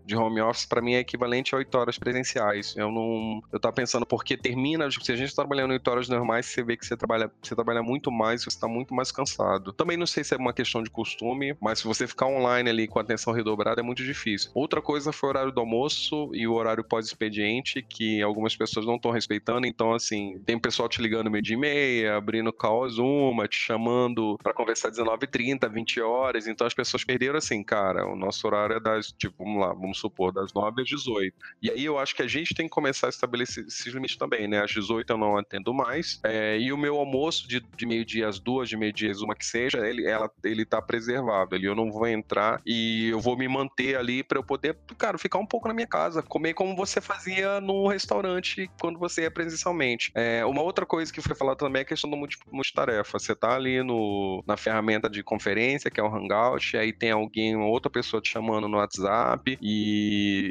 De 0.05 0.15
home 0.15 0.41
office, 0.41 0.65
pra 0.65 0.81
mim, 0.81 0.93
é 0.93 0.99
equivalente 0.99 1.53
a 1.53 1.57
8 1.57 1.75
horas 1.77 1.97
presenciais. 1.97 2.75
Eu 2.75 2.91
não. 2.91 3.41
Eu 3.51 3.59
tava 3.59 3.73
pensando, 3.73 4.05
porque 4.05 4.35
termina. 4.35 4.89
Se 4.91 5.11
a 5.11 5.15
gente 5.15 5.35
tá 5.35 5.43
trabalhando 5.43 5.71
8 5.71 5.87
horas 5.89 6.09
normais, 6.09 6.45
você 6.45 6.63
vê 6.63 6.75
que 6.75 6.85
você 6.85 6.97
trabalha, 6.97 7.31
você 7.41 7.55
trabalha 7.55 7.83
muito 7.83 8.11
mais, 8.11 8.43
você 8.43 8.59
tá 8.59 8.67
muito 8.67 8.93
mais 8.93 9.11
cansado. 9.11 9.73
Também 9.73 9.97
não 9.97 10.05
sei 10.05 10.23
se 10.23 10.33
é 10.33 10.37
uma 10.37 10.53
questão 10.53 10.83
de 10.83 10.89
costume, 10.89 11.55
mas 11.61 11.79
se 11.79 11.85
você 11.85 12.07
ficar 12.07 12.27
online 12.27 12.69
ali 12.69 12.87
com 12.87 12.99
a 12.99 13.01
atenção 13.01 13.33
redobrada, 13.33 13.81
é 13.81 13.83
muito 13.83 14.03
difícil. 14.03 14.51
Outra 14.53 14.81
coisa 14.81 15.11
foi 15.11 15.27
o 15.27 15.31
horário 15.31 15.51
do 15.51 15.59
almoço 15.59 16.29
e 16.33 16.47
o 16.47 16.53
horário 16.53 16.83
pós-expediente, 16.83 17.81
que 17.81 18.21
algumas 18.21 18.55
pessoas 18.55 18.85
não 18.85 18.95
estão 18.95 19.11
respeitando. 19.11 19.67
Então, 19.67 19.93
assim, 19.93 20.39
tem 20.45 20.57
pessoal 20.59 20.87
te 20.87 21.01
ligando 21.01 21.29
meio 21.29 21.43
dia 21.43 21.55
e 21.55 21.59
meia, 21.59 22.15
abrindo 22.15 22.53
call 22.53 22.89
Zuma, 22.89 23.47
te 23.47 23.57
chamando 23.57 24.37
pra 24.41 24.53
conversar 24.53 24.89
19h30, 24.89 25.69
20 25.69 26.01
horas. 26.01 26.47
Então 26.47 26.65
as 26.65 26.73
pessoas 26.73 27.03
perderam 27.03 27.37
assim, 27.37 27.63
cara, 27.63 28.07
o 28.07 28.15
nosso 28.15 28.47
horário 28.47 28.77
é 28.77 28.79
das, 28.79 29.11
tipo, 29.11 29.43
vamos 29.43 29.61
lá, 29.61 29.73
vamos 29.73 29.92
supor, 29.93 30.31
das 30.31 30.53
9 30.53 30.81
às 30.81 30.87
18. 30.87 31.35
E 31.61 31.69
aí 31.71 31.85
eu 31.85 31.97
acho 31.97 32.15
que 32.15 32.21
a 32.21 32.27
gente 32.27 32.53
tem 32.53 32.65
que 32.67 32.71
começar 32.73 33.07
a 33.07 33.09
estabelecer 33.09 33.65
esses 33.65 33.85
limites 33.93 34.17
também, 34.17 34.47
né? 34.47 34.63
Às 34.63 34.71
18 34.71 35.11
eu 35.11 35.17
não 35.17 35.37
atendo 35.37 35.73
mais. 35.73 36.19
é, 36.23 36.57
e 36.59 36.71
o 36.71 36.77
meu 36.77 36.97
almoço 36.97 37.47
de, 37.47 37.59
de 37.75 37.85
meio-dia 37.85 38.27
às 38.27 38.39
duas, 38.39 38.69
de 38.69 38.77
meio-dia 38.77 39.11
às 39.11 39.21
uma 39.21 39.35
que 39.35 39.45
seja, 39.45 39.79
ele, 39.87 40.05
ela, 40.05 40.29
ele 40.43 40.65
tá 40.65 40.81
preservado. 40.81 41.55
Ali 41.55 41.65
eu 41.65 41.75
não 41.75 41.91
vou 41.91 42.07
entrar 42.07 42.61
e 42.65 43.09
eu 43.09 43.19
vou 43.19 43.37
me 43.37 43.47
manter 43.47 43.95
ali 43.95 44.23
pra 44.23 44.37
eu 44.39 44.43
poder, 44.43 44.77
cara, 44.97 45.17
ficar 45.17 45.39
um 45.39 45.45
pouco 45.45 45.67
na 45.67 45.73
minha 45.73 45.87
casa, 45.87 46.21
comer 46.23 46.53
como 46.53 46.75
você 46.75 46.99
fazia 47.01 47.59
no 47.61 47.87
restaurante 47.87 48.69
quando 48.79 48.99
você 48.99 49.23
ia 49.23 49.31
presencialmente. 49.31 50.11
É, 50.15 50.45
uma 50.45 50.61
outra 50.61 50.85
coisa 50.85 51.11
que 51.11 51.21
foi 51.21 51.35
falada 51.35 51.57
também 51.57 51.79
é 51.81 51.83
a 51.83 51.85
questão 51.87 52.09
do 52.09 52.17
multi- 52.17 52.37
multitarefa. 52.51 53.19
Você 53.19 53.35
tá 53.35 53.55
ali 53.55 53.83
no, 53.83 54.43
na 54.47 54.57
ferramenta 54.57 55.09
de 55.09 55.23
conferência, 55.23 55.89
que 55.91 55.99
é 55.99 56.03
o 56.03 56.13
Hangout, 56.13 56.75
aí 56.77 56.91
tem 56.93 57.11
alguém, 57.11 57.55
outra 57.55 57.89
pessoa 57.89 58.21
te 58.21 58.29
chamando 58.29 58.67
no 58.67 58.77
WhatsApp, 58.77 59.57
e, 59.61 59.82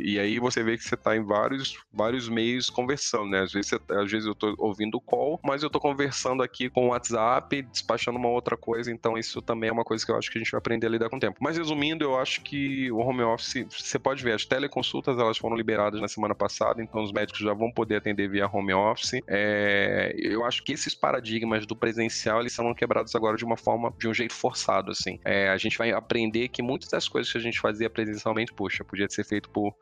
e 0.05 0.19
aí 0.19 0.39
você 0.39 0.63
vê 0.63 0.77
que 0.77 0.85
você 0.85 0.97
tá 0.97 1.17
em 1.17 1.25
vários, 1.25 1.75
vários 1.93 2.29
meios 2.29 2.69
conversando, 2.71 3.31
né? 3.31 3.41
Às 3.41 3.53
vezes, 3.53 3.69
você- 3.71 3.81
às 3.95 4.11
vezes 4.11 4.27
eu 4.27 4.35
tô 4.35 4.55
ouvindo 4.59 4.97
o 4.97 5.01
call, 5.01 5.41
mas 5.45 5.63
eu 5.63 5.71
tô 5.71 5.81
conversando 5.81 6.43
aqui 6.43 6.69
com 6.71 6.87
o 6.87 6.89
WhatsApp, 6.91 7.63
despachando 7.63 8.19
uma 8.19 8.29
outra 8.29 8.57
coisa, 8.57 8.91
então 8.91 9.17
isso 9.17 9.41
também 9.43 9.71
é 9.71 9.73
uma 9.73 9.85
coisa 9.85 10.05
que 10.05 10.11
eu 10.13 10.17
acho 10.17 10.31
que 10.31 10.39
a 10.39 10.41
gente 10.41 10.51
vai 10.51 10.59
aprender 10.59 10.87
a 10.87 10.91
lidar 10.91 11.09
com 11.09 11.17
o 11.17 11.21
tempo. 11.21 11.39
Mas 11.41 11.57
resumindo, 11.57 12.05
eu 12.05 12.19
acho 12.19 12.43
que 12.43 12.91
o 12.93 12.99
home 12.99 13.23
office, 13.23 13.67
você 13.71 13.99
pode 13.99 14.23
ver, 14.23 14.33
as 14.35 14.45
teleconsultas 14.45 15.19
elas 15.19 15.39
foram 15.39 15.57
liberadas 15.57 16.01
na 16.01 16.09
semana 16.09 16.35
passada, 16.35 16.83
então 16.83 17.03
os 17.03 17.13
médicos 17.13 17.41
já 17.41 17.53
vão 17.55 17.71
poder 17.73 17.97
atender 17.97 18.29
via 18.29 18.47
home 18.47 18.73
office. 18.73 19.21
É, 19.29 20.13
eu 20.17 20.45
acho 20.45 20.63
que 20.65 20.73
esses 20.73 20.95
paradigmas 20.95 21.67
do 21.67 21.77
presencial, 21.77 22.41
eles 22.41 22.53
serão 22.55 22.75
quebrados 22.75 23.15
agora 23.15 23.37
de 23.37 23.45
uma 23.45 23.57
forma, 23.57 23.93
de 23.99 24.09
um 24.09 24.15
jeito 24.15 24.35
forçado, 24.35 24.91
assim. 24.91 25.19
É, 25.25 25.49
a 25.49 25.57
gente 25.57 25.77
vai 25.79 25.91
aprender 25.93 26.49
que 26.49 26.63
muitas 26.63 26.89
das 26.89 27.09
coisas 27.09 27.31
que 27.31 27.39
a 27.39 27.41
gente 27.41 27.61
fazia 27.61 27.89
presencialmente, 27.91 28.53
poxa, 28.55 28.85
podia 28.85 29.09
ser 29.09 29.22
feito 29.25 29.49
por 29.51 29.75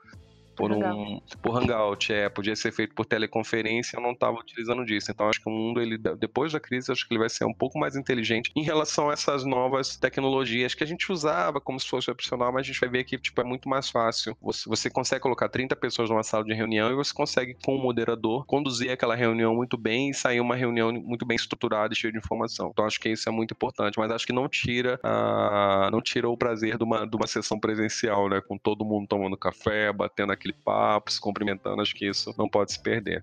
por 0.57 0.73
um 0.73 1.21
por 1.43 1.57
Hangout, 1.57 2.13
é, 2.13 2.29
podia 2.29 2.55
ser 2.55 2.73
feito 2.73 2.95
por 2.95 3.07
teleconferência, 3.07 3.97
eu 3.97 4.03
não 4.03 4.13
estava 4.13 4.39
utilizando 4.39 4.85
disso. 4.85 5.11
Então 5.11 5.29
acho 5.29 5.41
que 5.41 5.49
o 5.49 5.53
mundo 5.53 5.81
ele 5.81 5.99
depois 5.99 6.53
da 6.53 6.61
crise, 6.61 6.93
acho 6.93 7.07
que 7.07 7.15
ele 7.15 7.21
vai 7.21 7.29
ser 7.29 7.45
um 7.45 7.55
pouco 7.55 7.79
mais 7.79 7.97
inteligente 7.97 8.51
em 8.55 8.63
relação 8.63 9.11
a 9.11 9.13
essas 9.13 9.45
novas 9.45 9.97
tecnologias 9.97 10.75
que 10.75 10.85
a 10.85 10.87
gente 10.87 11.11
usava 11.11 11.61
como 11.61 11.79
se 11.79 11.89
fosse 11.89 12.11
opcional, 12.11 12.53
mas 12.53 12.63
a 12.63 12.67
gente 12.67 12.81
vai 12.81 12.89
ver 12.89 13.05
que 13.05 13.19
tipo 13.19 13.41
é 13.41 13.45
muito 13.45 13.69
mais 13.69 13.91
fácil. 13.91 14.37
Você, 14.41 14.69
você 14.69 14.91
consegue 14.91 15.23
colocar 15.23 15.49
30 15.49 15.75
pessoas 15.77 16.11
numa 16.11 16.23
sala 16.23 16.45
de 16.45 16.55
reunião 16.55 16.91
e 16.91 16.95
você 16.95 17.13
consegue 17.13 17.57
com 17.65 17.77
o 17.77 17.83
moderador 17.83 18.45
conduzir 18.47 18.91
aquela 18.91 19.15
reunião 19.15 19.55
muito 19.55 19.77
bem 19.77 20.11
e 20.11 20.15
sair 20.15 20.41
uma 20.41 20.57
reunião 20.57 20.93
muito 20.93 21.25
bem 21.25 21.37
estruturada 21.37 21.93
e 21.93 21.97
cheia 21.97 22.13
de 22.13 22.19
informação. 22.19 22.71
Então 22.73 22.85
acho 22.85 23.01
que 23.01 23.09
isso 23.09 23.29
é 23.29 23.33
muito 23.33 23.53
importante, 23.53 23.99
mas 23.99 24.11
acho 24.11 24.27
que 24.27 24.33
não 24.33 24.49
tira 24.49 24.99
a, 25.03 25.89
não 25.91 26.01
tira 26.01 26.29
o 26.29 26.37
prazer 26.37 26.77
de 26.77 26.85
uma, 26.85 27.07
de 27.07 27.17
uma 27.17 27.27
sessão 27.27 27.59
presencial, 27.59 28.29
né, 28.29 28.41
com 28.41 28.59
todo 28.59 28.85
mundo 28.85 29.07
tomando 29.09 29.37
café, 29.37 29.93
batendo 29.93 30.33
aquele 30.41 30.55
papo, 30.55 31.13
se 31.13 31.21
cumprimentando, 31.21 31.83
acho 31.83 31.95
que 31.95 32.09
isso 32.09 32.35
não 32.37 32.49
pode 32.49 32.73
se 32.73 32.81
perder. 32.81 33.23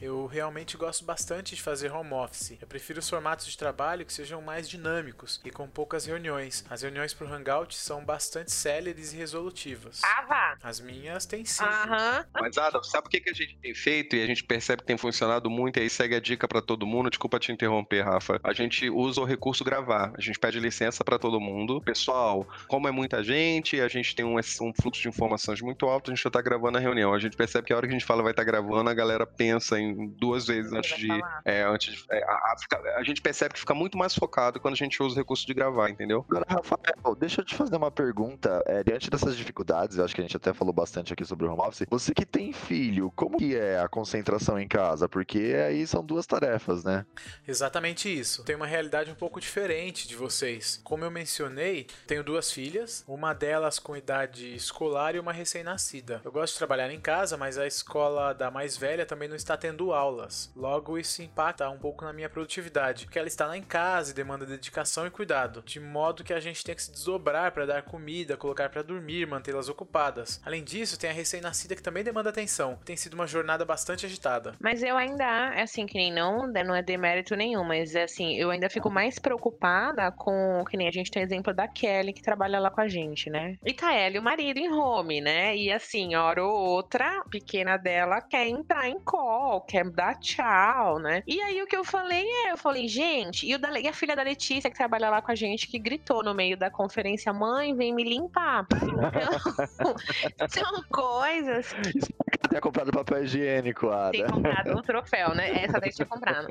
Eu 0.00 0.26
realmente 0.26 0.76
gosto 0.76 1.04
bastante 1.04 1.56
de 1.56 1.62
fazer 1.62 1.90
home 1.90 2.12
office. 2.12 2.56
Eu 2.60 2.68
prefiro 2.68 3.00
os 3.00 3.08
formatos 3.08 3.46
de 3.46 3.58
trabalho 3.58 4.06
que 4.06 4.12
sejam 4.12 4.40
mais 4.40 4.68
dinâmicos 4.68 5.40
e 5.44 5.50
com 5.50 5.66
poucas 5.66 6.06
reuniões. 6.06 6.64
As 6.70 6.82
reuniões 6.82 7.12
por 7.12 7.30
Hangout 7.30 7.74
são 7.74 8.04
bastante 8.04 8.52
céleres 8.52 9.12
e 9.12 9.16
resolutivas. 9.16 10.00
Ah, 10.04 10.24
vá! 10.28 10.58
As 10.62 10.80
minhas 10.80 11.26
têm 11.26 11.44
sido. 11.44 11.66
Aham. 11.66 12.24
Mas, 12.32 12.56
Adam, 12.56 12.82
sabe 12.82 13.08
o 13.08 13.10
que, 13.10 13.20
que 13.20 13.30
a 13.30 13.34
gente 13.34 13.56
tem 13.56 13.74
feito 13.74 14.14
e 14.14 14.22
a 14.22 14.26
gente 14.26 14.44
percebe 14.44 14.82
que 14.82 14.86
tem 14.86 14.96
funcionado 14.96 15.50
muito? 15.50 15.78
E 15.78 15.82
aí 15.82 15.90
segue 15.90 16.14
a 16.14 16.20
dica 16.20 16.46
para 16.46 16.62
todo 16.62 16.86
mundo. 16.86 17.10
Desculpa 17.10 17.40
te 17.40 17.50
interromper, 17.50 18.02
Rafa. 18.02 18.40
A 18.44 18.52
gente 18.52 18.88
usa 18.88 19.20
o 19.20 19.24
recurso 19.24 19.64
gravar. 19.64 20.12
A 20.16 20.20
gente 20.20 20.38
pede 20.38 20.60
licença 20.60 21.02
para 21.02 21.18
todo 21.18 21.40
mundo. 21.40 21.80
Pessoal, 21.80 22.46
como 22.68 22.86
é 22.86 22.92
muita 22.92 23.22
gente, 23.22 23.80
a 23.80 23.88
gente 23.88 24.14
tem 24.14 24.24
um, 24.24 24.36
um 24.36 24.72
fluxo 24.72 25.02
de 25.02 25.08
informações 25.08 25.60
muito 25.60 25.86
alto, 25.86 26.10
a 26.10 26.14
gente 26.14 26.22
já 26.22 26.30
tá 26.30 26.40
gravando 26.40 26.78
a 26.78 26.80
reunião. 26.80 27.12
A 27.12 27.18
gente 27.18 27.36
percebe 27.36 27.66
que 27.66 27.72
a 27.72 27.76
hora 27.76 27.86
que 27.86 27.94
a 27.94 27.98
gente 27.98 28.06
fala 28.06 28.22
vai 28.22 28.32
estar 28.32 28.44
tá 28.44 28.50
gravando, 28.50 28.88
a 28.88 28.94
galera 28.94 29.26
pensa 29.26 29.78
em 29.78 29.87
duas 29.94 30.46
vezes 30.46 30.72
antes 30.72 30.96
de, 30.98 31.08
é, 31.44 31.62
antes 31.62 31.94
de. 31.94 32.04
É, 32.10 32.22
a, 32.24 32.32
a, 32.32 32.98
a, 32.98 33.02
gente 33.02 33.20
percebe 33.20 33.54
que 33.54 33.60
fica 33.60 33.74
muito 33.74 33.96
mais 33.96 34.14
focado 34.14 34.60
quando 34.60 34.74
a 34.74 34.76
gente 34.76 35.02
usa 35.02 35.14
o 35.14 35.18
recurso 35.18 35.46
de 35.46 35.54
gravar, 35.54 35.90
entendeu? 35.90 36.24
Agora, 36.28 36.46
Rafael, 36.48 37.14
deixa 37.16 37.40
eu 37.40 37.44
te 37.44 37.54
fazer 37.54 37.76
uma 37.76 37.90
pergunta. 37.90 38.62
É, 38.66 38.82
diante 38.82 39.10
dessas 39.10 39.36
dificuldades, 39.36 39.96
eu 39.96 40.04
acho 40.04 40.14
que 40.14 40.20
a 40.20 40.24
gente 40.24 40.36
até 40.36 40.52
falou 40.52 40.72
bastante 40.72 41.12
aqui 41.12 41.24
sobre 41.24 41.46
o 41.46 41.52
home 41.52 41.62
office. 41.62 41.86
Você 41.90 42.12
que 42.12 42.26
tem 42.26 42.52
filho, 42.52 43.12
como 43.14 43.38
que 43.38 43.56
é 43.56 43.78
a 43.78 43.88
concentração 43.88 44.58
em 44.58 44.68
casa? 44.68 45.08
Porque 45.08 45.54
aí 45.66 45.86
são 45.86 46.04
duas 46.04 46.26
tarefas, 46.26 46.84
né? 46.84 47.04
Exatamente 47.46 48.08
isso. 48.08 48.44
Tem 48.44 48.56
uma 48.56 48.66
realidade 48.66 49.10
um 49.10 49.14
pouco 49.14 49.40
diferente 49.40 50.06
de 50.06 50.16
vocês. 50.16 50.80
Como 50.84 51.04
eu 51.04 51.10
mencionei, 51.10 51.86
tenho 52.06 52.22
duas 52.22 52.50
filhas, 52.50 53.04
uma 53.06 53.32
delas 53.32 53.78
com 53.78 53.96
idade 53.96 54.54
escolar 54.54 55.14
e 55.14 55.18
uma 55.18 55.32
recém-nascida. 55.32 56.20
Eu 56.24 56.32
gosto 56.32 56.52
de 56.52 56.58
trabalhar 56.58 56.90
em 56.92 57.00
casa, 57.00 57.36
mas 57.36 57.58
a 57.58 57.66
escola 57.66 58.32
da 58.32 58.50
mais 58.50 58.76
velha 58.76 59.06
também 59.06 59.28
não 59.28 59.36
está 59.36 59.56
tendo 59.56 59.77
aulas. 59.92 60.52
Logo, 60.54 60.98
isso 60.98 61.22
impacta 61.22 61.68
um 61.68 61.78
pouco 61.78 62.04
na 62.04 62.12
minha 62.12 62.28
produtividade, 62.28 63.04
porque 63.04 63.18
ela 63.18 63.28
está 63.28 63.46
lá 63.46 63.56
em 63.56 63.62
casa 63.62 64.10
e 64.10 64.14
demanda 64.14 64.46
dedicação 64.46 65.06
e 65.06 65.10
cuidado, 65.10 65.62
de 65.64 65.80
modo 65.80 66.24
que 66.24 66.32
a 66.32 66.40
gente 66.40 66.64
tem 66.64 66.74
que 66.74 66.82
se 66.82 66.90
desdobrar 66.90 67.52
para 67.52 67.66
dar 67.66 67.82
comida, 67.82 68.36
colocar 68.36 68.68
para 68.68 68.82
dormir, 68.82 69.26
mantê-las 69.26 69.68
ocupadas. 69.68 70.40
Além 70.44 70.62
disso, 70.62 70.98
tem 70.98 71.10
a 71.10 71.12
recém-nascida 71.12 71.74
que 71.74 71.82
também 71.82 72.04
demanda 72.04 72.30
atenção. 72.30 72.78
Tem 72.84 72.96
sido 72.96 73.14
uma 73.14 73.26
jornada 73.26 73.64
bastante 73.64 74.06
agitada. 74.06 74.54
Mas 74.60 74.82
eu 74.82 74.96
ainda, 74.96 75.24
é 75.54 75.62
assim, 75.62 75.86
que 75.86 75.98
nem 75.98 76.12
não, 76.12 76.46
né, 76.46 76.62
não 76.62 76.74
é 76.74 76.82
demérito 76.82 77.34
nenhum, 77.36 77.64
mas 77.64 77.94
é 77.94 78.04
assim, 78.04 78.36
eu 78.36 78.50
ainda 78.50 78.70
fico 78.70 78.90
mais 78.90 79.18
preocupada 79.18 80.10
com, 80.12 80.64
que 80.68 80.76
nem 80.76 80.88
a 80.88 80.92
gente 80.92 81.10
tem 81.10 81.22
exemplo 81.22 81.52
da 81.52 81.68
Kelly 81.68 82.12
que 82.12 82.22
trabalha 82.22 82.58
lá 82.58 82.70
com 82.70 82.80
a 82.80 82.88
gente, 82.88 83.30
né? 83.30 83.56
E 83.64 83.72
tá 83.72 83.92
ela 83.92 84.16
e 84.16 84.18
o 84.18 84.22
marido 84.22 84.58
em 84.58 84.72
home, 84.72 85.20
né? 85.20 85.56
E 85.56 85.72
assim, 85.72 86.14
hora 86.14 86.44
ou 86.44 86.52
outra, 86.52 87.20
a 87.20 87.28
pequena 87.28 87.76
dela 87.76 88.20
quer 88.20 88.46
entrar 88.46 88.88
em 88.88 88.98
call, 89.00 89.60
quer 89.68 89.88
dar 89.90 90.14
tchau, 90.18 90.98
né? 90.98 91.22
E 91.26 91.40
aí 91.42 91.62
o 91.62 91.66
que 91.66 91.76
eu 91.76 91.84
falei 91.84 92.26
é, 92.46 92.52
eu 92.52 92.56
falei, 92.56 92.88
gente, 92.88 93.46
e, 93.46 93.54
o 93.54 93.58
da, 93.58 93.78
e 93.78 93.86
a 93.86 93.92
filha 93.92 94.16
da 94.16 94.22
Letícia 94.22 94.70
que 94.70 94.76
trabalha 94.76 95.10
lá 95.10 95.20
com 95.20 95.30
a 95.30 95.34
gente, 95.34 95.68
que 95.68 95.78
gritou 95.78 96.24
no 96.24 96.34
meio 96.34 96.56
da 96.56 96.70
conferência, 96.70 97.32
mãe, 97.32 97.74
vem 97.74 97.94
me 97.94 98.02
limpar. 98.02 98.66
Então, 100.24 100.48
são 100.48 100.82
coisas. 100.90 101.74
Tinha 102.48 102.60
comprado 102.60 102.90
papel 102.90 103.24
higiênico, 103.24 103.88
Ada. 103.88 104.10
Tem 104.10 104.26
comprado 104.26 104.76
um 104.76 104.82
troféu, 104.82 105.34
né? 105.34 105.64
Essa 105.64 105.78
daí 105.78 105.90
tinha 105.90 106.06
comprado. 106.06 106.48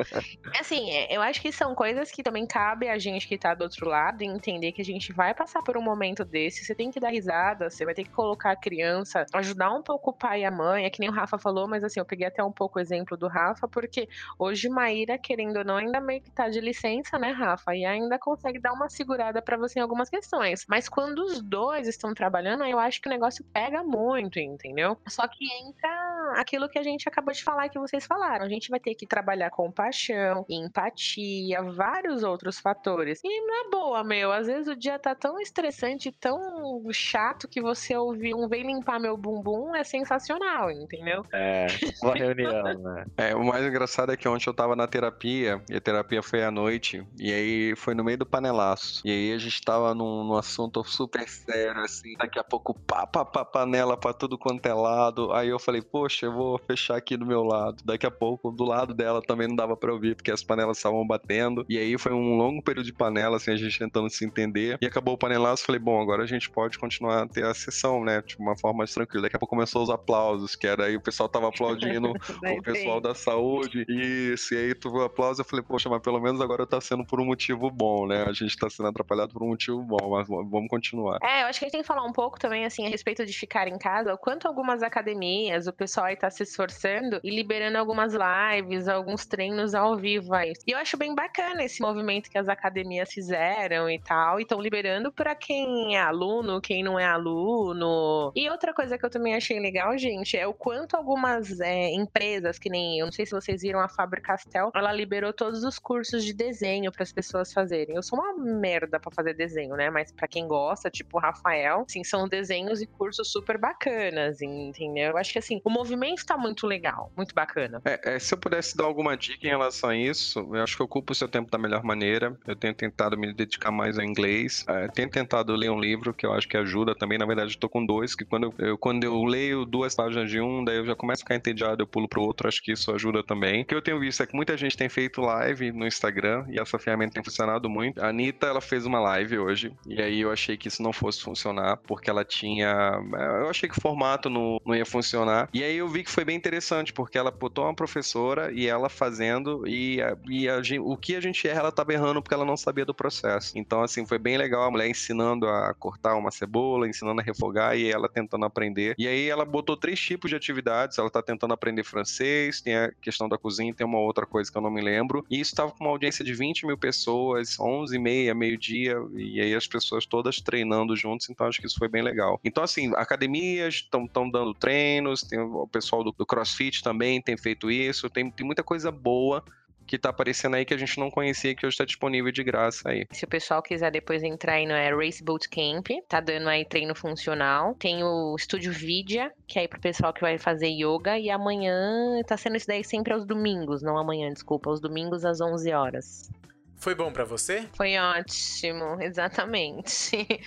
Assim, 0.59 0.91
é, 0.91 1.15
eu 1.15 1.21
acho 1.21 1.41
que 1.41 1.51
são 1.51 1.73
coisas 1.75 2.11
que 2.11 2.23
também 2.23 2.45
cabe 2.45 2.87
a 2.87 2.97
gente 2.97 3.27
que 3.27 3.37
tá 3.37 3.53
do 3.53 3.63
outro 3.63 3.87
lado 3.87 4.21
entender 4.21 4.71
que 4.71 4.81
a 4.81 4.85
gente 4.85 5.11
vai 5.11 5.33
passar 5.33 5.61
por 5.61 5.77
um 5.77 5.81
momento 5.81 6.23
desse. 6.23 6.63
Você 6.63 6.75
tem 6.75 6.91
que 6.91 6.99
dar 6.99 7.09
risada, 7.09 7.69
você 7.69 7.85
vai 7.85 7.93
ter 7.93 8.03
que 8.03 8.09
colocar 8.09 8.51
a 8.51 8.55
criança, 8.55 9.25
ajudar 9.33 9.71
um 9.71 9.81
pouco 9.81 10.11
o 10.11 10.13
pai 10.13 10.41
e 10.41 10.45
a 10.45 10.51
mãe. 10.51 10.85
É 10.85 10.89
que 10.89 10.99
nem 10.99 11.09
o 11.09 11.13
Rafa 11.13 11.37
falou, 11.37 11.67
mas 11.67 11.83
assim, 11.83 11.99
eu 11.99 12.05
peguei 12.05 12.27
até 12.27 12.43
um 12.43 12.51
pouco 12.51 12.79
o 12.79 12.81
exemplo 12.81 13.06
do 13.15 13.27
Rafa, 13.27 13.67
porque 13.67 14.09
hoje 14.37 14.67
Maíra, 14.67 15.17
querendo 15.17 15.57
ou 15.57 15.63
não, 15.63 15.77
ainda 15.77 16.01
meio 16.01 16.21
que 16.21 16.31
tá 16.31 16.49
de 16.49 16.59
licença, 16.59 17.17
né, 17.17 17.31
Rafa? 17.31 17.75
E 17.75 17.85
ainda 17.85 18.17
consegue 18.19 18.59
dar 18.59 18.73
uma 18.73 18.89
segurada 18.89 19.41
para 19.41 19.57
você 19.57 19.79
em 19.79 19.81
algumas 19.81 20.09
questões. 20.09 20.65
Mas 20.67 20.89
quando 20.89 21.19
os 21.19 21.41
dois 21.41 21.87
estão 21.87 22.13
trabalhando, 22.13 22.63
eu 22.65 22.79
acho 22.79 23.01
que 23.01 23.07
o 23.07 23.11
negócio 23.11 23.45
pega 23.53 23.83
muito, 23.83 24.39
entendeu? 24.39 24.97
Só 25.07 25.27
que 25.27 25.45
entra 25.61 26.33
aquilo 26.35 26.67
que 26.67 26.79
a 26.79 26.83
gente 26.83 27.07
acabou 27.07 27.33
de 27.33 27.43
falar 27.43 27.69
que 27.69 27.79
vocês 27.79 28.05
falaram. 28.05 28.45
A 28.45 28.49
gente 28.49 28.69
vai 28.69 28.79
ter 28.79 28.95
que 28.95 29.05
trabalhar 29.05 29.49
com 29.51 29.71
paixão, 29.71 30.45
empatia, 30.49 31.61
vários 31.61 32.23
outros 32.23 32.59
fatores. 32.59 33.21
E 33.23 33.41
na 33.45 33.69
boa, 33.69 34.03
meu, 34.03 34.31
às 34.31 34.47
vezes 34.47 34.67
o 34.67 34.75
dia 34.75 34.97
tá 34.97 35.13
tão 35.13 35.39
estressante, 35.39 36.11
tão 36.11 36.81
chato 36.91 37.47
que 37.47 37.61
você 37.61 37.95
ouvir 37.95 38.33
um 38.33 38.47
vem 38.47 38.65
limpar 38.65 38.99
meu 38.99 39.17
bumbum 39.17 39.75
é 39.75 39.83
sensacional, 39.83 40.71
entendeu? 40.71 41.23
É, 41.31 41.67
uma 42.01 42.15
reunião, 42.15 42.63
né? 42.79 42.96
É, 43.17 43.35
o 43.35 43.43
mais 43.43 43.65
engraçado 43.65 44.11
é 44.11 44.17
que 44.17 44.27
ontem 44.27 44.49
eu 44.49 44.53
tava 44.53 44.75
na 44.75 44.87
terapia, 44.87 45.61
e 45.69 45.75
a 45.75 45.81
terapia 45.81 46.21
foi 46.23 46.43
à 46.43 46.51
noite, 46.51 47.05
e 47.19 47.31
aí 47.31 47.75
foi 47.75 47.93
no 47.93 48.03
meio 48.03 48.17
do 48.17 48.25
panelaço. 48.25 49.01
E 49.05 49.11
aí 49.11 49.33
a 49.33 49.37
gente 49.37 49.61
tava 49.61 49.93
num, 49.93 50.23
num 50.23 50.35
assunto 50.35 50.83
super 50.83 51.27
sério, 51.27 51.81
assim, 51.81 52.15
daqui 52.17 52.39
a 52.39 52.43
pouco 52.43 52.73
pá, 52.73 53.05
pá, 53.05 53.25
pá, 53.25 53.43
panela 53.43 53.97
pra 53.97 54.13
tudo 54.13 54.37
quanto 54.37 54.65
é 54.65 54.73
lado. 54.73 55.31
Aí 55.33 55.49
eu 55.49 55.59
falei, 55.59 55.81
poxa, 55.81 56.25
eu 56.25 56.33
vou 56.33 56.59
fechar 56.59 56.97
aqui 56.97 57.17
do 57.17 57.25
meu 57.25 57.43
lado. 57.43 57.83
Daqui 57.83 58.05
a 58.05 58.11
pouco, 58.11 58.51
do 58.51 58.63
lado 58.63 58.93
dela 58.93 59.21
também 59.21 59.47
não 59.47 59.55
dava 59.55 59.75
pra 59.75 59.93
ouvir, 59.93 60.15
porque 60.15 60.31
as 60.31 60.43
panelas 60.43 60.77
estavam 60.77 61.05
batendo. 61.05 61.65
E 61.69 61.77
aí 61.77 61.97
foi 61.97 62.13
um 62.13 62.37
longo 62.37 62.61
período 62.61 62.85
de 62.85 62.93
panela, 62.93 63.37
assim, 63.37 63.51
a 63.51 63.57
gente 63.57 63.77
tentando 63.77 64.09
se 64.09 64.25
entender. 64.25 64.77
E 64.81 64.85
acabou 64.85 65.15
o 65.15 65.17
panelaço, 65.17 65.65
falei, 65.65 65.79
bom, 65.79 66.01
agora 66.01 66.23
a 66.23 66.27
gente 66.27 66.49
pode 66.49 66.77
continuar 66.79 67.23
a 67.23 67.27
ter 67.27 67.45
a 67.45 67.53
sessão, 67.53 68.03
né? 68.03 68.21
Tipo, 68.21 68.43
uma 68.43 68.57
forma 68.57 68.79
mais 68.79 68.93
tranquila. 68.93 69.23
Daqui 69.23 69.35
a 69.35 69.39
pouco 69.39 69.55
começou 69.55 69.83
os 69.83 69.89
aplausos, 69.89 70.55
que 70.55 70.67
era 70.67 70.85
aí 70.85 70.95
o 70.95 71.01
pessoal 71.01 71.29
tava 71.29 71.47
aplaudindo 71.49 72.11
o 72.11 72.63
pessoal 72.63 72.86
da 73.01 73.13
saúde. 73.13 73.85
E 73.87 74.35
aí 74.51 74.73
tu 74.73 75.01
aplauso, 75.01 75.41
eu 75.41 75.45
falei, 75.45 75.63
poxa, 75.63 75.89
mas 75.89 76.01
pelo 76.01 76.19
menos 76.19 76.41
agora 76.41 76.65
tá 76.65 76.79
sendo 76.81 77.05
por 77.05 77.19
um 77.19 77.25
motivo 77.25 77.69
bom, 77.69 78.07
né? 78.07 78.23
A 78.27 78.33
gente 78.33 78.57
tá 78.57 78.69
sendo 78.69 78.89
atrapalhado 78.89 79.33
por 79.33 79.43
um 79.43 79.49
motivo 79.49 79.81
bom, 79.83 80.11
mas 80.11 80.27
vamos 80.27 80.67
continuar. 80.69 81.19
É, 81.21 81.43
eu 81.43 81.47
acho 81.47 81.59
que 81.59 81.65
a 81.65 81.67
gente 81.67 81.73
tem 81.73 81.81
que 81.81 81.87
falar 81.87 82.03
um 82.03 82.13
pouco 82.13 82.39
também, 82.39 82.65
assim, 82.65 82.85
a 82.85 82.89
respeito 82.89 83.25
de 83.25 83.33
ficar 83.33 83.67
em 83.67 83.77
casa, 83.77 84.13
o 84.13 84.17
quanto 84.17 84.47
algumas 84.47 84.81
academias, 84.81 85.67
o 85.67 85.73
pessoal 85.73 86.07
aí 86.07 86.15
tá 86.15 86.29
se 86.29 86.43
esforçando 86.43 87.19
e 87.23 87.29
liberando 87.29 87.77
algumas 87.77 88.13
lives, 88.13 88.87
alguns 88.87 89.25
treinos 89.25 89.75
ao 89.75 89.95
vivo 89.95 90.33
aí. 90.33 90.53
E 90.65 90.71
eu 90.71 90.77
acho 90.77 90.97
bem 90.97 91.13
bacana 91.13 91.63
esse 91.63 91.81
movimento 91.81 92.29
que 92.29 92.37
as 92.37 92.47
academias 92.47 93.11
fizeram 93.11 93.89
e 93.89 93.99
tal, 93.99 94.39
e 94.39 94.43
estão 94.43 94.61
liberando 94.61 95.11
para 95.11 95.35
quem 95.35 95.95
é 95.95 96.01
aluno, 96.01 96.61
quem 96.61 96.83
não 96.83 96.99
é 96.99 97.05
aluno. 97.05 98.31
E 98.35 98.49
outra 98.49 98.73
coisa 98.73 98.97
que 98.97 99.05
eu 99.05 99.09
também 99.09 99.35
achei 99.35 99.59
legal, 99.59 99.97
gente, 99.97 100.37
é 100.37 100.47
o 100.47 100.53
quanto 100.53 100.95
algumas 100.95 101.59
é, 101.59 101.89
empresas, 101.93 102.57
que 102.59 102.66
nem, 102.69 102.99
eu 102.99 103.05
não 103.05 103.11
sei 103.11 103.25
se 103.25 103.31
vocês 103.31 103.61
viram 103.61 103.79
a 103.79 103.89
Faber 103.89 104.21
Castell, 104.21 104.71
ela 104.75 104.91
liberou 104.91 105.33
todos 105.33 105.63
os 105.63 105.79
cursos 105.79 106.23
de 106.23 106.33
desenho 106.33 106.91
para 106.91 107.03
as 107.03 107.11
pessoas 107.11 107.53
fazerem. 107.53 107.95
Eu 107.95 108.03
sou 108.03 108.19
uma 108.19 108.33
merda 108.37 108.99
para 108.99 109.11
fazer 109.11 109.33
desenho, 109.33 109.75
né? 109.75 109.89
Mas 109.89 110.11
para 110.11 110.27
quem 110.27 110.47
gosta, 110.47 110.89
tipo 110.89 111.17
o 111.17 111.19
Rafael, 111.19 111.85
sim, 111.87 112.03
são 112.03 112.27
desenhos 112.27 112.81
e 112.81 112.87
cursos 112.87 113.31
super 113.31 113.57
bacanas, 113.57 114.41
entendeu? 114.41 115.11
Eu 115.11 115.17
acho 115.17 115.31
que 115.33 115.39
assim, 115.39 115.61
o 115.63 115.69
movimento 115.69 116.25
tá 116.25 116.37
muito 116.37 116.65
legal, 116.67 117.11
muito 117.15 117.33
bacana. 117.33 117.81
É, 117.85 118.15
é, 118.15 118.19
se 118.19 118.33
eu 118.33 118.37
pudesse 118.37 118.75
dar 118.75 118.85
alguma 118.85 119.15
dica 119.15 119.45
em 119.45 119.49
relação 119.49 119.89
a 119.89 119.95
isso, 119.95 120.39
eu 120.39 120.61
acho 120.61 120.75
que 120.75 120.81
eu 120.81 120.85
ocupo 120.85 121.13
o 121.13 121.15
seu 121.15 121.27
tempo 121.27 121.49
da 121.49 121.57
melhor 121.57 121.83
maneira. 121.83 122.37
Eu 122.45 122.55
tenho 122.55 122.73
tentado 122.73 123.17
me 123.17 123.33
dedicar 123.33 123.71
mais 123.71 123.97
ao 123.97 124.05
inglês. 124.05 124.65
É, 124.67 124.87
tenho 124.87 125.09
tentado 125.09 125.55
ler 125.55 125.69
um 125.69 125.79
livro 125.79 126.13
que 126.13 126.25
eu 126.25 126.33
acho 126.33 126.47
que 126.47 126.57
ajuda 126.57 126.95
também. 126.95 127.17
Na 127.17 127.25
verdade, 127.25 127.53
eu 127.53 127.59
tô 127.59 127.69
com 127.69 127.85
dois, 127.85 128.15
que 128.15 128.25
quando 128.25 128.45
eu, 128.45 128.67
eu, 128.67 128.77
quando 128.77 129.03
eu 129.03 129.23
leio 129.23 129.65
duas 129.65 129.95
páginas 129.95 130.29
de 130.29 130.39
um, 130.39 130.63
daí 130.63 130.77
eu 130.77 130.85
já 130.85 130.95
começo 130.95 131.21
a 131.21 131.25
ficar 131.25 131.35
entediado, 131.35 131.81
eu 131.81 131.87
pulo 131.87 132.07
pro 132.07 132.21
outro. 132.21 132.47
Acho 132.57 132.63
que 132.63 132.71
isso 132.71 132.91
ajuda 132.91 133.23
também. 133.23 133.61
O 133.61 133.65
que 133.65 133.75
eu 133.75 133.81
tenho 133.81 133.99
visto 133.99 134.23
é 134.23 134.25
que 134.25 134.35
muita 134.35 134.57
gente 134.57 134.75
tem 134.75 134.89
feito 134.89 135.21
live 135.21 135.71
no 135.71 135.85
Instagram 135.85 136.45
e 136.49 136.59
essa 136.59 136.79
ferramenta 136.79 137.13
tem 137.13 137.23
funcionado 137.23 137.69
muito. 137.69 138.01
A 138.01 138.09
Anitta, 138.09 138.47
ela 138.47 138.61
fez 138.61 138.85
uma 138.85 138.99
live 138.99 139.37
hoje 139.37 139.71
e 139.85 140.01
aí 140.01 140.21
eu 140.21 140.31
achei 140.31 140.57
que 140.57 140.67
isso 140.67 140.81
não 140.81 140.91
fosse 140.91 141.21
funcionar 141.21 141.77
porque 141.77 142.09
ela 142.09 142.25
tinha. 142.25 142.99
Eu 143.41 143.49
achei 143.49 143.69
que 143.69 143.77
o 143.77 143.81
formato 143.81 144.27
não, 144.27 144.59
não 144.65 144.75
ia 144.75 144.85
funcionar. 144.85 145.49
E 145.53 145.63
aí 145.63 145.77
eu 145.77 145.87
vi 145.87 146.03
que 146.03 146.09
foi 146.09 146.25
bem 146.25 146.35
interessante, 146.35 146.91
porque 146.91 147.17
ela 147.17 147.29
botou 147.29 147.63
uma 147.65 147.75
professora 147.75 148.51
e 148.51 148.65
ela 148.65 148.89
fazendo, 148.89 149.67
e, 149.67 149.99
e 150.27 150.49
a, 150.49 150.59
o 150.81 150.97
que 150.97 151.15
a 151.15 151.21
gente 151.21 151.47
erra, 151.47 151.59
ela 151.59 151.71
tava 151.71 151.93
errando 151.93 152.21
porque 152.23 152.33
ela 152.33 152.45
não 152.45 152.57
sabia 152.57 152.85
do 152.85 152.93
processo. 152.93 153.57
Então, 153.57 153.83
assim, 153.83 154.05
foi 154.05 154.17
bem 154.17 154.35
legal 154.35 154.63
a 154.63 154.71
mulher 154.71 154.89
ensinando 154.89 155.47
a 155.47 155.75
cortar 155.75 156.15
uma 156.15 156.31
cebola, 156.31 156.87
ensinando 156.87 157.21
a 157.21 157.23
refogar 157.23 157.77
e 157.77 157.91
ela 157.91 158.09
tentando 158.09 158.45
aprender. 158.45 158.95
E 158.97 159.07
aí 159.07 159.29
ela 159.29 159.45
botou 159.45 159.77
três 159.77 159.99
tipos 159.99 160.29
de 160.29 160.35
atividades, 160.35 160.97
ela 160.97 161.09
tá 161.09 161.21
tentando 161.21 161.53
aprender 161.53 161.83
francês, 161.83 162.46
tem 162.61 162.75
a 162.75 162.91
questão 163.01 163.27
da 163.29 163.37
cozinha, 163.37 163.73
tem 163.73 163.85
uma 163.85 163.99
outra 163.99 164.25
coisa 164.25 164.51
que 164.51 164.57
eu 164.57 164.61
não 164.61 164.71
me 164.71 164.81
lembro. 164.81 165.25
E 165.29 165.39
isso 165.39 165.55
tava 165.55 165.71
com 165.71 165.83
uma 165.83 165.91
audiência 165.91 166.23
de 166.23 166.33
20 166.33 166.65
mil 166.65 166.77
pessoas, 166.77 167.59
11 167.59 167.95
e 167.95 167.99
meia, 167.99 168.33
meio-dia, 168.33 168.97
e 169.15 169.39
aí 169.39 169.53
as 169.53 169.67
pessoas 169.67 170.05
todas 170.05 170.41
treinando 170.41 170.95
juntos, 170.95 171.29
então 171.29 171.47
acho 171.47 171.59
que 171.59 171.67
isso 171.67 171.77
foi 171.77 171.87
bem 171.87 172.01
legal. 172.01 172.39
Então, 172.43 172.63
assim, 172.63 172.91
academias 172.95 173.75
estão 173.75 174.07
dando 174.07 174.53
treinos, 174.53 175.21
tem 175.21 175.39
o 175.39 175.67
pessoal 175.67 176.03
do, 176.03 176.11
do 176.11 176.25
CrossFit 176.25 176.83
também 176.83 177.21
tem 177.21 177.37
feito 177.37 177.69
isso, 177.69 178.09
tem, 178.09 178.29
tem 178.31 178.45
muita 178.45 178.63
coisa 178.63 178.91
boa 178.91 179.43
que 179.87 179.97
tá 179.97 180.09
aparecendo 180.09 180.55
aí 180.55 180.65
que 180.65 180.73
a 180.73 180.77
gente 180.77 180.99
não 180.99 181.09
conhecia 181.09 181.55
que 181.55 181.65
hoje 181.65 181.73
está 181.73 181.85
disponível 181.85 182.31
de 182.31 182.43
graça 182.43 182.89
aí. 182.89 183.07
Se 183.11 183.23
o 183.23 183.27
pessoal 183.27 183.61
quiser 183.63 183.89
depois 183.89 184.21
entrar 184.21 184.53
aí 184.53 184.65
no 184.65 184.73
é 184.73 184.93
Race 184.93 185.23
Boot 185.23 185.47
Camp, 185.49 185.87
tá 186.07 186.19
dando 186.19 186.49
aí 186.49 186.65
treino 186.65 186.93
funcional. 186.93 187.73
Tem 187.75 188.03
o 188.03 188.35
Estúdio 188.35 188.71
Vidya, 188.71 189.31
que 189.47 189.57
é 189.57 189.61
aí 189.63 189.67
pro 189.67 189.79
pessoal 189.79 190.13
que 190.13 190.21
vai 190.21 190.37
fazer 190.37 190.67
yoga. 190.67 191.17
E 191.17 191.29
amanhã 191.29 192.21
tá 192.27 192.35
sendo 192.35 192.57
isso 192.57 192.67
daí 192.67 192.83
sempre 192.83 193.13
aos 193.13 193.25
domingos, 193.25 193.81
não 193.81 193.97
amanhã, 193.97 194.31
desculpa, 194.31 194.69
aos 194.69 194.81
domingos 194.81 195.23
às 195.23 195.39
11 195.39 195.71
horas. 195.71 196.29
Foi 196.75 196.93
bom 196.93 197.11
para 197.11 197.23
você? 197.23 197.67
Foi 197.73 197.97
ótimo, 197.97 198.97
exatamente. 199.01 200.41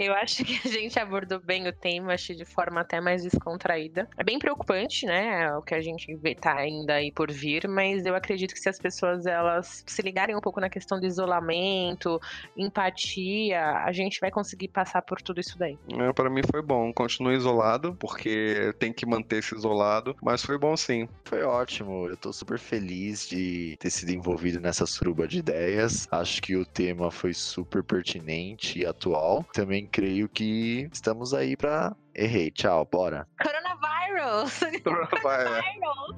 Eu 0.00 0.14
acho 0.14 0.42
que 0.42 0.58
a 0.66 0.72
gente 0.72 0.98
abordou 0.98 1.38
bem 1.38 1.68
o 1.68 1.72
tema, 1.74 2.14
acho 2.14 2.34
de 2.34 2.46
forma 2.46 2.80
até 2.80 3.02
mais 3.02 3.22
descontraída. 3.22 4.08
É 4.16 4.24
bem 4.24 4.38
preocupante, 4.38 5.04
né? 5.04 5.54
O 5.54 5.60
que 5.60 5.74
a 5.74 5.80
gente 5.82 6.16
vê 6.16 6.34
tá 6.34 6.56
ainda 6.56 6.94
aí 6.94 7.12
por 7.12 7.30
vir, 7.30 7.68
mas 7.68 8.06
eu 8.06 8.14
acredito 8.14 8.54
que 8.54 8.60
se 8.60 8.70
as 8.70 8.78
pessoas 8.78 9.26
elas 9.26 9.84
se 9.86 10.00
ligarem 10.00 10.34
um 10.34 10.40
pouco 10.40 10.58
na 10.58 10.70
questão 10.70 10.98
do 10.98 11.04
isolamento, 11.04 12.18
empatia, 12.56 13.62
a 13.84 13.92
gente 13.92 14.18
vai 14.20 14.30
conseguir 14.30 14.68
passar 14.68 15.02
por 15.02 15.20
tudo 15.20 15.38
isso 15.38 15.58
daí. 15.58 15.78
É, 15.92 16.12
para 16.14 16.30
mim 16.30 16.40
foi 16.50 16.62
bom. 16.62 16.90
Continuo 16.94 17.32
isolado, 17.32 17.94
porque 18.00 18.74
tem 18.78 18.94
que 18.94 19.04
manter-se 19.04 19.54
isolado, 19.54 20.16
mas 20.22 20.42
foi 20.42 20.56
bom 20.56 20.78
sim. 20.78 21.06
Foi 21.26 21.42
ótimo. 21.42 22.06
Eu 22.08 22.16
tô 22.16 22.32
super 22.32 22.58
feliz 22.58 23.28
de 23.28 23.76
ter 23.78 23.90
sido 23.90 24.12
envolvido 24.12 24.60
nessa 24.60 24.86
suruba 24.86 25.28
de 25.28 25.40
ideias. 25.40 26.08
Acho 26.10 26.40
que 26.40 26.56
o 26.56 26.64
tema 26.64 27.10
foi 27.10 27.34
super 27.34 27.82
pertinente 27.82 28.78
e 28.78 28.86
atual. 28.86 29.44
Também 29.52 29.89
creio 29.90 30.28
que 30.28 30.88
estamos 30.92 31.34
aí 31.34 31.56
pra. 31.56 31.94
Errei, 32.14 32.50
tchau, 32.50 32.88
bora. 32.90 33.26
Coronavirus! 33.42 34.60
Coronavirus! 34.82 35.62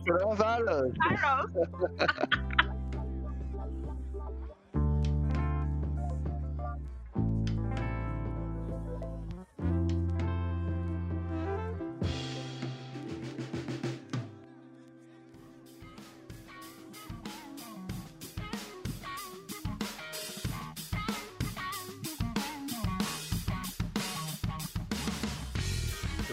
Coronavirus! 0.07 0.93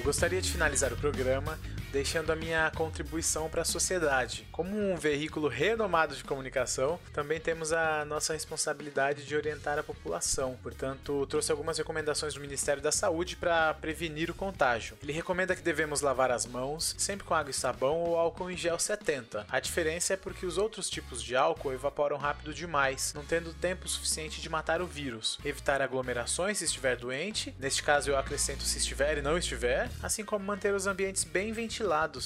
Gostaria 0.09 0.41
de 0.41 0.51
finalizar 0.51 0.91
o 0.91 0.95
programa 0.95 1.55
deixando 1.91 2.31
a 2.31 2.35
minha 2.35 2.71
contribuição 2.75 3.49
para 3.49 3.63
a 3.63 3.65
sociedade. 3.65 4.47
Como 4.51 4.77
um 4.77 4.95
veículo 4.95 5.47
renomado 5.47 6.15
de 6.15 6.23
comunicação, 6.23 6.99
também 7.13 7.39
temos 7.39 7.73
a 7.73 8.05
nossa 8.05 8.33
responsabilidade 8.33 9.25
de 9.25 9.35
orientar 9.35 9.79
a 9.79 9.83
população. 9.83 10.57
Portanto, 10.61 11.25
trouxe 11.27 11.51
algumas 11.51 11.77
recomendações 11.77 12.33
do 12.33 12.39
Ministério 12.39 12.81
da 12.81 12.91
Saúde 12.91 13.35
para 13.35 13.73
prevenir 13.73 14.29
o 14.29 14.33
contágio. 14.33 14.97
Ele 15.01 15.11
recomenda 15.11 15.55
que 15.55 15.61
devemos 15.61 16.01
lavar 16.01 16.31
as 16.31 16.45
mãos 16.45 16.95
sempre 16.97 17.25
com 17.25 17.33
água 17.33 17.51
e 17.51 17.53
sabão 17.53 17.97
ou 17.97 18.17
álcool 18.17 18.51
em 18.51 18.57
gel 18.57 18.77
70. 18.77 19.45
A 19.49 19.59
diferença 19.59 20.13
é 20.13 20.17
porque 20.17 20.45
os 20.45 20.57
outros 20.57 20.89
tipos 20.89 21.23
de 21.23 21.35
álcool 21.35 21.73
evaporam 21.73 22.17
rápido 22.17 22.53
demais, 22.53 23.13
não 23.13 23.23
tendo 23.23 23.53
tempo 23.53 23.87
suficiente 23.87 24.41
de 24.41 24.49
matar 24.49 24.81
o 24.81 24.87
vírus. 24.87 25.39
Evitar 25.43 25.81
aglomerações 25.81 26.59
se 26.59 26.65
estiver 26.65 26.95
doente, 26.95 27.55
neste 27.59 27.83
caso 27.83 28.09
eu 28.09 28.17
acrescento 28.17 28.63
se 28.63 28.77
estiver 28.77 29.17
e 29.17 29.21
não 29.21 29.37
estiver, 29.37 29.89
assim 30.03 30.23
como 30.23 30.45
manter 30.45 30.73
os 30.73 30.87
ambientes 30.87 31.23
bem 31.23 31.51
ventilados 31.51 31.78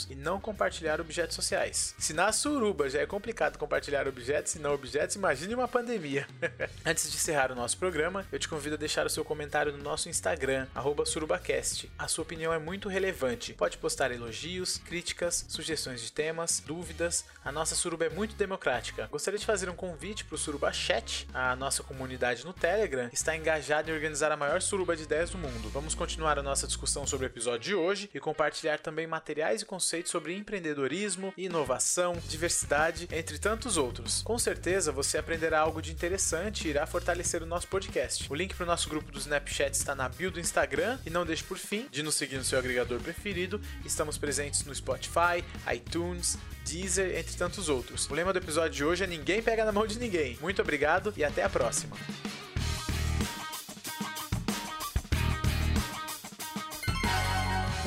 e 0.09 0.15
não 0.15 0.39
compartilhar 0.39 0.99
objetos 1.01 1.35
sociais. 1.35 1.95
Se 1.97 2.13
na 2.13 2.31
suruba 2.31 2.89
já 2.89 3.01
é 3.01 3.05
complicado 3.05 3.57
compartilhar 3.57 4.07
objetos 4.07 4.55
e 4.55 4.59
não 4.59 4.73
objetos, 4.73 5.15
imagine 5.15 5.55
uma 5.55 5.67
pandemia. 5.67 6.27
Antes 6.85 7.09
de 7.09 7.17
encerrar 7.17 7.51
o 7.51 7.55
nosso 7.55 7.77
programa, 7.77 8.25
eu 8.31 8.39
te 8.39 8.47
convido 8.47 8.75
a 8.75 8.77
deixar 8.77 9.05
o 9.05 9.09
seu 9.09 9.23
comentário 9.23 9.71
no 9.71 9.83
nosso 9.83 10.09
Instagram, 10.09 10.67
surubacast. 11.05 11.91
A 11.97 12.07
sua 12.07 12.23
opinião 12.23 12.53
é 12.53 12.59
muito 12.59 12.89
relevante. 12.89 13.53
Pode 13.53 13.77
postar 13.77 14.11
elogios, 14.11 14.77
críticas, 14.77 15.45
sugestões 15.47 16.01
de 16.01 16.11
temas, 16.11 16.61
dúvidas. 16.65 17.25
A 17.43 17.51
nossa 17.51 17.75
suruba 17.75 18.05
é 18.05 18.09
muito 18.09 18.35
democrática. 18.35 19.07
Gostaria 19.11 19.39
de 19.39 19.45
fazer 19.45 19.69
um 19.69 19.75
convite 19.75 20.25
para 20.25 20.35
o 20.35 20.37
Suruba 20.37 20.71
Chat, 20.71 21.27
a 21.33 21.55
nossa 21.55 21.83
comunidade 21.83 22.45
no 22.45 22.53
Telegram, 22.53 23.09
está 23.11 23.35
engajada 23.35 23.89
em 23.89 23.93
organizar 23.93 24.31
a 24.31 24.37
maior 24.37 24.61
suruba 24.61 24.95
de 24.95 25.03
ideias 25.03 25.29
do 25.29 25.37
mundo. 25.37 25.69
Vamos 25.69 25.95
continuar 25.95 26.39
a 26.39 26.43
nossa 26.43 26.67
discussão 26.67 27.05
sobre 27.05 27.25
o 27.25 27.29
episódio 27.29 27.59
de 27.59 27.75
hoje 27.75 28.09
e 28.13 28.19
compartilhar 28.19 28.79
também 28.79 29.07
materiais 29.43 29.61
e 29.61 29.65
conceitos 29.65 30.11
sobre 30.11 30.35
empreendedorismo, 30.35 31.33
inovação, 31.37 32.15
diversidade, 32.29 33.09
entre 33.11 33.37
tantos 33.37 33.75
outros. 33.75 34.21
Com 34.21 34.39
certeza 34.39 34.91
você 34.91 35.17
aprenderá 35.17 35.59
algo 35.59 35.81
de 35.81 35.91
interessante 35.91 36.65
e 36.65 36.69
irá 36.69 36.85
fortalecer 36.85 37.43
o 37.43 37.45
nosso 37.45 37.67
podcast. 37.67 38.31
O 38.31 38.35
link 38.35 38.55
para 38.55 38.63
o 38.63 38.67
nosso 38.67 38.87
grupo 38.87 39.11
do 39.11 39.19
Snapchat 39.19 39.75
está 39.75 39.93
na 39.93 40.07
bio 40.07 40.31
do 40.31 40.39
Instagram 40.39 40.97
e 41.05 41.09
não 41.09 41.25
deixe 41.25 41.43
por 41.43 41.57
fim 41.57 41.87
de 41.91 42.01
nos 42.01 42.15
seguir 42.15 42.37
no 42.37 42.43
seu 42.43 42.57
agregador 42.57 43.01
preferido. 43.01 43.59
Estamos 43.83 44.17
presentes 44.17 44.63
no 44.63 44.73
Spotify, 44.73 45.43
iTunes, 45.73 46.37
Deezer, 46.65 47.17
entre 47.17 47.35
tantos 47.35 47.67
outros. 47.67 48.09
O 48.09 48.13
lema 48.13 48.31
do 48.31 48.39
episódio 48.39 48.71
de 48.71 48.85
hoje 48.85 49.03
é 49.03 49.07
ninguém 49.07 49.41
pega 49.41 49.65
na 49.65 49.73
mão 49.73 49.85
de 49.85 49.99
ninguém. 49.99 50.37
Muito 50.39 50.61
obrigado 50.61 51.13
e 51.17 51.23
até 51.23 51.43
a 51.43 51.49
próxima. 51.49 51.97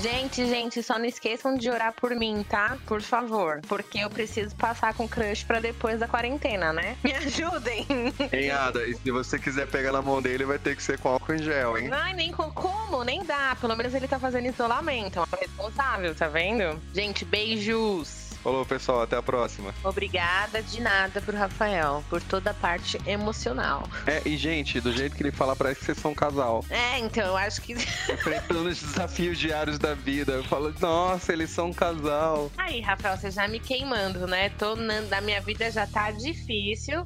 Gente, 0.00 0.46
gente, 0.46 0.82
só 0.82 0.98
não 0.98 1.06
esqueçam 1.06 1.56
de 1.56 1.70
orar 1.70 1.92
por 1.92 2.14
mim, 2.14 2.44
tá? 2.48 2.76
Por 2.86 3.00
favor. 3.00 3.60
Porque 3.66 3.98
eu 3.98 4.10
preciso 4.10 4.54
passar 4.54 4.92
com 4.94 5.08
crush 5.08 5.44
pra 5.44 5.58
depois 5.58 5.98
da 6.00 6.06
quarentena, 6.06 6.72
né? 6.72 6.96
Me 7.02 7.12
ajudem. 7.14 7.86
Hein, 8.32 8.50
Ada? 8.50 8.86
E 8.86 8.94
se 8.94 9.10
você 9.10 9.38
quiser 9.38 9.66
pegar 9.68 9.92
na 9.92 10.02
mão 10.02 10.20
dele, 10.20 10.44
vai 10.44 10.58
ter 10.58 10.76
que 10.76 10.82
ser 10.82 10.98
com 10.98 11.08
álcool 11.08 11.34
em 11.34 11.42
gel, 11.42 11.78
hein? 11.78 11.88
Ai, 11.92 12.12
nem 12.12 12.30
com 12.30 12.50
como, 12.50 13.02
nem 13.04 13.24
dá. 13.24 13.56
Pelo 13.60 13.74
menos 13.74 13.94
ele 13.94 14.06
tá 14.06 14.18
fazendo 14.18 14.46
isolamento. 14.46 15.26
É 15.32 15.36
responsável, 15.40 16.14
tá 16.14 16.28
vendo? 16.28 16.80
Gente, 16.92 17.24
beijos. 17.24 18.25
Falou, 18.46 18.64
pessoal. 18.64 19.02
Até 19.02 19.16
a 19.16 19.22
próxima. 19.22 19.74
Obrigada 19.82 20.62
de 20.62 20.80
nada 20.80 21.20
pro 21.20 21.36
Rafael, 21.36 22.04
por 22.08 22.22
toda 22.22 22.52
a 22.52 22.54
parte 22.54 22.96
emocional. 23.04 23.88
É, 24.06 24.22
e 24.24 24.36
gente, 24.36 24.80
do 24.80 24.92
jeito 24.92 25.16
que 25.16 25.22
ele 25.24 25.32
fala, 25.32 25.56
parece 25.56 25.80
que 25.80 25.86
vocês 25.86 25.98
são 25.98 26.12
um 26.12 26.14
casal. 26.14 26.64
É, 26.70 26.96
então, 27.00 27.26
eu 27.26 27.36
acho 27.36 27.60
que. 27.60 27.72
Enfrentando 28.08 28.68
os 28.68 28.80
desafios 28.80 29.36
diários 29.36 29.80
da 29.80 29.94
vida. 29.94 30.34
Eu 30.34 30.44
falo, 30.44 30.72
nossa, 30.80 31.32
eles 31.32 31.50
são 31.50 31.70
um 31.70 31.74
casal. 31.74 32.48
Aí, 32.56 32.80
Rafael, 32.80 33.16
você 33.16 33.32
já 33.32 33.48
me 33.48 33.58
queimando, 33.58 34.28
né? 34.28 34.48
Tô 34.50 34.76
na, 34.76 35.00
na 35.00 35.20
minha 35.20 35.40
vida 35.40 35.68
já 35.68 35.84
tá 35.84 36.12
difícil. 36.12 37.04